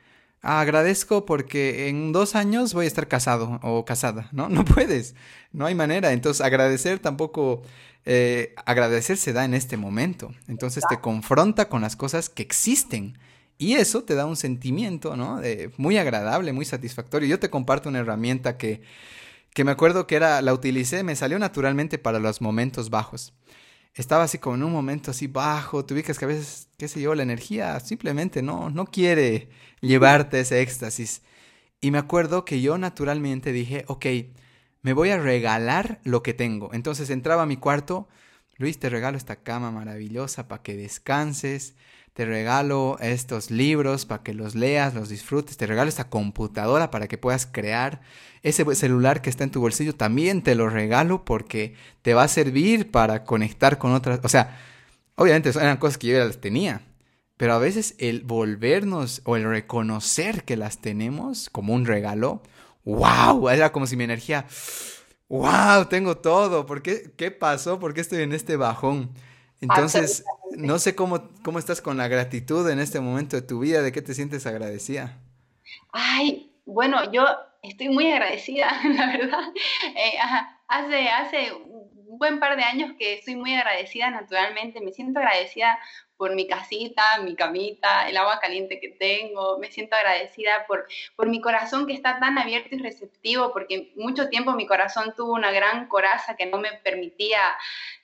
Agradezco 0.42 1.24
porque 1.24 1.88
en 1.88 2.12
dos 2.12 2.34
años 2.34 2.74
voy 2.74 2.84
a 2.84 2.88
estar 2.88 3.08
casado 3.08 3.60
o 3.62 3.84
casada, 3.84 4.28
¿no? 4.32 4.48
No 4.50 4.64
puedes, 4.64 5.14
no 5.52 5.66
hay 5.66 5.74
manera. 5.74 6.12
Entonces 6.12 6.44
agradecer 6.44 6.98
tampoco, 6.98 7.62
eh, 8.04 8.54
agradecer 8.66 9.16
se 9.16 9.32
da 9.32 9.44
en 9.44 9.54
este 9.54 9.76
momento. 9.76 10.34
Entonces 10.48 10.84
te 10.88 11.00
confronta 11.00 11.68
con 11.68 11.82
las 11.82 11.96
cosas 11.96 12.28
que 12.28 12.42
existen. 12.42 13.18
Y 13.58 13.74
eso 13.74 14.02
te 14.02 14.16
da 14.16 14.26
un 14.26 14.36
sentimiento, 14.36 15.16
¿no? 15.16 15.40
De 15.40 15.70
muy 15.76 15.96
agradable, 15.96 16.52
muy 16.52 16.64
satisfactorio. 16.64 17.28
Yo 17.28 17.38
te 17.38 17.50
comparto 17.50 17.88
una 17.88 18.00
herramienta 18.00 18.56
que 18.56 18.82
que 19.54 19.64
me 19.64 19.70
acuerdo 19.70 20.06
que 20.06 20.16
era, 20.16 20.40
la 20.42 20.54
utilicé, 20.54 21.02
me 21.02 21.16
salió 21.16 21.38
naturalmente 21.38 21.98
para 21.98 22.18
los 22.18 22.40
momentos 22.40 22.90
bajos. 22.90 23.34
Estaba 23.94 24.24
así 24.24 24.38
como 24.38 24.56
en 24.56 24.62
un 24.64 24.72
momento 24.72 25.10
así 25.10 25.26
bajo, 25.26 25.84
te 25.84 25.94
que 26.02 26.24
a 26.24 26.28
veces, 26.28 26.68
qué 26.78 26.88
sé 26.88 27.00
yo, 27.00 27.14
la 27.14 27.22
energía 27.22 27.78
simplemente 27.80 28.42
no, 28.42 28.70
no 28.70 28.86
quiere 28.86 29.50
llevarte 29.80 30.40
ese 30.40 30.62
éxtasis. 30.62 31.22
Y 31.80 31.90
me 31.90 31.98
acuerdo 31.98 32.44
que 32.44 32.62
yo 32.62 32.78
naturalmente 32.78 33.52
dije, 33.52 33.84
ok, 33.88 34.06
me 34.82 34.94
voy 34.94 35.10
a 35.10 35.18
regalar 35.18 36.00
lo 36.04 36.22
que 36.22 36.34
tengo. 36.34 36.72
Entonces 36.72 37.10
entraba 37.10 37.42
a 37.42 37.46
mi 37.46 37.56
cuarto, 37.56 38.08
Luis, 38.56 38.78
te 38.78 38.88
regalo 38.88 39.16
esta 39.18 39.36
cama 39.36 39.70
maravillosa 39.70 40.48
para 40.48 40.62
que 40.62 40.76
descanses, 40.76 41.74
te 42.14 42.26
regalo 42.26 42.98
estos 43.00 43.50
libros 43.50 44.04
para 44.04 44.22
que 44.22 44.34
los 44.34 44.54
leas, 44.54 44.94
los 44.94 45.08
disfrutes, 45.08 45.56
te 45.56 45.66
regalo 45.66 45.88
esta 45.88 46.10
computadora 46.10 46.90
para 46.90 47.08
que 47.08 47.18
puedas 47.18 47.46
crear. 47.46 48.02
Ese 48.42 48.64
celular 48.74 49.22
que 49.22 49.30
está 49.30 49.44
en 49.44 49.50
tu 49.50 49.60
bolsillo 49.60 49.94
también 49.94 50.42
te 50.42 50.54
lo 50.54 50.68
regalo 50.68 51.24
porque 51.24 51.74
te 52.02 52.12
va 52.12 52.24
a 52.24 52.28
servir 52.28 52.90
para 52.90 53.24
conectar 53.24 53.78
con 53.78 53.92
otras. 53.92 54.20
O 54.24 54.28
sea, 54.28 54.58
obviamente 55.16 55.50
eran 55.50 55.78
cosas 55.78 55.96
que 55.96 56.08
yo 56.08 56.18
ya 56.18 56.24
las 56.24 56.40
tenía, 56.40 56.82
pero 57.38 57.54
a 57.54 57.58
veces 57.58 57.94
el 57.98 58.22
volvernos 58.22 59.22
o 59.24 59.36
el 59.36 59.44
reconocer 59.44 60.44
que 60.44 60.56
las 60.56 60.78
tenemos 60.78 61.48
como 61.50 61.72
un 61.72 61.86
regalo, 61.86 62.42
wow, 62.84 63.48
era 63.48 63.72
como 63.72 63.86
si 63.86 63.96
mi 63.96 64.04
energía, 64.04 64.44
wow, 65.28 65.86
tengo 65.88 66.18
todo, 66.18 66.66
¿por 66.66 66.82
qué? 66.82 67.10
¿Qué 67.16 67.30
pasó? 67.30 67.78
¿Por 67.78 67.94
qué 67.94 68.02
estoy 68.02 68.22
en 68.22 68.32
este 68.32 68.56
bajón? 68.56 69.10
Entonces, 69.62 70.24
no 70.56 70.78
sé 70.78 70.94
cómo, 70.94 71.30
cómo 71.42 71.58
estás 71.58 71.80
con 71.80 71.96
la 71.96 72.08
gratitud 72.08 72.68
en 72.70 72.78
este 72.78 73.00
momento 73.00 73.36
de 73.36 73.42
tu 73.42 73.60
vida, 73.60 73.82
¿de 73.82 73.92
qué 73.92 74.02
te 74.02 74.14
sientes 74.14 74.46
agradecida? 74.46 75.18
Ay, 75.92 76.52
bueno, 76.64 77.10
yo 77.12 77.24
estoy 77.62 77.88
muy 77.88 78.10
agradecida, 78.10 78.70
la 78.84 79.06
verdad. 79.06 79.52
Eh, 79.96 80.18
hace, 80.68 81.08
hace 81.08 81.52
un 81.52 82.18
buen 82.18 82.40
par 82.40 82.56
de 82.56 82.62
años 82.62 82.92
que 82.98 83.14
estoy 83.14 83.36
muy 83.36 83.54
agradecida 83.54 84.10
naturalmente, 84.10 84.80
me 84.80 84.92
siento 84.92 85.18
agradecida 85.18 85.78
por 86.22 86.36
mi 86.36 86.46
casita, 86.46 87.02
mi 87.24 87.34
camita, 87.34 88.08
el 88.08 88.16
agua 88.16 88.38
caliente 88.38 88.78
que 88.78 88.90
tengo, 88.90 89.58
me 89.58 89.72
siento 89.72 89.96
agradecida 89.96 90.68
por, 90.68 90.86
por 91.16 91.28
mi 91.28 91.40
corazón 91.40 91.84
que 91.84 91.94
está 91.94 92.20
tan 92.20 92.38
abierto 92.38 92.76
y 92.76 92.78
receptivo, 92.78 93.52
porque 93.52 93.92
mucho 93.96 94.28
tiempo 94.28 94.52
mi 94.52 94.64
corazón 94.64 95.14
tuvo 95.16 95.32
una 95.32 95.50
gran 95.50 95.88
coraza 95.88 96.36
que 96.36 96.46
no 96.46 96.58
me 96.58 96.74
permitía 96.74 97.40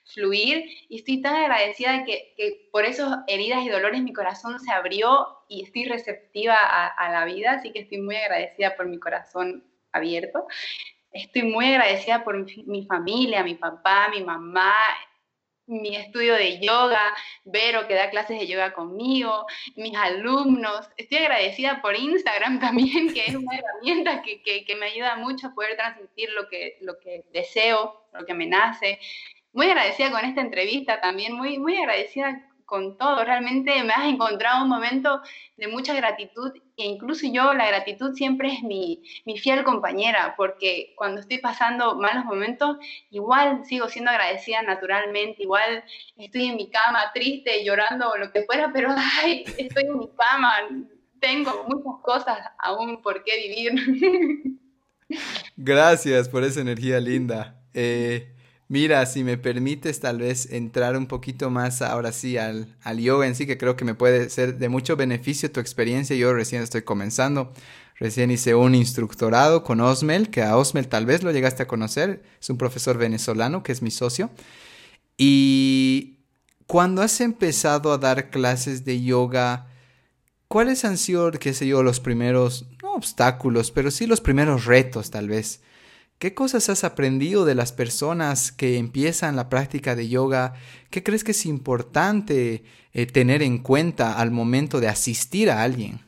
fluir. 0.03 0.65
Y 0.89 0.97
estoy 0.97 1.21
tan 1.21 1.33
agradecida 1.33 2.03
que, 2.03 2.33
que 2.35 2.67
por 2.73 2.83
esos 2.83 3.07
heridas 3.27 3.63
y 3.63 3.69
dolores 3.69 4.01
mi 4.01 4.11
corazón 4.11 4.59
se 4.59 4.73
abrió 4.73 5.37
y 5.47 5.63
estoy 5.63 5.85
receptiva 5.85 6.57
a, 6.57 6.87
a 6.87 7.11
la 7.13 7.23
vida, 7.23 7.53
así 7.53 7.71
que 7.71 7.79
estoy 7.79 8.01
muy 8.01 8.17
agradecida 8.17 8.75
por 8.75 8.85
mi 8.87 8.99
corazón 8.99 9.63
abierto. 9.93 10.45
Estoy 11.13 11.43
muy 11.43 11.67
agradecida 11.67 12.25
por 12.25 12.37
mi, 12.37 12.63
mi 12.65 12.85
familia, 12.85 13.45
mi 13.45 13.55
papá, 13.55 14.09
mi 14.09 14.21
mamá, 14.25 14.75
mi 15.69 15.95
estudio 15.95 16.33
de 16.33 16.59
yoga, 16.59 17.15
Vero 17.45 17.87
que 17.87 17.93
da 17.93 18.09
clases 18.09 18.39
de 18.39 18.47
yoga 18.47 18.73
conmigo, 18.73 19.45
mis 19.75 19.95
alumnos. 19.95 20.89
Estoy 20.97 21.19
agradecida 21.19 21.81
por 21.81 21.95
Instagram 21.95 22.59
también, 22.59 23.13
que 23.13 23.25
es 23.25 23.35
una 23.35 23.57
herramienta 23.57 24.21
que, 24.21 24.41
que, 24.41 24.75
me 24.75 24.87
ayuda 24.87 25.15
mucho 25.15 25.47
a 25.47 25.53
poder 25.53 25.75
transmitir 25.77 26.29
lo 26.31 26.49
que, 26.49 26.77
lo 26.81 26.97
que 26.99 27.23
deseo, 27.31 28.03
lo 28.13 28.25
que 28.25 28.33
me 28.33 28.47
nace. 28.47 28.99
Muy 29.53 29.67
agradecida 29.67 30.11
con 30.11 30.25
esta 30.25 30.41
entrevista 30.41 31.01
también, 31.01 31.33
muy, 31.33 31.57
muy 31.59 31.77
agradecida 31.77 32.48
con 32.69 32.97
todo. 32.97 33.25
Realmente 33.25 33.83
me 33.83 33.93
has 33.93 34.05
encontrado 34.05 34.63
un 34.63 34.69
momento 34.69 35.21
de 35.57 35.67
mucha 35.67 35.93
gratitud 35.93 36.51
e 36.77 36.85
incluso 36.85 37.27
yo 37.27 37.53
la 37.53 37.67
gratitud 37.67 38.13
siempre 38.13 38.53
es 38.53 38.63
mi, 38.63 39.03
mi, 39.25 39.37
fiel 39.37 39.63
compañera 39.63 40.35
porque 40.37 40.93
cuando 40.95 41.19
estoy 41.19 41.39
pasando 41.39 41.95
malos 41.95 42.23
momentos 42.25 42.77
igual 43.09 43.65
sigo 43.65 43.89
siendo 43.89 44.11
agradecida 44.11 44.61
naturalmente, 44.61 45.43
igual 45.43 45.83
estoy 46.15 46.45
en 46.45 46.55
mi 46.55 46.69
cama 46.69 47.11
triste, 47.13 47.65
llorando 47.65 48.09
o 48.09 48.17
lo 48.17 48.31
que 48.31 48.43
fuera, 48.43 48.71
pero 48.71 48.93
ay, 48.95 49.43
estoy 49.57 49.83
en 49.83 49.97
mi 49.97 50.09
cama, 50.09 50.53
tengo 51.19 51.65
muchas 51.67 52.01
cosas 52.03 52.39
aún 52.59 53.01
por 53.01 53.23
qué 53.23 53.31
vivir. 53.47 54.59
Gracias 55.57 56.29
por 56.29 56.43
esa 56.43 56.61
energía 56.61 56.99
linda. 56.99 57.59
Eh, 57.73 58.35
Mira, 58.71 59.03
si 59.07 59.23
me 59.23 59.35
permites 59.39 59.99
tal 59.99 60.19
vez 60.19 60.51
entrar 60.51 60.95
un 60.95 61.07
poquito 61.07 61.49
más 61.49 61.81
ahora 61.81 62.11
sí 62.11 62.37
al, 62.37 62.67
al, 62.83 62.99
yoga 62.99 63.25
en 63.25 63.33
sí, 63.33 63.47
que 63.47 63.57
creo 63.57 63.75
que 63.75 63.83
me 63.83 63.95
puede 63.95 64.29
ser 64.29 64.59
de 64.59 64.69
mucho 64.69 64.95
beneficio 64.95 65.51
tu 65.51 65.59
experiencia. 65.59 66.15
Yo 66.15 66.35
recién 66.35 66.61
estoy 66.61 66.83
comenzando, 66.83 67.51
recién 67.95 68.29
hice 68.29 68.53
un 68.53 68.75
instructorado 68.75 69.63
con 69.63 69.81
Osmel, 69.81 70.29
que 70.29 70.43
a 70.43 70.55
Osmel 70.55 70.87
tal 70.87 71.07
vez 71.07 71.23
lo 71.23 71.31
llegaste 71.31 71.63
a 71.63 71.67
conocer, 71.67 72.21
es 72.39 72.47
un 72.51 72.59
profesor 72.59 72.99
venezolano 72.99 73.63
que 73.63 73.71
es 73.71 73.81
mi 73.81 73.89
socio. 73.89 74.29
Y 75.17 76.19
cuando 76.67 77.01
has 77.01 77.21
empezado 77.21 77.91
a 77.91 77.97
dar 77.97 78.29
clases 78.29 78.85
de 78.85 79.01
yoga, 79.01 79.65
¿cuáles 80.47 80.85
han 80.85 80.99
sido, 80.99 81.31
qué 81.31 81.55
sé 81.55 81.65
yo, 81.65 81.81
los 81.81 81.99
primeros, 81.99 82.67
no 82.83 82.93
obstáculos, 82.93 83.71
pero 83.71 83.89
sí 83.89 84.05
los 84.05 84.21
primeros 84.21 84.65
retos 84.65 85.09
tal 85.09 85.27
vez? 85.27 85.61
¿Qué 86.19 86.33
cosas 86.33 86.67
has 86.67 86.83
aprendido 86.83 87.45
de 87.45 87.55
las 87.55 87.71
personas 87.71 88.51
que 88.51 88.77
empiezan 88.77 89.37
la 89.37 89.47
práctica 89.47 89.95
de 89.95 90.09
yoga? 90.09 90.53
¿Qué 90.91 91.01
crees 91.01 91.23
que 91.23 91.31
es 91.31 91.45
importante 91.45 92.65
eh, 92.91 93.05
tener 93.05 93.41
en 93.41 93.63
cuenta 93.63 94.19
al 94.19 94.29
momento 94.29 94.81
de 94.81 94.89
asistir 94.89 95.49
a 95.49 95.63
alguien? 95.63 96.01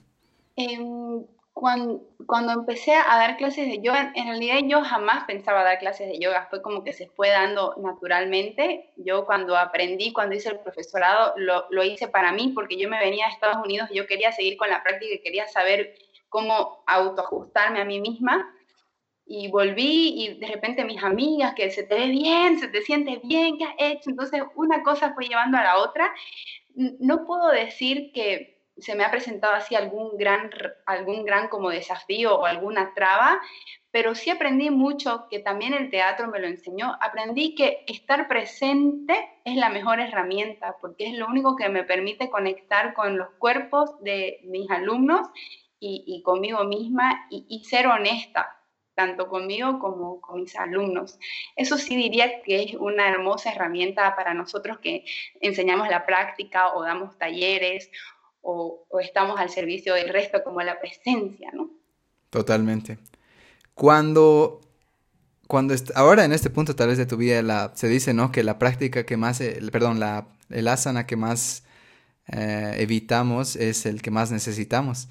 Cuando, 1.53 2.03
cuando, 2.25 2.51
empecé 2.51 2.93
a 2.93 3.15
dar 3.15 3.37
clases 3.37 3.67
de 3.67 3.81
yoga, 3.81 4.11
en 4.13 4.27
realidad 4.27 4.57
yo 4.67 4.83
jamás 4.83 5.23
pensaba 5.23 5.63
dar 5.63 5.79
clases 5.79 6.09
de 6.09 6.19
yoga, 6.19 6.47
fue 6.49 6.61
como 6.61 6.83
que 6.83 6.91
se 6.91 7.07
fue 7.07 7.29
dando 7.29 7.75
naturalmente. 7.77 8.91
Yo 8.97 9.25
cuando 9.25 9.55
aprendí, 9.55 10.11
cuando 10.11 10.35
hice 10.35 10.49
el 10.49 10.59
profesorado, 10.59 11.35
lo, 11.37 11.67
lo 11.69 11.85
hice 11.85 12.09
para 12.09 12.33
mí 12.33 12.51
porque 12.53 12.77
yo 12.77 12.89
me 12.89 12.99
venía 12.99 13.27
a 13.27 13.29
Estados 13.29 13.63
Unidos 13.63 13.87
y 13.89 13.95
yo 13.95 14.07
quería 14.07 14.33
seguir 14.33 14.57
con 14.57 14.69
la 14.69 14.83
práctica 14.83 15.15
y 15.15 15.21
quería 15.21 15.47
saber 15.47 15.95
cómo 16.27 16.83
autoajustarme 16.85 17.79
a 17.79 17.85
mí 17.85 18.01
misma 18.01 18.53
y 19.31 19.47
volví 19.47 20.25
y 20.25 20.39
de 20.39 20.47
repente 20.47 20.83
mis 20.83 21.01
amigas, 21.01 21.53
que 21.55 21.71
se 21.71 21.83
te 21.83 21.95
ve 21.95 22.07
bien, 22.07 22.59
se 22.59 22.67
te 22.67 22.81
siente 22.81 23.21
bien, 23.23 23.57
¿qué 23.57 23.63
has 23.63 23.75
hecho? 23.77 24.09
Entonces 24.09 24.43
una 24.55 24.83
cosa 24.83 25.13
fue 25.13 25.25
llevando 25.25 25.57
a 25.57 25.63
la 25.63 25.77
otra. 25.77 26.13
No 26.75 27.25
puedo 27.25 27.47
decir 27.49 28.11
que 28.13 28.61
se 28.77 28.93
me 28.93 29.05
ha 29.05 29.11
presentado 29.11 29.53
así 29.53 29.73
algún 29.75 30.17
gran, 30.17 30.49
algún 30.85 31.23
gran 31.23 31.47
como 31.47 31.69
desafío 31.69 32.39
o 32.39 32.45
alguna 32.45 32.93
traba, 32.93 33.39
pero 33.89 34.15
sí 34.15 34.29
aprendí 34.29 34.69
mucho, 34.69 35.27
que 35.29 35.39
también 35.39 35.73
el 35.73 35.89
teatro 35.89 36.27
me 36.27 36.39
lo 36.39 36.47
enseñó. 36.47 36.97
Aprendí 36.99 37.55
que 37.55 37.85
estar 37.87 38.27
presente 38.27 39.15
es 39.45 39.55
la 39.55 39.69
mejor 39.69 40.01
herramienta, 40.01 40.75
porque 40.81 41.07
es 41.07 41.13
lo 41.13 41.27
único 41.27 41.55
que 41.55 41.69
me 41.69 41.85
permite 41.85 42.29
conectar 42.29 42.93
con 42.93 43.17
los 43.17 43.29
cuerpos 43.39 43.91
de 44.03 44.41
mis 44.43 44.69
alumnos 44.69 45.29
y, 45.79 46.03
y 46.05 46.21
conmigo 46.21 46.65
misma 46.65 47.27
y, 47.29 47.45
y 47.47 47.63
ser 47.63 47.87
honesta 47.87 48.57
tanto 49.01 49.27
conmigo 49.27 49.79
como 49.79 50.21
con 50.21 50.43
mis 50.43 50.55
alumnos. 50.55 51.17
Eso 51.55 51.79
sí 51.79 51.95
diría 51.95 52.43
que 52.43 52.61
es 52.61 52.75
una 52.75 53.09
hermosa 53.09 53.51
herramienta 53.51 54.15
para 54.15 54.35
nosotros 54.35 54.77
que 54.77 55.05
enseñamos 55.41 55.89
la 55.89 56.05
práctica 56.05 56.73
o 56.75 56.83
damos 56.83 57.17
talleres 57.17 57.89
o, 58.43 58.85
estamos 59.01 59.39
al 59.39 59.49
servicio 59.49 59.95
del 59.95 60.09
resto 60.09 60.43
como 60.43 60.61
la 60.61 60.79
presencia, 60.79 61.49
¿no? 61.51 61.71
Totalmente. 62.29 62.99
Cuando, 63.73 64.61
cuando 65.47 65.73
ahora 65.95 66.23
en 66.23 66.31
este 66.31 66.51
punto 66.51 66.75
tal 66.75 66.89
vez 66.89 66.99
de 66.99 67.07
tu 67.07 67.17
vida 67.17 67.41
la, 67.41 67.71
se 67.73 67.87
dice, 67.87 68.13
¿no? 68.13 68.31
Que 68.31 68.43
la 68.43 68.59
práctica 68.59 69.03
que 69.03 69.17
más, 69.17 69.41
eh, 69.41 69.59
perdón, 69.71 69.99
la, 69.99 70.27
el 70.51 70.67
asana 70.67 71.07
que 71.07 71.15
más 71.15 71.63
eh, 72.27 72.75
evitamos 72.77 73.55
es 73.55 73.87
el 73.87 74.03
que 74.03 74.11
más 74.11 74.29
necesitamos. 74.29 75.07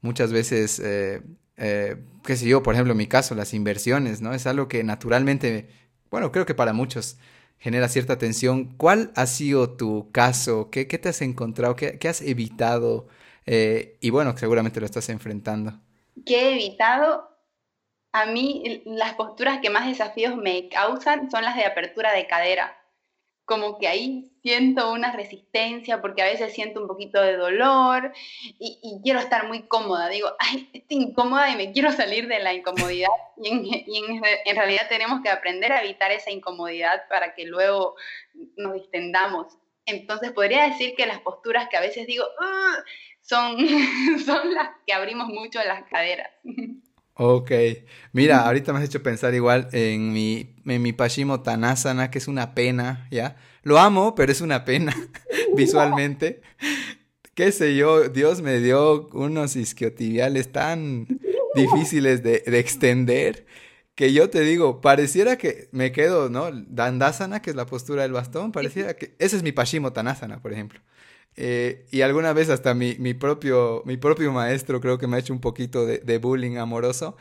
Muchas 0.00 0.32
veces 0.32 0.80
eh, 0.84 1.22
eh, 1.56 1.96
qué 2.24 2.36
sé 2.36 2.46
yo, 2.46 2.62
por 2.62 2.74
ejemplo, 2.74 2.92
en 2.92 2.98
mi 2.98 3.06
caso, 3.06 3.34
las 3.34 3.54
inversiones, 3.54 4.20
¿no? 4.20 4.34
Es 4.34 4.46
algo 4.46 4.68
que 4.68 4.84
naturalmente, 4.84 5.68
bueno, 6.10 6.32
creo 6.32 6.46
que 6.46 6.54
para 6.54 6.72
muchos 6.72 7.18
genera 7.58 7.88
cierta 7.88 8.18
tensión. 8.18 8.76
¿Cuál 8.76 9.12
ha 9.14 9.26
sido 9.26 9.76
tu 9.76 10.10
caso? 10.12 10.70
¿Qué, 10.70 10.84
te 10.84 11.08
has 11.08 11.22
encontrado? 11.22 11.76
¿Qué, 11.76 11.98
qué 11.98 12.08
has 12.08 12.20
evitado? 12.20 13.08
Eh, 13.46 13.98
y 14.00 14.10
bueno, 14.10 14.36
seguramente 14.36 14.80
lo 14.80 14.86
estás 14.86 15.08
enfrentando. 15.08 15.72
¿Qué 16.26 16.40
he 16.40 16.52
evitado? 16.54 17.28
A 18.12 18.26
mí 18.26 18.82
las 18.84 19.14
posturas 19.14 19.60
que 19.60 19.70
más 19.70 19.86
desafíos 19.86 20.36
me 20.36 20.68
causan 20.68 21.30
son 21.30 21.44
las 21.44 21.56
de 21.56 21.64
apertura 21.64 22.12
de 22.12 22.26
cadera 22.26 22.81
como 23.44 23.78
que 23.78 23.88
ahí 23.88 24.30
siento 24.42 24.92
una 24.92 25.12
resistencia 25.12 26.00
porque 26.00 26.22
a 26.22 26.26
veces 26.26 26.52
siento 26.52 26.80
un 26.80 26.88
poquito 26.88 27.20
de 27.20 27.36
dolor 27.36 28.12
y, 28.58 29.00
quiero 29.02 29.20
estar 29.20 29.48
muy 29.48 29.62
cómoda. 29.62 30.08
Digo, 30.08 30.30
ay, 30.38 30.68
estoy 30.72 30.98
incómoda 30.98 31.50
y 31.50 31.56
me 31.56 31.72
quiero 31.72 31.92
salir 31.92 32.28
de 32.28 32.38
la 32.38 32.52
incomodidad 32.52 33.08
y, 33.42 34.02
en, 34.46 34.56
realidad 34.56 34.88
tenemos 34.88 35.20
que 35.22 35.30
aprender 35.30 35.72
a 35.72 35.82
evitar 35.82 36.12
esa 36.12 36.30
incomodidad 36.30 37.08
para 37.08 37.34
que 37.34 37.44
luego 37.44 37.96
nos 38.56 38.74
distendamos. 38.74 39.58
Entonces 39.86 40.30
podría 40.32 40.68
decir 40.68 40.94
que 40.96 41.06
las 41.06 41.20
posturas 41.20 41.68
que 41.68 41.76
a 41.76 41.80
veces 41.80 42.06
digo 42.06 42.24
son, 43.22 43.56
son 44.24 44.54
las 44.54 44.70
que 44.86 44.92
abrimos 44.92 45.28
mucho 45.28 45.62
las 45.64 45.84
caderas. 45.84 46.30
Ok. 47.14 47.50
Mira, 48.12 48.46
ahorita 48.46 48.72
me 48.72 48.78
has 48.78 48.84
hecho 48.86 49.02
pensar 49.02 49.34
igual 49.34 49.68
en 49.72 50.12
mi, 50.12 50.54
en 50.66 50.82
mi 50.82 50.92
Tanasana, 50.92 52.10
que 52.10 52.18
es 52.18 52.28
una 52.28 52.54
pena, 52.54 53.06
¿ya? 53.10 53.36
Lo 53.62 53.78
amo, 53.78 54.14
pero 54.14 54.32
es 54.32 54.40
una 54.40 54.64
pena 54.64 54.94
visualmente. 55.56 56.40
Qué 57.34 57.52
sé 57.52 57.76
yo, 57.76 58.08
Dios 58.08 58.42
me 58.42 58.60
dio 58.60 59.08
unos 59.12 59.56
isquiotibiales 59.56 60.52
tan 60.52 61.06
difíciles 61.54 62.22
de, 62.22 62.42
de 62.46 62.58
extender 62.58 63.46
que 63.94 64.12
yo 64.12 64.30
te 64.30 64.40
digo, 64.40 64.80
pareciera 64.80 65.36
que 65.36 65.68
me 65.72 65.92
quedo, 65.92 66.30
¿no? 66.30 66.50
Dandasana, 66.52 67.42
que 67.42 67.50
es 67.50 67.56
la 67.56 67.66
postura 67.66 68.02
del 68.02 68.12
bastón, 68.12 68.52
pareciera 68.52 68.94
que... 68.96 69.14
Ese 69.18 69.36
es 69.36 69.42
mi 69.42 69.52
Tanasana, 69.92 70.40
por 70.40 70.52
ejemplo. 70.52 70.80
Eh, 71.36 71.86
y 71.90 72.02
alguna 72.02 72.32
vez 72.32 72.50
hasta 72.50 72.74
mi, 72.74 72.96
mi, 72.98 73.14
propio, 73.14 73.82
mi 73.86 73.96
propio 73.96 74.32
maestro 74.32 74.80
creo 74.80 74.98
que 74.98 75.06
me 75.06 75.16
ha 75.16 75.20
hecho 75.20 75.32
un 75.32 75.40
poquito 75.40 75.86
de, 75.86 76.18
bullying 76.18 76.56
amoroso. 76.56 77.16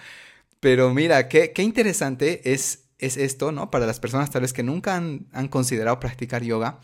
Pero 0.59 0.93
mira, 0.93 1.28
qué, 1.28 1.51
qué, 1.53 1.64
interesante 1.64 2.53
es, 2.53 2.86
es 2.99 3.18
esto, 3.18 3.51
¿no? 3.51 3.72
Para 3.72 3.86
las 3.86 3.99
personas 3.99 4.30
tal 4.30 4.43
vez 4.43 4.53
que 4.53 4.64
nunca 4.64 4.95
han, 4.95 5.28
han 5.32 5.47
considerado 5.47 5.99
practicar 5.99 6.43
yoga, 6.43 6.80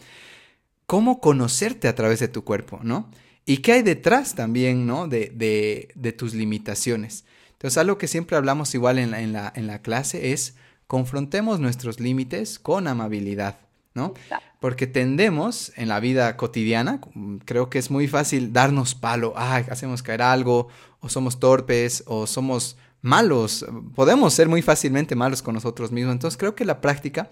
cómo 0.85 1.21
conocerte 1.21 1.87
a 1.87 1.95
través 1.95 2.19
de 2.19 2.27
tu 2.27 2.43
cuerpo, 2.43 2.79
¿no? 2.83 3.11
Y 3.45 3.57
qué 3.57 3.73
hay 3.73 3.81
detrás 3.81 4.35
también, 4.35 4.87
¿no? 4.87 5.07
De, 5.07 5.31
de, 5.35 5.89
de 5.95 6.11
tus 6.13 6.33
limitaciones. 6.33 7.25
Entonces, 7.53 7.77
algo 7.77 7.97
que 7.97 8.07
siempre 8.07 8.37
hablamos 8.37 8.73
igual 8.75 8.99
en 8.99 9.11
la, 9.11 9.21
en 9.21 9.33
la, 9.33 9.51
en 9.55 9.67
la 9.67 9.81
clase 9.81 10.31
es 10.33 10.55
confrontemos 10.87 11.59
nuestros 11.59 11.99
límites 11.99 12.59
con 12.59 12.87
amabilidad, 12.87 13.59
¿no? 13.97 14.13
Porque 14.61 14.87
tendemos 14.87 15.73
en 15.75 15.89
la 15.89 15.99
vida 15.99 16.37
cotidiana, 16.37 17.01
creo 17.43 17.69
que 17.69 17.79
es 17.79 17.91
muy 17.91 18.07
fácil 18.07 18.53
darnos 18.53 18.95
palo, 18.95 19.33
ah, 19.35 19.63
hacemos 19.69 20.01
caer 20.01 20.21
algo, 20.21 20.69
o 21.01 21.09
somos 21.09 21.39
torpes, 21.39 22.03
o 22.05 22.27
somos 22.27 22.77
malos, 23.01 23.65
podemos 23.95 24.33
ser 24.33 24.47
muy 24.47 24.61
fácilmente 24.61 25.15
malos 25.15 25.41
con 25.41 25.55
nosotros 25.55 25.91
mismos. 25.91 26.13
Entonces 26.13 26.37
creo 26.37 26.55
que 26.55 26.63
la 26.63 26.79
práctica 26.79 27.29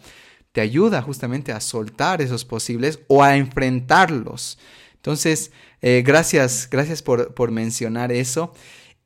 te 0.52 0.62
ayuda 0.62 1.02
justamente 1.02 1.52
a 1.52 1.62
soltar 1.62 2.22
esos 2.22 2.44
posibles 2.46 3.00
o 3.08 3.24
a 3.24 3.38
enfrentarlos. 3.38 4.58
Entonces, 4.96 5.52
eh, 5.82 6.02
gracias, 6.06 6.68
gracias 6.70 7.02
por, 7.02 7.34
por 7.36 7.52
mencionar 7.52 8.12
eso. 8.12 8.54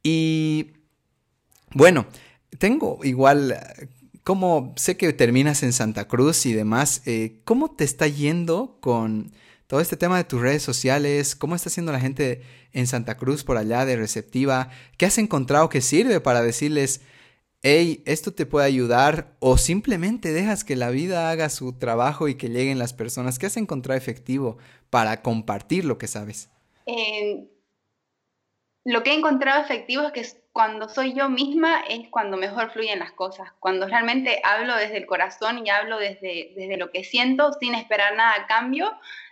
Y 0.02 0.72
bueno, 1.74 2.08
tengo 2.58 3.00
igual 3.04 3.58
como 4.24 4.74
sé 4.76 4.98
que 4.98 5.12
terminas 5.14 5.64
en 5.64 5.74
Santa 5.74 6.08
Cruz 6.08 6.46
y 6.46 6.54
demás, 6.54 7.02
eh, 7.06 7.42
¿cómo 7.46 7.72
te 7.72 7.84
está 7.84 8.08
yendo 8.08 8.78
con 8.80 9.32
todo 9.68 9.82
este 9.82 9.98
tema 9.98 10.18
de 10.18 10.24
tus 10.24 10.42
redes 10.42 10.64
sociales? 10.64 11.36
¿Cómo 11.36 11.56
está 11.56 11.70
haciendo 11.70 11.92
la 11.92 12.00
gente 12.00 12.42
en 12.74 12.88
Santa 12.88 13.18
Cruz 13.18 13.44
por 13.44 13.58
allá 13.58 13.86
de 13.86 13.96
receptiva? 13.96 14.70
¿Qué 14.98 15.06
has 15.06 15.18
encontrado 15.18 15.70
que 15.70 15.82
sirve 15.82 16.20
para 16.20 16.42
decirles, 16.42 17.02
hey, 17.62 18.02
esto 18.06 18.34
te 18.34 18.46
puede 18.46 18.66
ayudar? 18.66 19.36
O 19.40 19.58
simplemente 19.58 20.34
dejas 20.34 20.64
que 20.64 20.76
la 20.76 20.90
vida 20.90 21.30
haga 21.30 21.50
su 21.50 21.74
trabajo 21.74 22.28
y 22.28 22.36
que 22.36 22.50
lleguen 22.50 22.80
las 22.80 22.94
personas. 22.94 23.38
¿Qué 23.38 23.46
has 23.46 23.58
encontrado 23.58 23.98
efectivo 23.98 24.58
para 24.90 25.22
compartir 25.22 25.86
lo 25.86 25.98
que 25.98 26.08
sabes? 26.08 26.50
Eh, 26.86 27.48
lo 28.86 29.04
que 29.04 29.12
he 29.12 29.18
encontrado 29.18 29.64
efectivo 29.64 30.04
es 30.04 30.12
que 30.12 30.40
cuando 30.60 30.90
soy 30.90 31.14
yo 31.14 31.30
misma 31.30 31.86
es 31.88 32.10
cuando 32.10 32.36
mejor 32.36 32.70
fluyen 32.72 33.00
las 33.00 33.14
cosas, 33.14 33.50
cuando 33.62 33.88
realmente 33.88 34.42
hablo 34.44 34.76
desde 34.76 34.98
el 34.98 35.06
corazón 35.06 35.66
y 35.66 35.70
hablo 35.70 35.98
desde, 35.98 36.52
desde 36.54 36.76
lo 36.76 36.92
que 36.92 37.06
siento 37.06 37.54
sin 37.54 37.76
esperar 37.76 38.14
nada 38.18 38.34
a 38.36 38.46
cambio, 38.46 38.92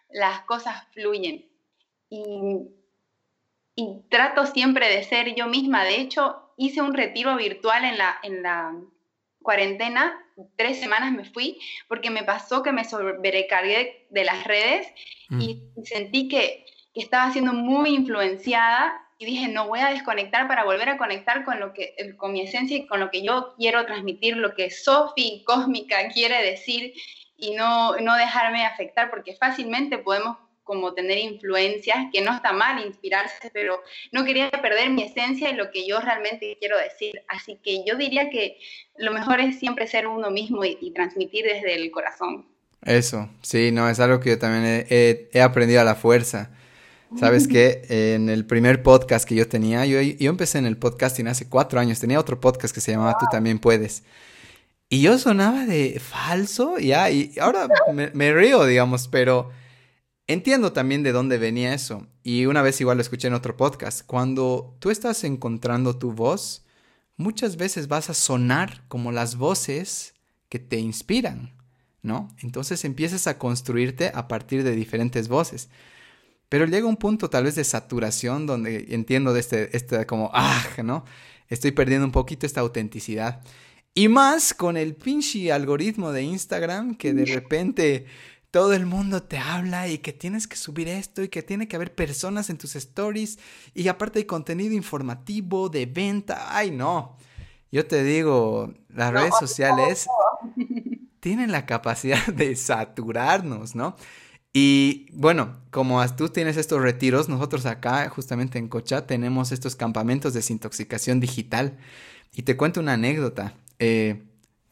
las 0.10 0.40
cosas 0.44 0.88
fluyen. 0.94 1.46
Y, 2.10 2.70
y 3.76 4.04
trato 4.10 4.46
siempre 4.46 4.88
de 4.88 5.04
ser 5.04 5.36
yo 5.36 5.48
misma. 5.48 5.84
De 5.84 6.00
hecho, 6.00 6.54
hice 6.56 6.82
un 6.82 6.94
retiro 6.94 7.36
virtual 7.36 7.84
en 7.84 7.98
la, 7.98 8.18
en 8.24 8.42
la 8.42 8.74
cuarentena, 9.42 10.18
tres 10.56 10.80
semanas 10.80 11.12
me 11.12 11.26
fui, 11.26 11.60
porque 11.90 12.10
me 12.10 12.24
pasó 12.24 12.64
que 12.64 12.72
me 12.72 12.86
sobrecargué 12.86 14.08
de 14.12 14.24
las 14.24 14.46
redes 14.46 14.88
y 15.30 15.56
mm. 15.76 15.84
sentí 15.84 16.30
que, 16.30 16.64
que 16.94 17.02
estaba 17.02 17.34
siendo 17.34 17.52
muy 17.52 17.90
influenciada 17.90 19.07
y 19.20 19.26
dije, 19.26 19.48
no 19.48 19.68
voy 19.68 19.80
a 19.80 19.90
desconectar 19.90 20.48
para 20.48 20.64
volver 20.64 20.90
a 20.90 20.98
conectar 20.98 21.44
con, 21.44 21.60
lo 21.60 21.74
que, 21.74 21.96
con 22.18 22.34
mi 22.34 22.42
esencia 22.42 22.78
y 22.78 22.86
con 22.86 23.00
lo 23.00 23.10
que 23.10 23.24
yo 23.24 23.56
quiero 23.58 23.86
transmitir, 23.86 24.38
lo 24.38 24.54
que 24.54 24.70
Sofi 24.70 25.44
cósmica 25.46 26.08
quiere 26.10 26.44
decir 26.44 26.94
y 27.36 27.56
no, 27.56 27.98
no 27.98 28.16
dejarme 28.16 28.66
afectar, 28.66 29.10
porque 29.10 29.36
fácilmente 29.36 29.98
podemos 29.98 30.38
como 30.64 30.94
tener 30.94 31.18
influencias, 31.18 31.98
que 32.12 32.22
no 32.22 32.36
está 32.36 32.52
mal 32.52 32.86
inspirarse, 32.86 33.50
pero 33.54 33.82
no 34.12 34.26
quería 34.26 34.52
perder 34.52 34.90
mi 34.90 35.04
esencia 35.04 35.50
y 35.50 35.56
lo 35.56 35.72
que 35.72 35.88
yo 35.88 36.02
realmente 36.02 36.58
quiero 36.60 36.78
decir. 36.78 37.22
Así 37.30 37.58
que 37.64 37.86
yo 37.86 37.96
diría 37.96 38.30
que 38.30 38.60
lo 38.98 39.14
mejor 39.14 39.40
es 39.40 39.58
siempre 39.58 39.88
ser 39.88 40.08
uno 40.08 40.30
mismo 40.30 40.66
y, 40.66 40.92
transmitir 40.92 41.46
desde 41.46 41.74
el 41.76 41.90
corazón. 41.90 42.50
Eso, 42.84 43.30
sí, 43.42 43.72
no, 43.72 43.90
es 43.90 44.02
algo 44.02 44.20
que 44.20 44.32
yo 44.32 44.40
también 44.40 44.86
he, 44.90 45.30
he 45.32 45.42
aprendido 45.42 45.80
a 45.80 45.86
la 45.86 45.96
fuerza. 45.96 46.52
¿Sabes 47.20 47.48
qué? 47.50 47.86
En 47.90 48.30
el 48.30 48.46
primer 48.46 48.84
podcast 48.84 49.28
que 49.28 49.36
yo 49.36 49.48
tenía, 49.48 49.86
yo, 49.86 50.02
yo 50.02 50.30
empecé 50.30 50.58
en 50.58 50.66
el 50.66 50.78
podcasting 50.78 51.28
hace 51.28 51.48
cuatro 51.48 51.80
años, 51.80 52.00
tenía 52.00 52.20
otro 52.20 52.40
podcast 52.40 52.74
que 52.74 52.82
se 52.82 52.92
llamaba 52.92 53.18
Tú 53.20 53.26
también 53.32 53.60
puedes. 53.60 54.04
Y 54.90 55.02
yo 55.02 55.18
sonaba 55.18 55.66
de 55.66 56.00
falso, 56.00 56.80
ya, 56.80 57.10
y 57.10 57.34
ahora 57.42 57.68
me, 57.94 58.12
me, 58.12 58.34
río, 58.34 58.66
digamos, 58.66 59.08
pero 59.10 59.50
entiendo 60.28 60.72
también 60.72 61.04
de 61.04 61.12
dónde 61.12 61.38
venía 61.38 61.74
eso. 61.74 62.08
Y 62.24 62.46
una 62.46 62.62
vez 62.62 62.80
igual 62.80 62.98
lo 62.98 63.02
escuché 63.02 63.28
en 63.28 63.34
otro 63.34 63.58
podcast. 63.58 64.06
Cuando 64.06 64.76
tú 64.80 64.90
estás 64.90 65.24
encontrando 65.26 65.98
tu 65.98 66.14
voz, 66.14 66.66
muchas 67.18 67.58
veces 67.58 67.88
vas 67.88 68.10
a 68.10 68.14
sonar 68.14 68.84
como 68.88 69.12
las 69.12 69.36
voces 69.36 70.14
que 70.50 70.60
te 70.60 70.80
inspiran, 70.80 71.54
¿no? 72.02 72.30
Entonces 72.40 72.86
empiezas 72.86 73.28
a 73.28 73.38
construirte 73.38 74.12
a 74.14 74.28
partir 74.28 74.64
de 74.64 74.76
diferentes 74.76 75.28
voces. 75.28 75.70
Pero 76.50 76.66
llega 76.66 76.88
un 76.88 76.98
punto 76.98 77.30
tal 77.30 77.44
vez 77.44 77.56
de 77.56 77.64
saturación 77.64 78.46
donde 78.46 78.88
entiendo 78.90 79.34
de 79.34 79.40
este, 79.40 79.76
este 79.76 80.06
como, 80.06 80.32
ah, 80.34 80.66
¿no? 80.84 81.04
Estoy 81.50 81.72
perdiendo 81.72 82.06
un 82.06 82.12
poquito 82.12 82.46
esta 82.46 82.62
autenticidad. 82.62 83.42
Y 83.94 84.10
más 84.10 84.54
con 84.54 84.78
el 84.78 84.96
pinche 84.96 85.52
algoritmo 85.52 86.12
de 86.12 86.24
Instagram 86.24 86.96
que 86.96 87.14
de 87.14 87.26
repente 87.26 88.06
todo 88.52 88.74
el 88.74 88.86
mundo 88.86 89.24
te 89.24 89.38
habla 89.38 89.88
y 89.88 89.98
que 89.98 90.14
tienes 90.14 90.48
que 90.48 90.56
subir 90.56 90.88
esto 90.88 91.22
y 91.24 91.30
que 91.30 91.44
tiene 91.44 91.68
que 91.68 91.76
haber 91.76 91.94
personas 91.94 92.50
en 92.50 92.58
tus 92.58 92.76
stories 92.76 93.40
y 93.74 93.88
aparte 93.88 94.20
hay 94.20 94.26
contenido 94.26 94.74
informativo 94.74 95.70
de 95.70 95.86
venta. 95.86 96.56
Ay, 96.56 96.72
no. 96.72 97.18
Yo 97.72 97.86
te 97.86 98.04
digo, 98.04 98.74
las 98.90 99.12
redes 99.12 99.34
sociales 99.40 100.08
tienen 101.20 101.52
la 101.52 101.66
capacidad 101.66 102.26
de 102.28 102.56
saturarnos, 102.56 103.76
¿no? 103.76 103.96
Y 104.60 105.06
bueno, 105.14 105.56
como 105.70 106.04
tú 106.16 106.30
tienes 106.30 106.58
estos 106.58 106.82
retiros, 106.82 107.30
nosotros 107.30 107.68
acá 107.68 108.10
justamente 108.10 108.58
en 108.58 108.70
Cocha 108.70 109.06
tenemos 109.06 109.52
estos 109.52 109.76
campamentos 109.76 110.34
de 110.34 110.40
desintoxicación 110.40 111.20
digital. 111.20 111.78
Y 112.34 112.42
te 112.42 112.58
cuento 112.58 112.80
una 112.80 112.94
anécdota, 112.94 113.54
eh, 113.78 114.24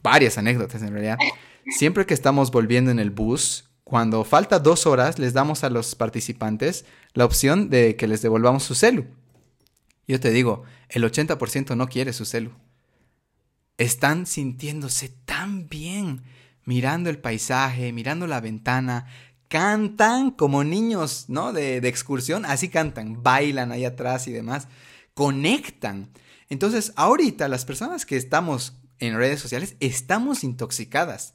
varias 0.02 0.38
anécdotas 0.38 0.82
en 0.82 0.90
realidad. 0.90 1.18
Siempre 1.78 2.04
que 2.04 2.14
estamos 2.14 2.50
volviendo 2.50 2.90
en 2.90 2.98
el 2.98 3.10
bus, 3.10 3.70
cuando 3.84 4.24
falta 4.24 4.58
dos 4.58 4.88
horas, 4.88 5.20
les 5.20 5.34
damos 5.34 5.62
a 5.62 5.70
los 5.70 5.94
participantes 5.94 6.84
la 7.14 7.24
opción 7.24 7.70
de 7.70 7.94
que 7.94 8.08
les 8.08 8.22
devolvamos 8.22 8.64
su 8.64 8.74
celu. 8.74 9.06
Yo 10.08 10.18
te 10.18 10.32
digo, 10.32 10.64
el 10.88 11.04
80% 11.04 11.76
no 11.76 11.86
quiere 11.86 12.12
su 12.12 12.24
celu. 12.24 12.50
Están 13.78 14.26
sintiéndose 14.26 15.10
tan 15.26 15.68
bien 15.68 16.24
mirando 16.66 17.08
el 17.08 17.18
paisaje, 17.18 17.92
mirando 17.92 18.26
la 18.26 18.40
ventana, 18.40 19.06
cantan 19.48 20.30
como 20.30 20.64
niños, 20.64 21.26
¿no? 21.28 21.52
De, 21.52 21.80
de, 21.80 21.88
excursión, 21.88 22.44
así 22.44 22.68
cantan, 22.68 23.22
bailan 23.22 23.72
ahí 23.72 23.84
atrás 23.84 24.28
y 24.28 24.32
demás, 24.32 24.68
conectan. 25.14 26.10
Entonces, 26.48 26.92
ahorita 26.96 27.48
las 27.48 27.64
personas 27.64 28.06
que 28.06 28.16
estamos 28.16 28.74
en 28.98 29.16
redes 29.16 29.40
sociales 29.40 29.76
estamos 29.80 30.44
intoxicadas. 30.44 31.34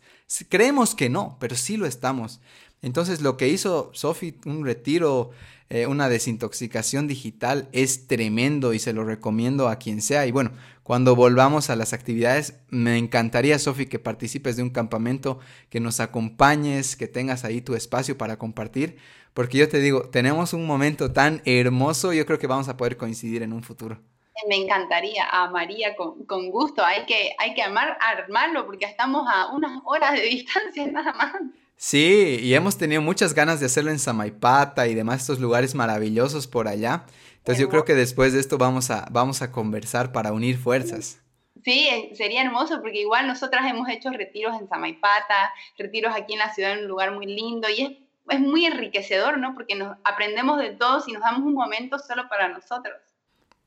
Creemos 0.50 0.96
que 0.96 1.10
no, 1.10 1.38
pero 1.40 1.56
sí 1.56 1.78
lo 1.78 1.86
estamos. 1.86 2.40
Entonces, 2.82 3.22
lo 3.22 3.38
que 3.38 3.50
hizo 3.50 3.92
Sophie, 3.94 4.40
un 4.46 4.66
retiro 4.66 5.32
eh, 5.74 5.88
una 5.88 6.10
desintoxicación 6.10 7.08
digital 7.08 7.70
es 7.72 8.06
tremendo 8.06 8.74
y 8.74 8.80
se 8.80 8.92
lo 8.92 9.06
recomiendo 9.06 9.70
a 9.70 9.78
quien 9.78 10.02
sea. 10.02 10.26
Y 10.28 10.32
bueno, 10.32 10.52
cuando 10.84 11.16
volvamos 11.16 11.70
a 11.70 11.76
las 11.76 11.94
actividades, 11.94 12.60
me 12.70 12.98
encantaría, 12.98 13.60
Sofi, 13.60 13.86
que 13.86 14.00
participes 14.00 14.58
de 14.58 14.64
un 14.64 14.72
campamento, 14.72 15.40
que 15.70 15.80
nos 15.80 16.00
acompañes, 16.00 16.96
que 16.96 17.08
tengas 17.08 17.46
ahí 17.46 17.62
tu 17.62 17.76
espacio 17.76 18.18
para 18.18 18.38
compartir, 18.38 18.98
porque 19.34 19.60
yo 19.60 19.70
te 19.70 19.80
digo, 19.80 20.10
tenemos 20.10 20.54
un 20.54 20.66
momento 20.66 21.14
tan 21.14 21.42
hermoso, 21.46 22.14
yo 22.14 22.26
creo 22.26 22.40
que 22.40 22.48
vamos 22.48 22.68
a 22.68 22.78
poder 22.78 22.98
coincidir 22.98 23.44
en 23.44 23.54
un 23.54 23.64
futuro. 23.64 24.02
Me 24.50 24.56
encantaría, 24.56 25.26
amaría 25.30 25.96
con, 25.96 26.26
con 26.26 26.50
gusto. 26.50 26.84
Hay 26.84 27.06
que, 27.06 27.36
hay 27.38 27.54
que 27.54 27.62
amar, 27.62 27.98
armarlo 28.02 28.66
porque 28.66 28.86
estamos 28.86 29.28
a 29.32 29.54
unas 29.54 29.82
horas 29.86 30.14
de 30.14 30.22
distancia 30.24 30.88
nada 30.92 31.14
más. 31.14 31.34
Sí, 31.78 32.40
y 32.42 32.54
hemos 32.54 32.78
tenido 32.78 33.02
muchas 33.02 33.34
ganas 33.34 33.60
de 33.60 33.66
hacerlo 33.66 33.90
en 33.90 33.98
Samaipata 33.98 34.88
y 34.88 34.94
demás 34.94 35.22
estos 35.22 35.40
lugares 35.40 35.74
maravillosos 35.74 36.48
por 36.48 36.68
allá. 36.68 37.06
Entonces 37.42 37.60
yo 37.60 37.70
creo 37.70 37.86
que 37.86 37.96
después 37.96 38.34
de 38.34 38.40
esto 38.40 38.60
vamos 38.60 38.92
a, 38.92 39.08
vamos 39.10 39.42
a 39.42 39.52
conversar 39.52 40.12
para 40.12 40.32
unir 40.32 40.60
fuerzas. 40.60 41.20
Sí, 41.64 42.12
sería 42.14 42.44
hermoso 42.44 42.82
porque 42.82 43.02
igual 43.02 43.26
nosotras 43.26 43.64
hemos 43.68 43.90
hecho 43.90 44.12
retiros 44.12 44.60
en 44.62 44.70
Samaipata, 44.70 45.52
retiros 45.78 46.14
aquí 46.16 46.34
en 46.34 46.40
la 46.40 46.54
ciudad 46.54 46.74
en 46.74 46.80
un 46.80 46.88
lugar 46.88 47.12
muy 47.14 47.26
lindo 47.26 47.68
y 47.68 47.82
es, 47.82 47.92
es 48.30 48.40
muy 48.40 48.66
enriquecedor, 48.66 49.40
¿no? 49.40 49.56
Porque 49.56 49.76
nos 49.76 49.98
aprendemos 50.04 50.60
de 50.60 50.70
todos 50.72 51.08
y 51.08 51.14
nos 51.14 51.24
damos 51.24 51.42
un 51.42 51.56
momento 51.56 51.98
solo 51.98 52.30
para 52.30 52.48
nosotros. 52.48 52.96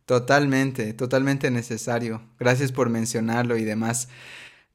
Totalmente, 0.06 0.92
totalmente 0.92 1.50
necesario. 1.50 2.22
Gracias 2.38 2.70
por 2.70 2.90
mencionarlo 2.90 3.56
y 3.56 3.64
demás. 3.64 4.08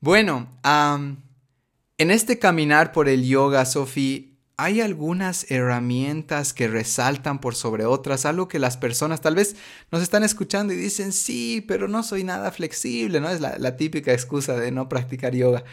Bueno, 0.02 0.50
en 0.64 2.12
este 2.12 2.38
caminar 2.38 2.92
por 2.92 3.08
el 3.08 3.26
yoga, 3.26 3.66
Sofi, 3.66 4.29
¿hay 4.60 4.82
algunas 4.82 5.50
herramientas 5.50 6.54
que 6.54 6.68
resaltan 6.68 7.40
por 7.40 7.56
sobre 7.56 7.86
otras? 7.86 8.26
Algo 8.26 8.50
que 8.50 8.60
las 8.60 8.76
personas 8.76 9.22
tal 9.22 9.36
vez 9.36 9.56
nos 9.90 10.02
están 10.02 10.24
escuchando 10.24 10.74
y 10.74 10.76
dicen, 10.76 11.14
sí, 11.14 11.64
pero 11.66 11.88
no 11.88 12.04
soy 12.04 12.26
nada 12.26 12.52
flexible, 12.52 13.22
¿no? 13.22 13.30
Es 13.30 13.40
la, 13.40 13.78
típica 13.78 14.12
excusa 14.12 14.58
de 14.58 14.72
no 14.72 14.90
practicar 14.90 15.34
yoga. 15.34 15.64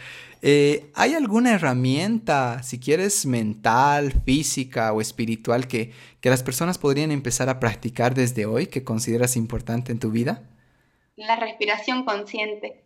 Eh, 0.41 0.89
¿Hay 0.95 1.15
alguna 1.15 1.53
herramienta, 1.53 2.63
si 2.63 2.79
quieres, 2.79 3.25
mental, 3.25 4.13
física 4.23 4.93
o 4.93 5.01
espiritual 5.01 5.67
que, 5.67 5.91
que 6.21 6.29
las 6.29 6.41
personas 6.41 6.77
podrían 6.77 7.11
empezar 7.11 7.49
a 7.49 7.59
practicar 7.59 8.15
desde 8.15 8.45
hoy 8.45 8.67
que 8.67 8.85
consideras 8.85 9.35
importante 9.35 9.91
en 9.91 9.99
tu 9.99 10.11
vida? 10.11 10.43
La 11.17 11.35
respiración 11.35 12.05
consciente. 12.05 12.83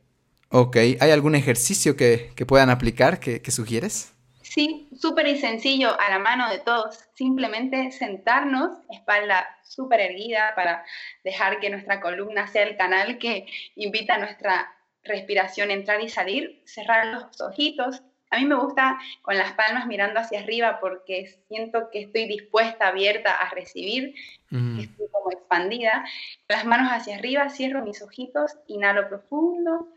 Ok, 0.50 0.78
¿hay 0.78 1.12
algún 1.12 1.36
ejercicio 1.36 1.96
que, 1.96 2.34
puedan 2.48 2.72
aplicar 2.72 3.20
que, 3.20 3.42
que 3.42 3.52
sugieres? 3.52 4.14
Sí, 4.54 4.90
súper 5.00 5.28
y 5.28 5.38
sencillo, 5.38 5.98
a 5.98 6.10
la 6.10 6.20
mano 6.20 6.50
de 6.50 6.60
todos. 6.60 7.00
Simplemente 7.14 7.90
sentarnos, 7.94 8.80
espalda 8.90 9.48
súper 9.64 10.02
erguida 10.02 10.52
para 10.58 10.84
dejar 11.24 11.62
que 11.62 11.70
nuestra 11.70 12.02
columna 12.02 12.48
sea 12.48 12.64
el 12.64 12.76
canal 12.76 13.18
que 13.18 13.46
invita 13.76 14.16
a 14.16 14.18
nuestra 14.18 14.70
respiración 15.04 15.70
a 15.70 15.74
entrar 15.74 16.02
y 16.02 16.10
salir, 16.10 16.62
cerrar 16.66 17.06
los 17.06 17.40
ojitos. 17.40 18.04
A 18.30 18.40
mí 18.40 18.46
me 18.46 18.56
gusta 18.56 19.00
con 19.22 19.38
las 19.38 19.54
palmas 19.54 19.88
mirando 19.88 20.20
hacia 20.20 20.42
arriba 20.42 20.82
porque 20.82 21.28
siento 21.48 21.90
que 21.90 22.02
estoy 22.02 22.28
dispuesta, 22.28 22.90
abierta 22.90 23.32
a 23.32 23.52
recibir, 23.52 24.14
que 24.50 24.82
estoy 24.82 25.08
como 25.14 25.32
expandida. 25.32 26.04
Las 26.50 26.66
manos 26.66 26.92
hacia 26.92 27.16
arriba, 27.16 27.50
cierro 27.50 27.86
mis 27.86 28.02
ojitos, 28.02 28.58
inhalo 28.68 29.08
profundo, 29.08 29.94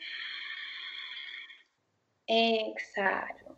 exhalo. 2.29 3.57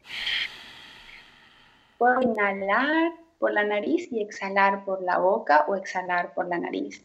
Puedo 1.98 2.20
inhalar 2.20 3.12
por 3.38 3.52
la 3.52 3.64
nariz 3.64 4.08
y 4.10 4.22
exhalar 4.22 4.84
por 4.84 5.02
la 5.02 5.18
boca 5.18 5.64
o 5.68 5.76
exhalar 5.76 6.34
por 6.34 6.48
la 6.48 6.58
nariz. 6.58 7.04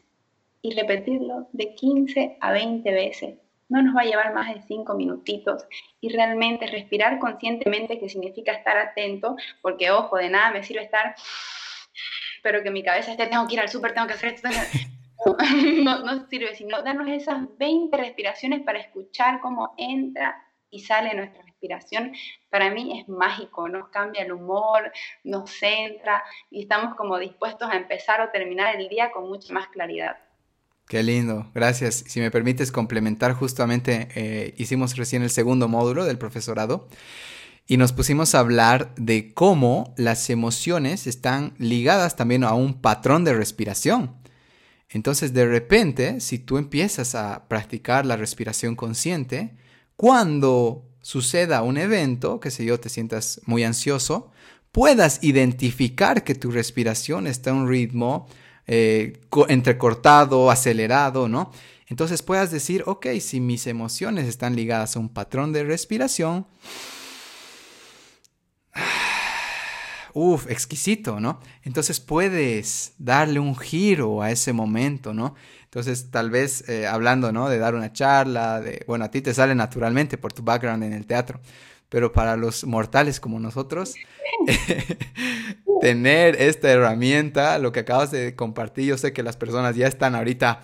Y 0.62 0.74
repetirlo 0.76 1.48
de 1.54 1.74
15 1.74 2.38
a 2.40 2.52
20 2.52 2.92
veces. 2.92 3.36
No 3.70 3.82
nos 3.82 3.96
va 3.96 4.02
a 4.02 4.06
llevar 4.06 4.34
más 4.34 4.54
de 4.54 4.62
5 4.62 4.94
minutitos. 4.96 5.66
Y 6.02 6.10
realmente 6.10 6.68
respirar 6.68 7.20
conscientemente, 7.20 8.00
que 8.00 8.10
significa 8.10 8.52
estar 8.52 8.78
atento, 8.78 9.36
porque 9.62 9.92
ojo, 9.92 10.18
de 10.18 10.30
nada 10.30 10.52
me 10.52 10.64
sirve 10.64 10.84
estar, 10.84 11.16
pero 12.44 12.64
que 12.64 12.72
mi 12.72 12.84
cabeza 12.84 13.12
esté, 13.12 13.28
tengo 13.28 13.48
que 13.48 13.54
ir 13.54 13.60
al 13.60 13.70
súper, 13.70 13.94
tengo 13.94 14.08
que 14.08 14.14
hacer 14.14 14.34
esto. 14.34 14.50
No, 15.84 16.00
no 16.00 16.28
sirve, 16.28 16.56
sino 16.56 16.82
darnos 16.82 17.08
esas 17.08 17.56
20 17.60 17.96
respiraciones 17.96 18.62
para 18.62 18.80
escuchar 18.80 19.40
cómo 19.40 19.76
entra 19.78 20.44
y 20.72 20.80
sale 20.80 21.14
nuestra 21.14 21.44
respiración, 21.44 22.14
para 22.52 22.70
mí 22.70 23.00
es 23.00 23.08
mágico, 23.08 23.68
nos 23.70 23.88
cambia 23.90 24.24
el 24.24 24.34
humor, 24.34 24.92
nos 25.24 25.50
centra 25.50 26.22
y 26.52 26.64
estamos 26.64 26.96
como 26.96 27.18
dispuestos 27.18 27.70
a 27.72 27.78
empezar 27.78 28.22
o 28.22 28.30
terminar 28.30 28.76
el 28.76 28.90
día 28.90 29.12
con 29.12 29.28
mucha 29.28 29.52
más 29.54 29.70
claridad. 29.70 30.18
Qué 30.88 31.02
lindo, 31.02 31.50
gracias. 31.54 32.04
Si 32.08 32.20
me 32.20 32.30
permites 32.30 32.72
complementar, 32.72 33.34
justamente 33.34 34.10
eh, 34.14 34.54
hicimos 34.58 34.98
recién 34.98 35.24
el 35.24 35.30
segundo 35.30 35.70
módulo 35.70 36.04
del 36.04 36.18
profesorado 36.18 36.90
y 37.66 37.78
nos 37.78 37.94
pusimos 37.94 38.36
a 38.36 38.40
hablar 38.40 38.94
de 38.96 39.34
cómo 39.34 39.94
las 39.96 40.30
emociones 40.30 41.08
están 41.08 41.54
ligadas 41.58 42.18
también 42.18 42.44
a 42.44 42.54
un 42.54 42.82
patrón 42.82 43.24
de 43.24 43.34
respiración. 43.34 44.18
Entonces, 44.90 45.32
de 45.32 45.46
repente, 45.48 46.20
si 46.20 46.38
tú 46.38 46.58
empiezas 46.58 47.16
a 47.16 47.48
practicar 47.48 48.06
la 48.06 48.18
respiración 48.18 48.76
consciente, 48.76 49.56
cuando 49.96 50.91
suceda 51.02 51.62
un 51.64 51.78
evento, 51.78 52.40
que 52.40 52.52
sé 52.52 52.66
yo, 52.66 52.80
te 52.80 52.90
sientas 52.90 53.42
muy 53.46 53.64
ansioso, 53.64 54.32
puedas 54.72 55.20
identificar 55.22 56.24
que 56.24 56.36
tu 56.36 56.52
respiración 56.52 57.28
está 57.28 57.52
a 57.52 57.54
un 57.54 57.68
ritmo 57.68 58.28
eh, 58.68 59.20
entrecortado, 59.50 60.50
acelerado, 60.50 61.28
¿no? 61.28 61.52
Entonces 61.88 62.22
puedas 62.22 62.52
decir, 62.52 62.84
ok, 62.86 63.08
si 63.20 63.42
mis 63.42 63.68
emociones 63.68 64.28
están 64.28 64.56
ligadas 64.56 64.96
a 64.96 65.00
un 65.00 65.10
patrón 65.10 65.52
de 65.52 65.66
respiración, 65.66 66.48
Uf, 70.14 70.50
exquisito, 70.50 71.20
¿no? 71.20 71.40
Entonces 71.64 72.00
puedes 72.00 72.94
darle 72.98 73.40
un 73.40 73.56
giro 73.56 74.22
a 74.22 74.32
ese 74.32 74.52
momento, 74.54 75.14
¿no? 75.14 75.36
Entonces, 75.64 76.12
tal 76.12 76.30
vez 76.30 76.68
eh, 76.68 76.86
hablando, 76.86 77.32
¿no? 77.32 77.48
De 77.48 77.58
dar 77.58 77.76
una 77.76 77.94
charla, 77.94 78.60
de, 78.60 78.84
bueno, 78.88 79.06
a 79.06 79.12
ti 79.12 79.22
te 79.22 79.34
sale 79.34 79.56
naturalmente 79.56 80.18
por 80.18 80.34
tu 80.34 80.44
background 80.44 80.84
en 80.84 80.92
el 80.92 81.06
teatro, 81.06 81.40
pero 81.88 82.12
para 82.12 82.36
los 82.36 82.66
mortales 82.66 83.22
como 83.22 83.40
nosotros, 83.40 83.96
tener 85.82 86.36
esta 86.42 86.70
herramienta, 86.70 87.58
lo 87.58 87.72
que 87.72 87.80
acabas 87.82 88.12
de 88.12 88.36
compartir, 88.36 88.86
yo 88.86 88.98
sé 88.98 89.14
que 89.14 89.24
las 89.24 89.38
personas 89.38 89.78
ya 89.78 89.88
están 89.88 90.14
ahorita 90.16 90.62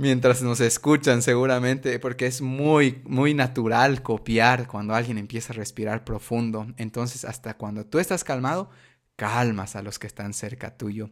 mientras 0.00 0.40
nos 0.40 0.60
escuchan 0.60 1.20
seguramente, 1.20 1.98
porque 1.98 2.24
es 2.24 2.40
muy, 2.40 3.02
muy 3.04 3.34
natural 3.34 4.02
copiar 4.02 4.66
cuando 4.66 4.94
alguien 4.94 5.18
empieza 5.18 5.52
a 5.52 5.56
respirar 5.56 6.04
profundo. 6.04 6.66
Entonces, 6.78 7.26
hasta 7.26 7.58
cuando 7.58 7.84
tú 7.84 7.98
estás 7.98 8.24
calmado, 8.24 8.70
calmas 9.16 9.76
a 9.76 9.82
los 9.82 9.98
que 9.98 10.06
están 10.06 10.32
cerca 10.32 10.74
tuyo. 10.74 11.10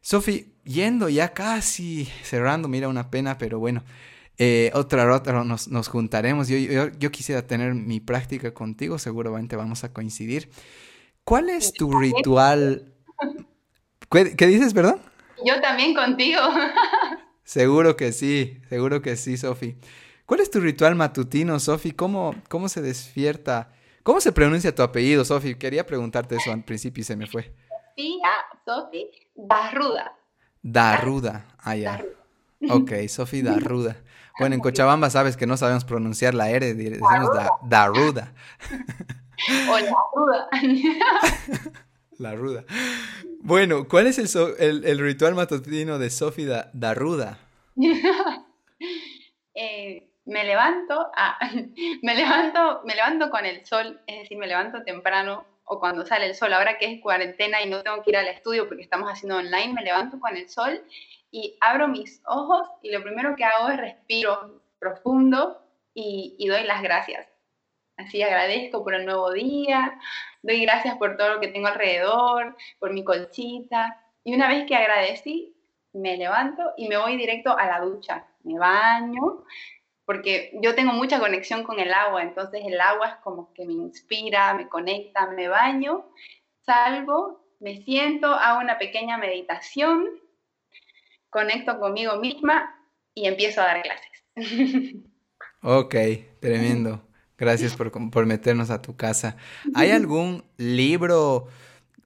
Sofi, 0.00 0.54
yendo 0.62 1.08
ya 1.08 1.34
casi 1.34 2.08
cerrando, 2.22 2.68
mira 2.68 2.86
una 2.86 3.10
pena, 3.10 3.38
pero 3.38 3.58
bueno, 3.58 3.82
eh, 4.38 4.70
otra 4.72 5.12
otra 5.12 5.42
nos, 5.42 5.66
nos 5.66 5.88
juntaremos. 5.88 6.46
Yo, 6.46 6.58
yo, 6.96 7.10
quisiera 7.10 7.44
tener 7.44 7.74
mi 7.74 7.98
práctica 7.98 8.54
contigo, 8.54 9.00
seguramente 9.00 9.56
vamos 9.56 9.82
a 9.82 9.92
coincidir. 9.92 10.48
¿Cuál 11.24 11.50
es 11.50 11.72
tu 11.72 11.98
ritual? 11.98 12.94
¿Qué, 14.08 14.36
qué 14.36 14.46
dices, 14.46 14.72
perdón? 14.72 15.00
Yo 15.44 15.60
también 15.60 15.92
contigo. 15.92 16.40
Seguro 17.44 17.96
que 17.96 18.12
sí, 18.12 18.60
seguro 18.68 19.02
que 19.02 19.16
sí, 19.16 19.36
Sofi. 19.36 19.76
¿Cuál 20.26 20.40
es 20.40 20.50
tu 20.50 20.60
ritual 20.60 20.94
matutino, 20.94 21.58
Sofi? 21.58 21.92
¿Cómo, 21.92 22.34
¿Cómo 22.48 22.68
se 22.68 22.80
despierta? 22.80 23.70
¿Cómo 24.02 24.20
se 24.20 24.32
pronuncia 24.32 24.74
tu 24.74 24.82
apellido, 24.82 25.24
Sofi? 25.24 25.54
Quería 25.56 25.86
preguntarte 25.86 26.36
eso 26.36 26.52
al 26.52 26.64
principio 26.64 27.02
y 27.02 27.04
se 27.04 27.16
me 27.16 27.26
fue. 27.26 27.54
Sofía, 27.90 28.30
Sofi, 28.64 29.10
Darruda. 29.34 30.16
Darruda, 30.62 31.46
ah, 31.58 31.76
ya. 31.76 32.04
Ok, 32.70 32.92
Sofi 33.08 33.42
Darruda. 33.42 33.96
Bueno, 34.38 34.54
en 34.54 34.62
Cochabamba 34.62 35.10
sabes 35.10 35.36
que 35.36 35.46
no 35.46 35.58
sabemos 35.58 35.84
pronunciar 35.84 36.32
la 36.32 36.48
R, 36.48 36.72
decimos 36.72 37.30
Darruda. 37.64 38.32
O 39.68 39.78
la 39.78 39.92
ruda. 40.14 40.48
La 42.18 42.34
ruda. 42.34 42.64
Bueno, 43.40 43.88
¿cuál 43.88 44.06
es 44.06 44.18
el, 44.18 44.98
ritual 44.98 45.34
matutino 45.34 45.98
de 45.98 46.10
Sofía 46.10 46.70
Darruda? 46.72 47.38
eh, 49.54 50.08
me 50.24 50.44
levanto, 50.44 51.10
ah, 51.16 51.38
me 52.02 52.14
levanto, 52.14 52.82
me 52.84 52.94
levanto 52.94 53.30
con 53.30 53.44
el 53.44 53.64
sol, 53.66 54.00
es 54.06 54.20
decir, 54.20 54.38
me 54.38 54.46
levanto 54.46 54.82
temprano 54.84 55.44
o 55.64 55.80
cuando 55.80 56.06
sale 56.06 56.26
el 56.26 56.34
sol. 56.34 56.52
Ahora 56.52 56.78
que 56.78 56.92
es 56.92 57.00
cuarentena 57.00 57.62
y 57.62 57.68
no 57.68 57.82
tengo 57.82 58.02
que 58.02 58.10
ir 58.10 58.16
al 58.16 58.28
estudio 58.28 58.68
porque 58.68 58.82
estamos 58.82 59.08
haciendo 59.08 59.38
online, 59.38 59.72
me 59.72 59.82
levanto 59.82 60.20
con 60.20 60.36
el 60.36 60.48
sol 60.48 60.84
y 61.30 61.56
abro 61.60 61.88
mis 61.88 62.20
ojos 62.26 62.68
y 62.82 62.90
lo 62.92 63.02
primero 63.02 63.34
que 63.36 63.44
hago 63.44 63.70
es 63.70 63.78
respiro 63.78 64.62
profundo 64.78 65.58
y 65.94 66.46
doy 66.48 66.64
las 66.64 66.82
gracias. 66.82 67.31
Así 68.02 68.22
agradezco 68.22 68.82
por 68.82 68.94
el 68.94 69.06
nuevo 69.06 69.30
día, 69.32 69.98
doy 70.42 70.62
gracias 70.62 70.96
por 70.96 71.16
todo 71.16 71.34
lo 71.34 71.40
que 71.40 71.48
tengo 71.48 71.68
alrededor, 71.68 72.56
por 72.78 72.92
mi 72.92 73.04
colchita. 73.04 74.04
Y 74.24 74.34
una 74.34 74.48
vez 74.48 74.66
que 74.66 74.74
agradecí, 74.74 75.54
me 75.92 76.16
levanto 76.16 76.62
y 76.76 76.88
me 76.88 76.96
voy 76.96 77.16
directo 77.16 77.56
a 77.56 77.66
la 77.66 77.80
ducha. 77.80 78.26
Me 78.42 78.58
baño, 78.58 79.44
porque 80.04 80.50
yo 80.60 80.74
tengo 80.74 80.92
mucha 80.92 81.20
conexión 81.20 81.62
con 81.62 81.78
el 81.78 81.92
agua, 81.92 82.22
entonces 82.22 82.62
el 82.66 82.80
agua 82.80 83.08
es 83.08 83.14
como 83.16 83.52
que 83.52 83.64
me 83.66 83.74
inspira, 83.74 84.54
me 84.54 84.68
conecta, 84.68 85.26
me 85.28 85.48
baño, 85.48 86.06
salgo, 86.66 87.46
me 87.60 87.82
siento, 87.82 88.26
hago 88.26 88.60
una 88.60 88.78
pequeña 88.78 89.16
meditación, 89.16 90.08
conecto 91.30 91.78
conmigo 91.78 92.16
misma 92.16 92.76
y 93.14 93.26
empiezo 93.26 93.60
a 93.62 93.66
dar 93.66 93.82
clases. 93.82 94.24
Ok, 95.64 95.94
tremendo. 96.40 97.00
Gracias 97.42 97.74
por, 97.74 97.90
por, 97.90 98.24
meternos 98.24 98.70
a 98.70 98.80
tu 98.82 98.94
casa. 98.94 99.36
¿Hay 99.74 99.90
algún 99.90 100.44
libro 100.58 101.48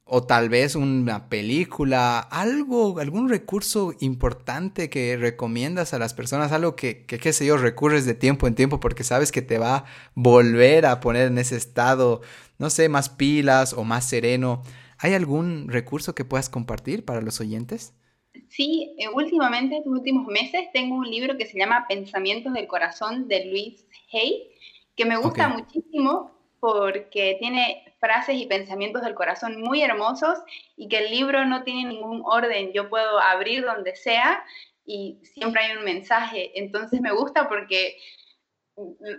o 0.07 0.23
tal 0.23 0.49
vez 0.49 0.77
una 0.77 1.29
película, 1.29 2.21
algo, 2.21 2.99
algún 3.01 3.29
recurso 3.29 3.93
importante 4.01 4.89
que 4.89 5.19
recomiendas 5.19 5.93
a 5.93 5.99
las 5.99 6.15
personas, 6.15 6.53
algo 6.53 6.75
que, 6.75 7.05
que, 7.05 7.19
qué 7.19 7.35
sé 7.35 7.45
yo, 7.45 7.59
recurres 7.59 8.07
de 8.07 8.15
tiempo 8.15 8.47
en 8.47 8.55
tiempo 8.55 8.81
porque 8.81 9.05
sabes 9.05 9.31
que 9.31 9.43
te 9.43 9.59
va 9.59 9.77
a 9.77 9.85
volver 10.15 10.87
a 10.87 11.01
poner 11.01 11.27
en 11.27 11.37
ese 11.37 11.57
estado, 11.57 12.23
no 12.59 12.71
sé, 12.71 12.89
más 12.89 13.11
pilas 13.11 13.75
o 13.75 13.85
más 13.85 14.09
sereno. 14.09 14.63
¿Hay 14.97 15.13
algún 15.13 15.69
recurso 15.69 16.15
que 16.15 16.25
puedas 16.25 16.49
compartir 16.49 17.05
para 17.05 17.21
los 17.21 17.43
oyentes? 17.43 17.93
Sí, 18.49 18.95
eh, 18.97 19.09
últimamente, 19.13 19.77
estos 19.77 19.93
últimos 19.93 20.29
meses, 20.29 20.63
tengo 20.73 20.95
un 20.95 21.11
libro 21.11 21.37
que 21.37 21.45
se 21.45 21.59
llama 21.59 21.85
Pensamientos 21.87 22.55
del 22.55 22.67
Corazón 22.67 23.29
de 23.29 23.45
Luis 23.51 23.85
Hay, 24.15 24.49
que 24.97 25.05
me 25.05 25.17
gusta 25.17 25.49
muchísimo 25.49 26.33
porque 26.59 27.37
tiene 27.39 27.85
frases 28.01 28.37
y 28.37 28.47
pensamientos 28.47 29.03
del 29.03 29.15
corazón 29.15 29.61
muy 29.61 29.83
hermosos 29.83 30.39
y 30.77 30.89
que 30.89 30.99
el 30.99 31.11
libro 31.11 31.45
no 31.45 31.63
tiene 31.63 31.85
ningún 31.85 32.23
orden. 32.25 32.73
Yo 32.73 32.89
puedo 32.89 33.19
abrir 33.21 33.65
donde 33.65 33.95
sea 33.95 34.43
y 34.85 35.19
siempre 35.23 35.63
hay 35.63 35.77
un 35.77 35.85
mensaje. 35.85 36.59
Entonces 36.59 37.01
me 37.01 37.13
gusta 37.13 37.49
porque 37.49 37.99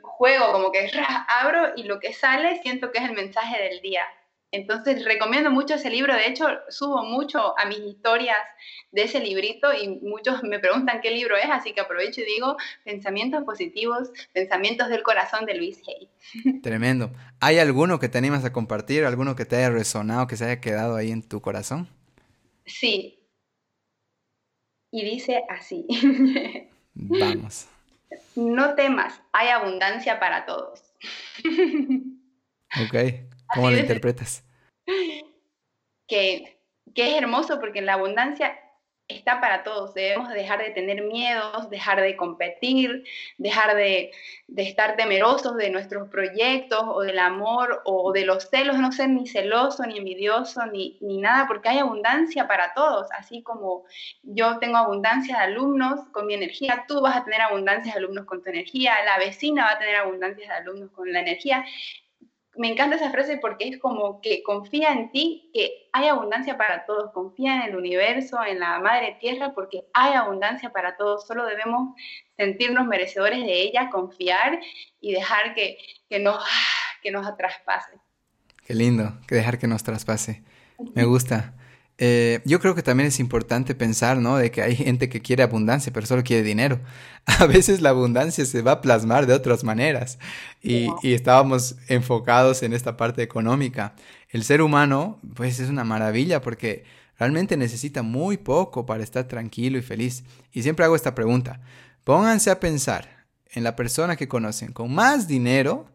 juego 0.01 0.51
como 0.51 0.71
que 0.71 0.89
abro 1.27 1.73
y 1.75 1.83
lo 1.83 1.99
que 1.99 2.13
sale 2.13 2.61
siento 2.61 2.91
que 2.91 2.99
es 2.99 3.05
el 3.05 3.15
mensaje 3.15 3.61
del 3.61 3.81
día. 3.81 4.05
Entonces 4.51 5.03
recomiendo 5.03 5.51
mucho 5.51 5.75
ese 5.75 5.89
libro, 5.89 6.13
de 6.13 6.27
hecho 6.27 6.47
subo 6.69 7.03
mucho 7.03 7.53
a 7.59 7.65
mis 7.65 7.79
historias 7.79 8.37
de 8.91 9.03
ese 9.03 9.19
librito 9.19 9.73
y 9.73 9.99
muchos 10.01 10.41
me 10.43 10.59
preguntan 10.59 11.01
qué 11.01 11.11
libro 11.11 11.35
es, 11.35 11.49
así 11.49 11.73
que 11.73 11.81
aprovecho 11.81 12.21
y 12.21 12.25
digo 12.25 12.55
Pensamientos 12.85 13.43
Positivos, 13.43 14.09
Pensamientos 14.31 14.87
del 14.87 15.03
Corazón 15.03 15.45
de 15.45 15.55
Luis 15.55 15.81
Hay. 15.87 16.09
Tremendo. 16.61 17.11
¿Hay 17.41 17.59
alguno 17.59 17.99
que 17.99 18.07
te 18.07 18.17
animas 18.17 18.45
a 18.45 18.53
compartir, 18.53 19.03
alguno 19.03 19.35
que 19.35 19.45
te 19.45 19.57
haya 19.57 19.69
resonado, 19.69 20.27
que 20.27 20.37
se 20.37 20.45
haya 20.45 20.61
quedado 20.61 20.95
ahí 20.95 21.11
en 21.11 21.27
tu 21.27 21.41
corazón? 21.41 21.89
Sí. 22.65 23.19
Y 24.91 25.03
dice 25.03 25.43
así. 25.49 25.85
Vamos. 26.93 27.67
No 28.35 28.75
temas, 28.75 29.19
hay 29.33 29.49
abundancia 29.49 30.19
para 30.19 30.45
todos. 30.45 30.93
Ok. 32.85 32.95
¿Cómo 33.53 33.69
lo 33.69 33.77
interpretas? 33.77 34.43
Que, 36.09 36.57
que 36.95 37.09
es 37.09 37.21
hermoso 37.21 37.59
porque 37.59 37.81
la 37.81 37.95
abundancia 37.95 38.57
está 39.07 39.39
para 39.39 39.63
todos. 39.63 39.93
Debemos 39.93 40.29
dejar 40.29 40.59
de 40.59 40.71
tener 40.71 41.01
miedos, 41.03 41.69
dejar 41.69 42.01
de 42.01 42.15
competir, 42.17 43.03
dejar 43.37 43.75
de, 43.75 44.11
de, 44.47 44.63
estar 44.63 44.95
temerosos 44.97 45.55
de 45.55 45.69
nuestros 45.69 46.09
proyectos 46.09 46.83
o 46.83 47.01
del 47.01 47.19
amor 47.19 47.81
o 47.85 48.11
de 48.11 48.25
los 48.25 48.49
celos, 48.49 48.77
no 48.77 48.91
ser 48.91 49.09
ni 49.09 49.27
celoso, 49.27 49.85
ni 49.85 49.97
envidioso, 49.97 50.65
ni, 50.65 50.97
ni 51.01 51.17
nada, 51.19 51.47
porque 51.47 51.69
hay 51.69 51.79
abundancia 51.79 52.47
para 52.47 52.73
todos. 52.73 53.07
Así 53.17 53.41
como 53.43 53.85
yo 54.23 54.59
tengo 54.59 54.77
abundancia 54.77 55.37
de 55.37 55.43
alumnos 55.43 56.01
con 56.11 56.27
mi 56.27 56.33
energía, 56.33 56.85
tú 56.87 57.01
vas 57.01 57.15
a 57.15 57.23
tener 57.23 57.41
abundancia 57.41 57.93
de 57.93 57.99
alumnos 57.99 58.25
con 58.25 58.43
tu 58.43 58.49
energía, 58.49 58.93
la 59.05 59.17
vecina 59.17 59.65
va 59.65 59.71
a 59.71 59.79
tener 59.79 59.95
abundancia 59.95 60.47
de 60.47 60.53
alumnos 60.53 60.91
con 60.91 61.11
la 61.11 61.21
energía 61.21 61.65
me 62.57 62.69
encanta 62.69 62.95
esa 62.95 63.11
frase 63.11 63.37
porque 63.37 63.67
es 63.67 63.77
como 63.79 64.21
que 64.21 64.43
confía 64.43 64.91
en 64.91 65.11
ti, 65.11 65.49
que 65.53 65.89
hay 65.93 66.07
abundancia 66.07 66.57
para 66.57 66.85
todos, 66.85 67.11
confía 67.11 67.55
en 67.55 67.61
el 67.63 67.75
universo, 67.75 68.37
en 68.45 68.59
la 68.59 68.79
madre 68.79 69.17
tierra, 69.19 69.53
porque 69.53 69.85
hay 69.93 70.13
abundancia 70.13 70.71
para 70.71 70.97
todos, 70.97 71.25
solo 71.27 71.45
debemos 71.45 71.95
sentirnos 72.35 72.85
merecedores 72.87 73.41
de 73.41 73.61
ella, 73.61 73.89
confiar 73.89 74.59
y 74.99 75.13
dejar 75.13 75.53
que, 75.53 75.77
que, 76.09 76.19
nos, 76.19 76.43
que 77.01 77.11
nos 77.11 77.35
traspase. 77.37 77.99
Qué 78.65 78.73
lindo, 78.73 79.13
que 79.27 79.35
dejar 79.35 79.57
que 79.59 79.67
nos 79.67 79.83
traspase. 79.83 80.43
Me 80.93 81.05
gusta. 81.05 81.53
Eh, 81.99 82.41
yo 82.45 82.59
creo 82.59 82.75
que 82.75 82.83
también 82.83 83.07
es 83.07 83.19
importante 83.19 83.73
pensar, 83.73 84.17
¿no? 84.17 84.37
De 84.37 84.51
que 84.51 84.61
hay 84.61 84.75
gente 84.75 85.09
que 85.09 85.21
quiere 85.21 85.43
abundancia, 85.43 85.91
pero 85.91 86.05
solo 86.05 86.23
quiere 86.23 86.43
dinero. 86.43 86.79
A 87.25 87.45
veces 87.47 87.81
la 87.81 87.89
abundancia 87.89 88.45
se 88.45 88.61
va 88.61 88.73
a 88.73 88.81
plasmar 88.81 89.25
de 89.25 89.33
otras 89.33 89.63
maneras 89.63 90.19
y, 90.61 90.89
y, 91.01 91.13
estábamos 91.13 91.75
enfocados 91.87 92.63
en 92.63 92.73
esta 92.73 92.97
parte 92.97 93.23
económica. 93.23 93.95
El 94.29 94.43
ser 94.43 94.61
humano, 94.61 95.19
pues 95.35 95.59
es 95.59 95.69
una 95.69 95.83
maravilla 95.83 96.41
porque 96.41 96.85
realmente 97.17 97.57
necesita 97.57 98.03
muy 98.03 98.37
poco 98.37 98.85
para 98.85 99.03
estar 99.03 99.27
tranquilo 99.27 99.77
y 99.77 99.81
feliz. 99.81 100.23
Y 100.53 100.63
siempre 100.63 100.85
hago 100.85 100.95
esta 100.95 101.15
pregunta. 101.15 101.61
Pónganse 102.03 102.51
a 102.51 102.59
pensar 102.59 103.25
en 103.51 103.63
la 103.63 103.75
persona 103.75 104.15
que 104.15 104.27
conocen 104.27 104.71
con 104.71 104.93
más 104.93 105.27
dinero, 105.27 105.89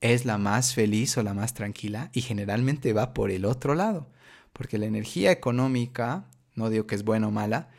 es 0.00 0.24
la 0.24 0.38
más 0.38 0.74
feliz 0.74 1.16
o 1.18 1.22
la 1.22 1.34
más 1.34 1.54
tranquila 1.54 2.10
y 2.12 2.22
generalmente 2.22 2.92
va 2.92 3.14
por 3.14 3.30
el 3.30 3.44
otro 3.44 3.74
lado. 3.74 4.08
Porque 4.52 4.78
la 4.78 4.86
energía 4.86 5.30
económica, 5.30 6.26
no 6.54 6.70
digo 6.70 6.86
que 6.86 6.94
es 6.94 7.04
buena 7.04 7.28
o 7.28 7.30
mala, 7.30 7.70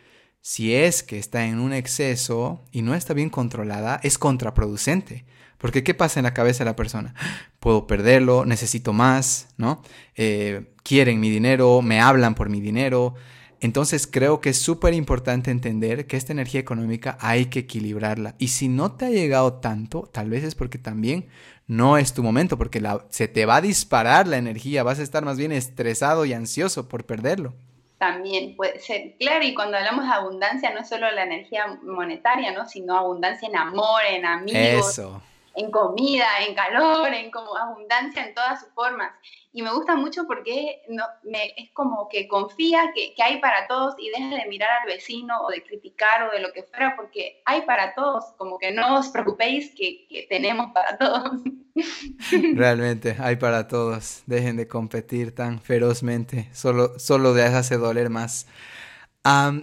si 0.41 0.73
es 0.73 1.03
que 1.03 1.19
está 1.19 1.45
en 1.45 1.59
un 1.59 1.73
exceso 1.73 2.63
y 2.71 2.81
no 2.81 2.95
está 2.95 3.13
bien 3.13 3.29
controlada, 3.29 3.99
es 4.03 4.17
contraproducente. 4.17 5.25
Porque 5.57 5.83
¿qué 5.83 5.93
pasa 5.93 6.19
en 6.19 6.23
la 6.23 6.33
cabeza 6.33 6.63
de 6.63 6.69
la 6.69 6.75
persona? 6.75 7.13
Puedo 7.59 7.85
perderlo, 7.85 8.45
necesito 8.45 8.93
más, 8.93 9.49
¿no? 9.57 9.81
Eh, 10.15 10.73
quieren 10.83 11.19
mi 11.19 11.29
dinero, 11.29 11.81
me 11.81 11.99
hablan 11.99 12.35
por 12.35 12.49
mi 12.49 12.61
dinero. 12.61 13.15
Entonces 13.59 14.07
creo 14.07 14.39
que 14.39 14.51
es 14.51 14.57
súper 14.57 14.93
importante 14.93 15.51
entender 15.51 16.07
que 16.07 16.15
esta 16.15 16.31
energía 16.31 16.61
económica 16.61 17.17
hay 17.19 17.47
que 17.47 17.59
equilibrarla. 17.59 18.35
Y 18.39 18.47
si 18.47 18.69
no 18.69 18.93
te 18.93 19.05
ha 19.05 19.09
llegado 19.09 19.55
tanto, 19.55 20.09
tal 20.13 20.29
vez 20.29 20.45
es 20.45 20.55
porque 20.55 20.77
también 20.77 21.27
no 21.69 21.97
es 21.97 22.13
tu 22.15 22.23
momento, 22.23 22.57
porque 22.57 22.81
se 23.09 23.27
te 23.27 23.45
va 23.45 23.57
a 23.57 23.61
disparar 23.61 24.27
la 24.27 24.37
energía, 24.37 24.81
vas 24.81 24.99
a 24.99 25.03
estar 25.03 25.23
más 25.23 25.37
bien 25.37 25.51
estresado 25.51 26.25
y 26.25 26.33
ansioso 26.33 26.89
por 26.89 27.05
perderlo. 27.05 27.53
También 27.99 28.55
puede 28.55 28.79
ser, 28.79 29.15
claro, 29.19 29.45
y 29.45 29.53
cuando 29.53 29.77
hablamos 29.77 30.05
de 30.05 30.11
abundancia, 30.11 30.73
no 30.73 30.79
es 30.79 30.89
solo 30.89 31.11
la 31.11 31.23
energía 31.23 31.67
monetaria, 31.83 32.51
¿no? 32.53 32.67
sino 32.67 32.97
abundancia 32.97 33.47
en 33.47 33.55
amor, 33.55 34.01
en 34.09 34.25
amigos. 34.25 34.89
Eso 34.89 35.21
en 35.59 35.71
comida, 35.71 36.27
en 36.47 36.55
calor, 36.55 37.13
en 37.13 37.31
como 37.31 37.55
abundancia 37.55 38.25
en 38.25 38.33
todas 38.33 38.61
sus 38.61 38.69
formas. 38.69 39.11
Y 39.51 39.63
me 39.63 39.73
gusta 39.73 39.95
mucho 39.95 40.27
porque 40.27 40.83
no, 40.89 41.03
me, 41.23 41.53
es 41.57 41.71
como 41.71 42.07
que 42.07 42.27
confía 42.27 42.91
que, 42.93 43.13
que, 43.15 43.23
hay 43.23 43.41
para 43.41 43.67
todos 43.67 43.95
y 43.97 44.09
deja 44.09 44.35
de 44.35 44.47
mirar 44.47 44.69
al 44.81 44.87
vecino 44.87 45.41
o 45.41 45.49
de 45.49 45.63
criticar 45.63 46.27
o 46.27 46.31
de 46.31 46.39
lo 46.39 46.53
que 46.53 46.63
fuera, 46.63 46.95
porque 46.95 47.41
hay 47.45 47.63
para 47.63 47.95
todos, 47.95 48.25
como 48.37 48.59
que 48.59 48.71
no 48.71 48.99
os 48.99 49.07
preocupéis 49.09 49.73
que, 49.75 50.07
que 50.07 50.27
tenemos 50.29 50.71
para 50.71 50.97
todos. 50.97 51.41
Realmente, 52.55 53.15
hay 53.19 53.35
para 53.35 53.67
todos. 53.67 54.23
Dejen 54.25 54.57
de 54.57 54.67
competir 54.67 55.33
tan 55.33 55.59
ferozmente, 55.59 56.49
solo, 56.53 56.97
solo 56.99 57.33
de 57.33 57.43
hace 57.43 57.77
doler 57.77 58.09
más. 58.09 58.47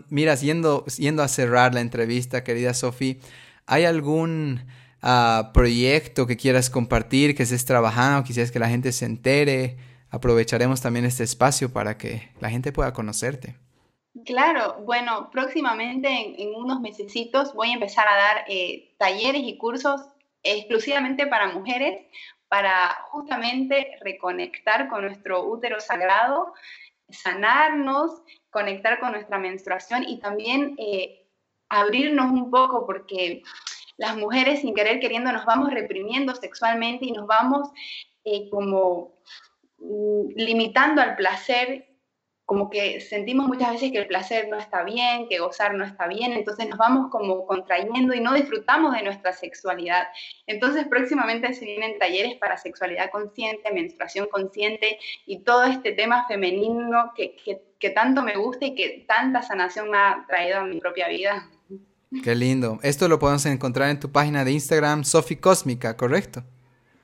mira, 0.09 0.34
yendo, 0.34 0.84
yendo 0.97 1.22
a 1.22 1.28
cerrar 1.28 1.74
la 1.74 1.80
entrevista, 1.80 2.45
querida 2.45 2.74
Sofía, 2.74 3.16
¿hay 3.66 3.84
algún 3.84 4.66
proyecto 5.52 6.26
que 6.26 6.36
quieras 6.36 6.70
compartir, 6.70 7.36
que 7.36 7.44
estés 7.44 7.64
trabajando, 7.64 8.24
quisieras 8.24 8.50
que 8.50 8.59
la 8.59 8.68
gente 8.68 8.92
se 8.92 9.04
entere, 9.04 9.76
aprovecharemos 10.11 10.80
también 10.80 11.04
este 11.04 11.24
espacio 11.24 11.72
para 11.72 11.96
que 11.96 12.30
la 12.40 12.50
gente 12.50 12.72
pueda 12.72 12.92
conocerte. 12.92 13.57
Claro, 14.24 14.82
bueno, 14.84 15.30
próximamente 15.30 16.09
en, 16.09 16.54
unos 16.54 16.80
mesecitos 16.80 17.52
voy 17.54 17.70
a 17.70 17.74
empezar 17.74 18.09
a 18.09 18.16
dar 18.16 18.44
eh, 18.48 18.94
talleres 18.98 19.42
y 19.44 19.59
cursos 19.59 20.00
exclusivamente 20.42 21.26
para 21.26 21.52
mujeres, 21.52 22.07
para 22.48 22.96
justamente 23.11 23.98
reconectar 24.00 24.88
con 24.88 25.02
nuestro 25.02 25.44
útero 25.44 25.80
sagrado, 25.80 26.54
sanarnos, 27.11 28.22
conectar 28.50 28.98
con 29.00 29.12
nuestra 29.12 29.38
menstruación 29.38 30.04
y 30.04 30.18
también 30.18 30.76
eh, 30.78 31.26
abrirnos 31.68 32.30
un 32.32 32.50
poco 32.50 32.86
porque 32.86 33.42
las 33.97 34.16
mujeres 34.16 34.61
sin 34.61 34.74
querer 34.74 35.01
queriendo 35.01 35.32
nos 35.32 35.44
vamos 35.44 35.70
reprimiendo 35.70 36.34
sexualmente 36.34 37.07
y 37.07 37.12
nos 37.12 37.26
vamos 37.26 37.70
eh, 38.24 38.49
como 38.51 39.20
mm, 39.78 40.28
limitando 40.36 41.01
al 41.01 41.16
placer, 41.16 41.86
como 42.44 42.70
que 42.70 43.01
sentimos 43.01 43.49
muchas 43.49 43.72
veces 43.72 43.90
que 43.90 43.99
el 43.99 44.07
placer 44.07 44.49
no 44.49 44.57
está 44.57 44.84
bien, 44.84 45.28
que 45.28 45.40
gozar 45.40 45.74
no 45.74 45.84
está 45.84 46.07
bien, 46.07 46.32
entonces 46.32 46.68
nos 46.68 46.78
vamos 46.78 47.11
como 47.11 47.44
contrayendo 47.47 48.14
y 48.14 48.20
no 48.20 48.34
disfrutamos 48.34 48.94
de 48.94 49.03
nuestra 49.03 49.32
sexualidad. 49.32 50.07
Entonces 50.47 50.86
próximamente 50.86 51.53
se 51.55 51.64
vienen 51.64 51.99
talleres 51.99 52.36
para 52.36 52.57
sexualidad 52.57 53.11
consciente, 53.11 53.72
menstruación 53.72 54.28
consciente 54.28 54.99
y 55.24 55.40
todo 55.40 55.64
este 55.64 55.92
tema 55.92 56.26
femenino 56.28 57.12
que, 57.16 57.34
que, 57.36 57.62
que 57.80 57.90
tanto 57.90 58.22
me 58.22 58.36
gusta 58.36 58.66
y 58.66 58.74
que 58.74 59.05
tanta 59.09 59.42
sanación 59.42 59.90
me 59.90 59.99
ha 59.99 60.24
traído 60.28 60.59
a 60.59 60.64
mi 60.64 60.78
propia 60.78 61.09
vida. 61.09 61.49
Qué 62.22 62.34
lindo. 62.34 62.78
Esto 62.82 63.09
lo 63.09 63.18
podemos 63.18 63.44
encontrar 63.46 63.90
en 63.90 64.00
tu 64.00 64.12
página 64.12 64.44
de 64.44 64.52
Instagram, 64.52 65.04
Sofi 65.04 65.36
Cósmica, 65.36 65.96
¿correcto? 65.96 66.44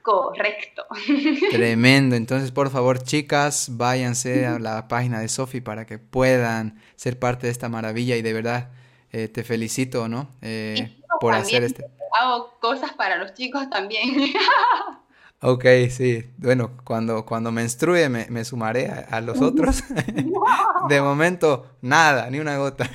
Correcto. 0.03 0.85
Tremendo. 1.51 2.17
Entonces, 2.17 2.51
por 2.51 2.71
favor, 2.71 3.03
chicas, 3.03 3.69
váyanse 3.73 4.47
a 4.47 4.59
la 4.59 4.89
página 4.89 5.21
de 5.21 5.29
Sofi 5.29 5.61
para 5.61 5.87
que 5.87 5.99
puedan 5.99 6.81
ser 6.97 7.19
parte 7.19 7.47
de 7.47 7.53
esta 7.53 7.69
maravilla 7.69 8.17
y 8.17 8.23
de 8.23 8.33
verdad 8.33 8.71
eh, 9.11 9.29
te 9.29 9.45
felicito, 9.45 10.09
¿no? 10.09 10.29
Eh, 10.41 11.01
por 11.21 11.35
hacer 11.35 11.63
este. 11.63 11.85
Hago 12.21 12.59
cosas 12.61 12.93
para 12.93 13.17
los 13.17 13.35
chicos 13.35 13.69
también. 13.71 14.11
Ok, 15.45 15.65
sí. 15.91 16.25
Bueno, 16.37 16.71
cuando, 16.85 17.27
cuando 17.27 17.51
menstrue 17.51 18.09
me, 18.09 18.29
me 18.31 18.45
sumaré 18.45 18.87
a, 18.89 19.21
los 19.21 19.41
otros. 19.41 19.83
de 20.89 21.03
momento, 21.03 21.67
nada, 21.81 22.31
ni 22.31 22.39
una 22.39 22.59
gota. 22.59 22.89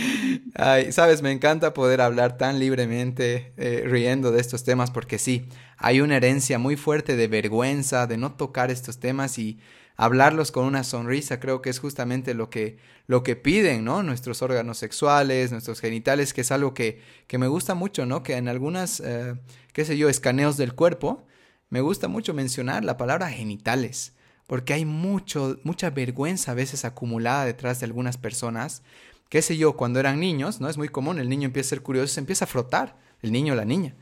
Ay, 0.54 0.92
Sabes, 0.92 1.20
me 1.20 1.30
encanta 1.30 1.74
poder 1.74 2.00
hablar 2.00 2.38
tan 2.38 2.58
libremente, 2.58 3.52
eh, 3.58 3.84
riendo 3.86 4.32
de 4.32 4.40
estos 4.40 4.64
temas, 4.64 4.90
porque 4.90 5.18
sí, 5.18 5.46
hay 5.76 6.00
una 6.00 6.16
herencia 6.16 6.58
muy 6.58 6.76
fuerte 6.76 7.16
de 7.16 7.28
vergüenza, 7.28 8.06
de 8.06 8.16
no 8.16 8.32
tocar 8.32 8.70
estos 8.70 8.98
temas 8.98 9.38
y 9.38 9.60
hablarlos 9.98 10.52
con 10.52 10.64
una 10.64 10.84
sonrisa. 10.84 11.38
Creo 11.38 11.60
que 11.60 11.68
es 11.68 11.80
justamente 11.80 12.32
lo 12.32 12.48
que, 12.48 12.78
lo 13.08 13.22
que 13.22 13.36
piden, 13.36 13.84
¿no? 13.84 14.02
Nuestros 14.02 14.40
órganos 14.40 14.78
sexuales, 14.78 15.52
nuestros 15.52 15.80
genitales, 15.80 16.32
que 16.32 16.40
es 16.40 16.50
algo 16.50 16.72
que, 16.72 17.02
que 17.26 17.36
me 17.36 17.46
gusta 17.46 17.74
mucho, 17.74 18.06
¿no? 18.06 18.22
Que 18.22 18.38
en 18.38 18.48
algunas, 18.48 19.00
eh, 19.00 19.34
qué 19.74 19.84
sé 19.84 19.98
yo, 19.98 20.08
escaneos 20.08 20.56
del 20.56 20.74
cuerpo, 20.74 21.26
me 21.70 21.80
gusta 21.80 22.08
mucho 22.08 22.34
mencionar 22.34 22.84
la 22.84 22.96
palabra 22.96 23.30
genitales, 23.30 24.12
porque 24.46 24.72
hay 24.74 24.84
mucho, 24.84 25.58
mucha 25.62 25.90
vergüenza 25.90 26.50
a 26.50 26.54
veces 26.54 26.84
acumulada 26.84 27.44
detrás 27.44 27.78
de 27.80 27.86
algunas 27.86 28.18
personas. 28.18 28.82
Qué 29.28 29.40
sé 29.40 29.56
yo, 29.56 29.76
cuando 29.76 30.00
eran 30.00 30.18
niños, 30.18 30.60
¿no? 30.60 30.68
Es 30.68 30.76
muy 30.76 30.88
común, 30.88 31.20
el 31.20 31.28
niño 31.28 31.46
empieza 31.46 31.68
a 31.68 31.70
ser 31.70 31.82
curioso, 31.82 32.12
se 32.12 32.20
empieza 32.20 32.44
a 32.44 32.48
frotar, 32.48 32.98
el 33.22 33.30
niño 33.30 33.52
o 33.52 33.56
la 33.56 33.64
niña. 33.64 33.94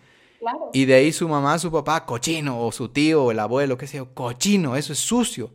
Y 0.72 0.86
de 0.86 0.94
ahí 0.94 1.12
su 1.12 1.28
mamá, 1.28 1.58
su 1.58 1.70
papá, 1.70 2.06
cochino, 2.06 2.60
o 2.64 2.72
su 2.72 2.88
tío, 2.88 3.24
o 3.24 3.30
el 3.30 3.38
abuelo, 3.38 3.76
qué 3.76 3.86
sé 3.86 3.98
yo, 3.98 4.14
cochino, 4.14 4.74
eso 4.74 4.94
es 4.94 4.98
sucio. 4.98 5.52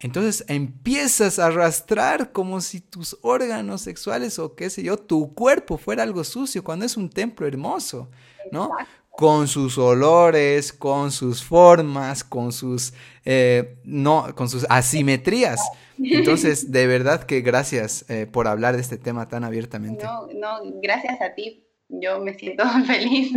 Entonces 0.00 0.44
empiezas 0.48 1.38
a 1.38 1.46
arrastrar 1.46 2.32
como 2.32 2.60
si 2.60 2.80
tus 2.80 3.16
órganos 3.22 3.82
sexuales 3.82 4.40
o 4.40 4.56
qué 4.56 4.68
sé 4.68 4.82
yo, 4.82 4.96
tu 4.96 5.32
cuerpo 5.32 5.78
fuera 5.78 6.02
algo 6.02 6.24
sucio 6.24 6.64
cuando 6.64 6.84
es 6.84 6.96
un 6.96 7.08
templo 7.08 7.46
hermoso, 7.46 8.10
¿no? 8.50 8.72
Con 9.12 9.46
sus 9.46 9.78
olores, 9.78 10.72
con 10.72 11.12
sus 11.12 11.44
formas, 11.44 12.24
con 12.24 12.52
sus, 12.52 12.92
eh, 13.24 13.76
no, 13.84 14.34
con 14.34 14.48
sus 14.48 14.66
asimetrías. 14.68 15.60
Entonces, 15.98 16.72
de 16.72 16.86
verdad 16.86 17.22
que 17.24 17.40
gracias 17.42 18.04
eh, 18.08 18.26
por 18.26 18.48
hablar 18.48 18.74
de 18.74 18.82
este 18.82 18.96
tema 18.96 19.28
tan 19.28 19.44
abiertamente. 19.44 20.04
No, 20.04 20.26
no, 20.34 20.60
gracias 20.80 21.20
a 21.20 21.34
ti 21.34 21.61
yo 21.92 22.20
me 22.20 22.34
siento 22.34 22.64
feliz 22.86 23.32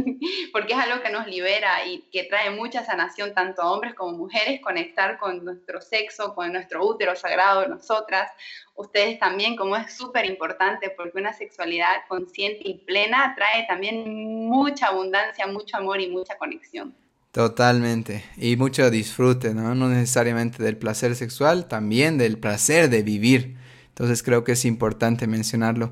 porque 0.51 0.73
es 0.73 0.79
algo 0.79 1.01
que 1.03 1.11
nos 1.11 1.27
libera 1.27 1.85
y 1.85 2.01
que 2.11 2.23
trae 2.23 2.49
mucha 2.51 2.85
sanación 2.85 3.33
tanto 3.33 3.61
a 3.61 3.71
hombres 3.71 3.93
como 3.93 4.17
mujeres, 4.17 4.61
conectar 4.61 5.17
con 5.17 5.43
nuestro 5.43 5.81
sexo, 5.81 6.33
con 6.33 6.53
nuestro 6.53 6.85
útero 6.85 7.15
sagrado, 7.15 7.67
nosotras, 7.67 8.31
ustedes 8.75 9.19
también, 9.19 9.55
como 9.55 9.75
es 9.75 9.93
súper 9.93 10.25
importante 10.25 10.89
porque 10.95 11.19
una 11.19 11.33
sexualidad 11.33 11.93
consciente 12.07 12.61
y 12.63 12.75
plena 12.85 13.33
trae 13.35 13.65
también 13.67 14.47
mucha 14.47 14.87
abundancia, 14.87 15.47
mucho 15.47 15.77
amor 15.77 15.99
y 15.99 16.09
mucha 16.09 16.37
conexión. 16.37 16.95
Totalmente. 17.31 18.23
Y 18.37 18.55
mucho 18.55 18.89
disfrute, 18.89 19.53
¿no? 19.53 19.75
No 19.75 19.89
necesariamente 19.89 20.63
del 20.63 20.77
placer 20.77 21.15
sexual, 21.17 21.67
también 21.67 22.17
del 22.17 22.37
placer 22.37 22.89
de 22.89 23.03
vivir. 23.03 23.57
Entonces 23.89 24.23
creo 24.23 24.45
que 24.45 24.53
es 24.53 24.63
importante 24.63 25.27
mencionarlo. 25.27 25.91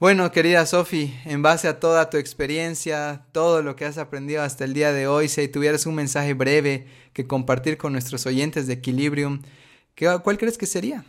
Bueno, 0.00 0.32
querida 0.32 0.66
Sofi, 0.66 1.14
en 1.24 1.42
base 1.42 1.68
a 1.68 1.78
toda 1.78 2.10
tu 2.10 2.16
experiencia, 2.16 3.26
todo 3.30 3.62
lo 3.62 3.76
que 3.76 3.84
has 3.84 3.96
aprendido 3.96 4.42
hasta 4.42 4.64
el 4.64 4.74
día 4.74 4.92
de 4.92 5.06
hoy, 5.06 5.28
si 5.28 5.46
tuvieras 5.46 5.86
un 5.86 5.94
mensaje 5.94 6.34
breve 6.34 6.88
que 7.12 7.28
compartir 7.28 7.78
con 7.78 7.92
nuestros 7.92 8.26
oyentes 8.26 8.66
de 8.66 8.74
Equilibrium, 8.74 9.42
¿cuál 10.24 10.36
crees 10.36 10.58
que 10.58 10.66
sería? 10.66 11.04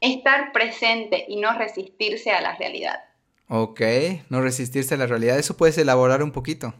Estar 0.00 0.50
presente 0.52 1.26
y 1.28 1.36
no 1.40 1.56
resistirse 1.58 2.30
a 2.30 2.40
la 2.40 2.56
realidad. 2.56 3.04
Ok, 3.50 3.82
no 4.30 4.40
resistirse 4.40 4.94
a 4.94 4.96
la 4.98 5.06
realidad. 5.06 5.38
¿Eso 5.38 5.58
puedes 5.58 5.76
elaborar 5.76 6.22
un 6.22 6.32
poquito? 6.32 6.72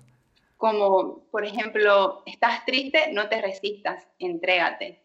Como, 0.56 1.24
por 1.30 1.44
ejemplo, 1.44 2.22
estás 2.24 2.64
triste, 2.64 3.12
no 3.12 3.28
te 3.28 3.42
resistas, 3.42 4.08
entrégate. 4.18 5.02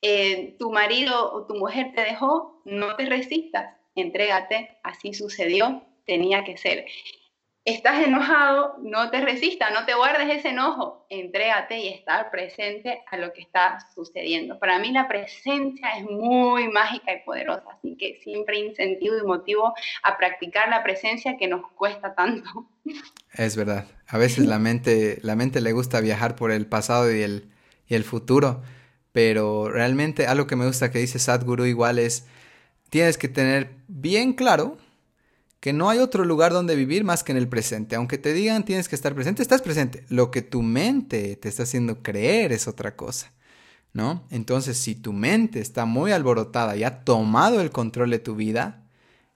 Eh, 0.00 0.56
tu 0.58 0.70
marido 0.70 1.32
o 1.32 1.46
tu 1.46 1.54
mujer 1.54 1.92
te 1.94 2.00
dejó, 2.00 2.62
no 2.64 2.96
te 2.96 3.06
resistas, 3.06 3.74
entrégate, 3.94 4.78
así 4.82 5.14
sucedió, 5.14 5.82
tenía 6.04 6.44
que 6.44 6.56
ser. 6.56 6.86
Estás 7.64 8.06
enojado, 8.06 8.76
no 8.82 9.10
te 9.10 9.22
resistas, 9.22 9.72
no 9.72 9.86
te 9.86 9.94
guardes 9.94 10.28
ese 10.28 10.50
enojo, 10.50 11.06
entrégate 11.08 11.78
y 11.78 11.88
estar 11.88 12.30
presente 12.30 13.00
a 13.10 13.16
lo 13.16 13.32
que 13.32 13.40
está 13.40 13.78
sucediendo. 13.94 14.58
Para 14.58 14.78
mí 14.78 14.92
la 14.92 15.08
presencia 15.08 15.96
es 15.96 16.04
muy 16.04 16.68
mágica 16.68 17.14
y 17.14 17.24
poderosa, 17.24 17.64
así 17.72 17.96
que 17.96 18.20
siempre 18.22 18.58
incentivo 18.58 19.16
y 19.16 19.22
motivo 19.22 19.72
a 20.02 20.18
practicar 20.18 20.68
la 20.68 20.82
presencia 20.82 21.38
que 21.38 21.48
nos 21.48 21.70
cuesta 21.72 22.14
tanto. 22.14 22.68
Es 23.32 23.56
verdad, 23.56 23.86
a 24.06 24.18
veces 24.18 24.44
la 24.44 24.58
mente, 24.58 25.18
la 25.22 25.34
mente 25.34 25.62
le 25.62 25.72
gusta 25.72 26.00
viajar 26.00 26.36
por 26.36 26.50
el 26.52 26.66
pasado 26.66 27.10
y 27.10 27.22
el, 27.22 27.48
y 27.88 27.94
el 27.94 28.04
futuro, 28.04 28.62
pero 29.12 29.70
realmente 29.70 30.26
algo 30.26 30.46
que 30.46 30.56
me 30.56 30.66
gusta 30.66 30.90
que 30.90 30.98
dice 30.98 31.18
Sadhguru 31.18 31.64
igual 31.64 31.98
es 31.98 32.28
tienes 32.90 33.18
que 33.18 33.28
tener 33.28 33.76
bien 33.88 34.32
claro 34.32 34.78
que 35.60 35.72
no 35.72 35.88
hay 35.88 35.98
otro 35.98 36.26
lugar 36.26 36.52
donde 36.52 36.76
vivir 36.76 37.04
más 37.04 37.24
que 37.24 37.32
en 37.32 37.38
el 37.38 37.48
presente. 37.48 37.96
Aunque 37.96 38.18
te 38.18 38.34
digan 38.34 38.66
tienes 38.66 38.88
que 38.88 38.94
estar 38.94 39.14
presente, 39.14 39.40
estás 39.40 39.62
presente. 39.62 40.04
Lo 40.10 40.30
que 40.30 40.42
tu 40.42 40.60
mente 40.60 41.36
te 41.36 41.48
está 41.48 41.62
haciendo 41.62 42.02
creer 42.02 42.52
es 42.52 42.68
otra 42.68 42.96
cosa. 42.96 43.32
¿No? 43.94 44.26
Entonces, 44.30 44.76
si 44.76 44.94
tu 44.94 45.12
mente 45.12 45.60
está 45.60 45.86
muy 45.86 46.12
alborotada 46.12 46.76
y 46.76 46.82
ha 46.82 47.04
tomado 47.04 47.60
el 47.60 47.70
control 47.70 48.10
de 48.10 48.18
tu 48.18 48.34
vida, 48.34 48.84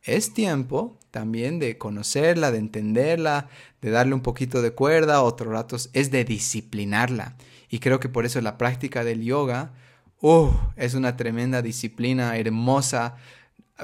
es 0.02 0.34
tiempo 0.34 0.98
también 1.10 1.58
de 1.58 1.78
conocerla, 1.78 2.50
de 2.50 2.58
entenderla, 2.58 3.48
de 3.80 3.90
darle 3.90 4.14
un 4.14 4.20
poquito 4.20 4.62
de 4.62 4.72
cuerda, 4.72 5.22
otros 5.22 5.52
ratos 5.52 5.90
es 5.92 6.10
de 6.10 6.24
disciplinarla. 6.24 7.36
Y 7.70 7.78
creo 7.78 8.00
que 8.00 8.08
por 8.08 8.24
eso 8.26 8.40
la 8.40 8.58
práctica 8.58 9.04
del 9.04 9.22
yoga, 9.22 9.72
uh, 10.20 10.50
es 10.76 10.94
una 10.94 11.16
tremenda 11.16 11.62
disciplina 11.62 12.36
hermosa 12.36 13.16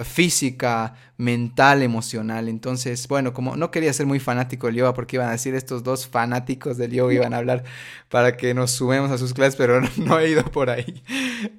física, 0.03 0.95
mental, 1.17 1.83
emocional. 1.83 2.49
Entonces, 2.49 3.07
bueno, 3.07 3.33
como 3.33 3.57
no 3.57 3.71
quería 3.71 3.93
ser 3.93 4.07
muy 4.07 4.19
fanático 4.19 4.67
del 4.67 4.77
yoga 4.77 4.95
porque 4.95 5.17
iban 5.17 5.29
a 5.29 5.33
decir 5.33 5.55
estos 5.55 5.85
dos 5.85 6.09
fanáticos 6.09 6.77
del 6.77 6.91
yoga 6.91 7.15
iban 7.15 7.33
a 7.35 7.37
hablar 7.39 7.65
para 8.09 8.37
que 8.37 8.55
nos 8.55 8.73
sumemos 8.73 9.13
a 9.13 9.19
sus 9.19 9.35
clases, 9.35 9.57
pero 9.57 9.81
no, 9.97 10.19
he 10.19 10.31
ido 10.31 10.45
por 10.45 10.71
ahí. 10.71 11.05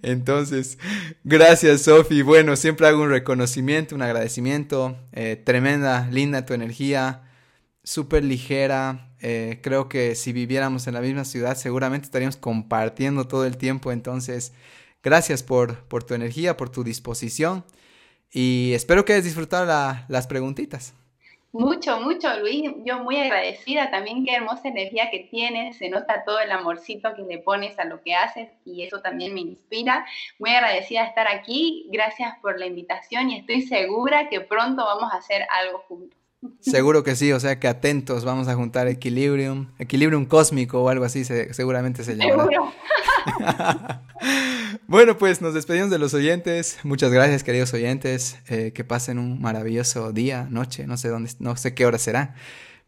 Entonces, 0.02 0.78
gracias 1.24 1.84
Sofi. 1.84 2.22
Bueno, 2.24 2.56
siempre 2.58 2.88
hago 2.88 3.04
un 3.04 3.10
reconocimiento, 3.10 3.96
un 3.96 4.02
agradecimiento. 4.02 4.98
Eh, 5.14 5.42
tremenda, 5.42 6.08
linda 6.12 6.46
tu 6.46 6.54
energía, 6.54 7.24
súper 7.84 8.26
ligera. 8.26 9.14
Eh, 9.22 9.60
creo 9.64 9.88
que 9.88 10.14
si 10.16 10.34
viviéramos 10.34 10.88
en 10.88 10.94
la 10.94 11.02
misma 11.02 11.24
ciudad 11.24 11.56
seguramente 11.56 12.06
estaríamos 12.06 12.36
compartiendo 12.36 13.28
todo 13.28 13.46
el 13.46 13.56
tiempo. 13.56 13.94
Entonces, 13.94 14.52
gracias 15.02 15.42
por, 15.42 15.80
por 15.86 16.04
tu 16.04 16.16
energía, 16.16 16.58
por 16.58 16.70
tu 16.70 16.84
disposición. 16.84 17.64
Y 18.32 18.74
espero 18.74 19.06
que 19.06 19.14
hayas 19.14 19.26
disfrutado 19.26 19.66
las 20.08 20.28
preguntitas. 20.28 20.94
Mucho, 21.58 22.02
mucho, 22.02 22.28
Luis. 22.42 22.70
Yo 22.84 23.00
muy 23.00 23.18
agradecida 23.18 23.90
también. 23.90 24.26
Qué 24.26 24.36
hermosa 24.36 24.68
energía 24.68 25.10
que 25.10 25.30
tienes. 25.32 25.78
Se 25.78 25.88
nota 25.88 26.26
todo 26.26 26.42
el 26.42 26.52
amorcito 26.52 27.16
que 27.16 27.22
le 27.22 27.38
pones 27.38 27.80
a 27.80 27.86
lo 27.86 28.02
que 28.02 28.14
haces 28.14 28.50
y 28.66 28.84
eso 28.84 29.00
también 29.00 29.34
me 29.34 29.40
inspira. 29.40 30.06
Muy 30.38 30.50
agradecida 30.50 31.04
de 31.04 31.08
estar 31.08 31.30
aquí. 31.30 31.88
Gracias 31.94 32.38
por 32.42 32.60
la 32.60 32.66
invitación 32.66 33.30
y 33.30 33.40
estoy 33.40 33.62
segura 33.62 34.28
que 34.28 34.42
pronto 34.42 34.84
vamos 34.84 35.14
a 35.14 35.16
hacer 35.16 35.44
algo 35.64 35.80
juntos. 35.88 36.20
Seguro 36.60 37.06
que 37.06 37.16
sí, 37.16 37.32
o 37.32 37.40
sea 37.40 37.58
que 37.58 37.70
atentos, 37.70 38.26
vamos 38.26 38.50
a 38.50 38.56
juntar 38.56 38.90
Equilibrium, 38.90 39.72
Equilibrium 39.80 40.26
cósmico 40.26 40.84
o 40.84 40.90
algo 40.90 41.06
así, 41.06 41.24
seguramente 41.24 42.04
se 42.04 42.18
llamará. 42.18 42.74
bueno, 44.88 45.18
pues 45.18 45.42
nos 45.42 45.54
despedimos 45.54 45.90
de 45.90 46.00
los 46.00 46.14
oyentes. 46.14 46.78
Muchas 46.84 47.12
gracias, 47.12 47.44
queridos 47.44 47.74
oyentes. 47.74 48.38
Eh, 48.48 48.72
que 48.74 48.84
pasen 48.84 49.20
un 49.20 49.42
maravilloso 49.42 50.12
día, 50.12 50.48
noche, 50.50 50.88
no 50.88 50.98
sé 50.98 51.10
dónde, 51.10 51.32
no 51.40 51.56
sé 51.58 51.74
qué 51.74 51.86
hora 51.86 51.98
será. 51.98 52.36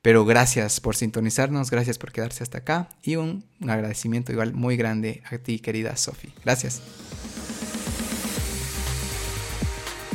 Pero 0.01 0.25
gracias 0.25 0.79
por 0.79 0.95
sintonizarnos, 0.95 1.71
gracias 1.71 1.97
por 1.97 2.11
quedarse 2.11 2.43
hasta 2.43 2.59
acá 2.59 2.89
y 3.01 3.15
un 3.15 3.43
agradecimiento 3.67 4.31
igual 4.31 4.53
muy 4.53 4.77
grande 4.77 5.23
a 5.29 5.37
ti, 5.37 5.59
querida 5.59 5.97
Sofi. 5.97 6.33
Gracias. 6.43 6.81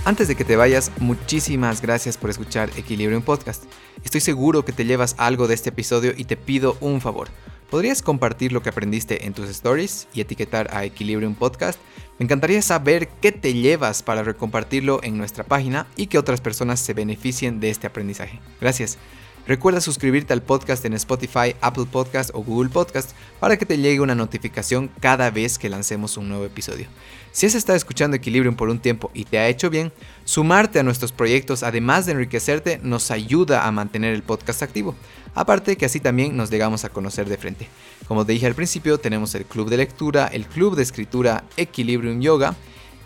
Antes 0.04 0.26
de 0.26 0.34
que 0.34 0.44
te 0.44 0.56
vayas, 0.56 0.90
muchísimas 0.98 1.80
gracias 1.80 2.18
por 2.18 2.28
escuchar 2.28 2.70
Equilibrium 2.76 3.22
Podcast. 3.22 3.62
Estoy 4.02 4.20
seguro 4.20 4.64
que 4.64 4.72
te 4.72 4.84
llevas 4.84 5.14
algo 5.16 5.46
de 5.46 5.54
este 5.54 5.68
episodio 5.68 6.12
y 6.16 6.24
te 6.24 6.36
pido 6.36 6.76
un 6.80 7.00
favor. 7.00 7.28
¿Podrías 7.70 8.02
compartir 8.02 8.50
lo 8.50 8.62
que 8.62 8.70
aprendiste 8.70 9.26
en 9.26 9.32
tus 9.32 9.48
stories 9.48 10.08
y 10.12 10.20
etiquetar 10.20 10.74
a 10.74 10.84
Equilibrium 10.84 11.36
Podcast? 11.36 11.78
Me 12.18 12.24
encantaría 12.24 12.62
saber 12.62 13.10
qué 13.20 13.30
te 13.30 13.54
llevas 13.54 14.02
para 14.02 14.24
recompartirlo 14.24 14.98
en 15.04 15.16
nuestra 15.18 15.44
página 15.44 15.86
y 15.94 16.08
que 16.08 16.18
otras 16.18 16.40
personas 16.40 16.80
se 16.80 16.94
beneficien 16.94 17.60
de 17.60 17.70
este 17.70 17.86
aprendizaje. 17.86 18.40
Gracias. 18.60 18.98
Recuerda 19.46 19.80
suscribirte 19.80 20.32
al 20.32 20.42
podcast 20.42 20.84
en 20.84 20.94
Spotify, 20.94 21.54
Apple 21.60 21.86
Podcast 21.90 22.30
o 22.32 22.42
Google 22.42 22.70
Podcast 22.70 23.12
para 23.40 23.56
que 23.56 23.66
te 23.66 23.78
llegue 23.78 24.00
una 24.00 24.14
notificación 24.14 24.88
cada 25.00 25.30
vez 25.30 25.58
que 25.58 25.68
lancemos 25.68 26.16
un 26.16 26.28
nuevo 26.28 26.44
episodio. 26.44 26.86
Si 27.32 27.46
has 27.46 27.54
estado 27.54 27.78
escuchando 27.78 28.14
Equilibrium 28.14 28.56
por 28.56 28.68
un 28.68 28.78
tiempo 28.78 29.10
y 29.14 29.24
te 29.24 29.38
ha 29.38 29.48
hecho 29.48 29.70
bien, 29.70 29.90
sumarte 30.26 30.78
a 30.78 30.82
nuestros 30.82 31.12
proyectos, 31.12 31.62
además 31.62 32.04
de 32.04 32.12
enriquecerte, 32.12 32.78
nos 32.82 33.10
ayuda 33.10 33.66
a 33.66 33.72
mantener 33.72 34.12
el 34.12 34.22
podcast 34.22 34.62
activo. 34.62 34.94
Aparte 35.34 35.78
que 35.78 35.86
así 35.86 35.98
también 35.98 36.36
nos 36.36 36.50
llegamos 36.50 36.84
a 36.84 36.90
conocer 36.90 37.30
de 37.30 37.38
frente. 37.38 37.68
Como 38.06 38.26
te 38.26 38.32
dije 38.32 38.46
al 38.46 38.54
principio, 38.54 38.98
tenemos 38.98 39.34
el 39.34 39.46
club 39.46 39.70
de 39.70 39.78
lectura, 39.78 40.26
el 40.26 40.44
club 40.44 40.76
de 40.76 40.82
escritura 40.82 41.44
Equilibrium 41.56 42.20
Yoga 42.20 42.54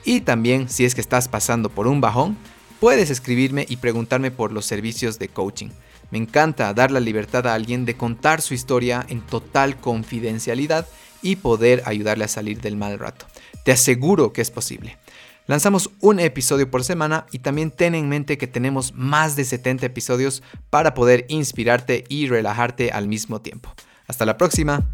y 0.05 0.23
también 0.23 0.69
si 0.69 0.85
es 0.85 0.97
que 0.97 1.01
estás 1.01 1.29
pasando 1.29 1.69
por 1.69 1.87
un 1.87 2.01
bajón, 2.01 2.37
puedes 2.81 3.11
escribirme 3.11 3.65
y 3.69 3.77
preguntarme 3.77 4.33
por 4.33 4.51
los 4.51 4.67
servicios 4.67 5.21
de 5.21 5.29
coaching. 5.29 5.69
Me 6.11 6.19
encanta 6.19 6.75
dar 6.75 6.91
la 6.91 7.01
libertad 7.01 7.47
a 7.47 7.55
alguien 7.55 7.85
de 7.85 7.97
contar 7.97 8.43
su 8.43 8.55
historia 8.55 9.07
en 9.09 9.21
total 9.21 9.77
confidencialidad 9.81 10.87
y 11.23 11.37
poder 11.37 11.83
ayudarle 11.87 12.25
a 12.25 12.29
salir 12.29 12.61
del 12.61 12.77
mal 12.77 12.99
rato. 12.99 13.27
Te 13.67 13.73
aseguro 13.73 14.33
que 14.33 14.43
es 14.43 14.53
posible. 14.53 14.97
Lanzamos 15.49 15.91
un 16.01 16.21
episodio 16.21 16.71
por 16.71 16.85
semana 16.85 17.27
y 17.33 17.41
también 17.41 17.73
ten 17.73 17.97
en 17.97 18.09
mente 18.09 18.39
que 18.39 18.47
tenemos 18.47 18.95
más 18.95 19.35
de 19.35 19.45
70 19.45 19.87
episodios 19.87 20.45
para 20.71 20.95
poder 20.95 21.27
inspirarte 21.29 22.05
y 22.09 22.29
relajarte 22.29 22.93
al 22.93 23.09
mismo 23.09 23.41
tiempo. 23.41 23.75
Hasta 24.07 24.25
la 24.25 24.37
próxima. 24.37 24.89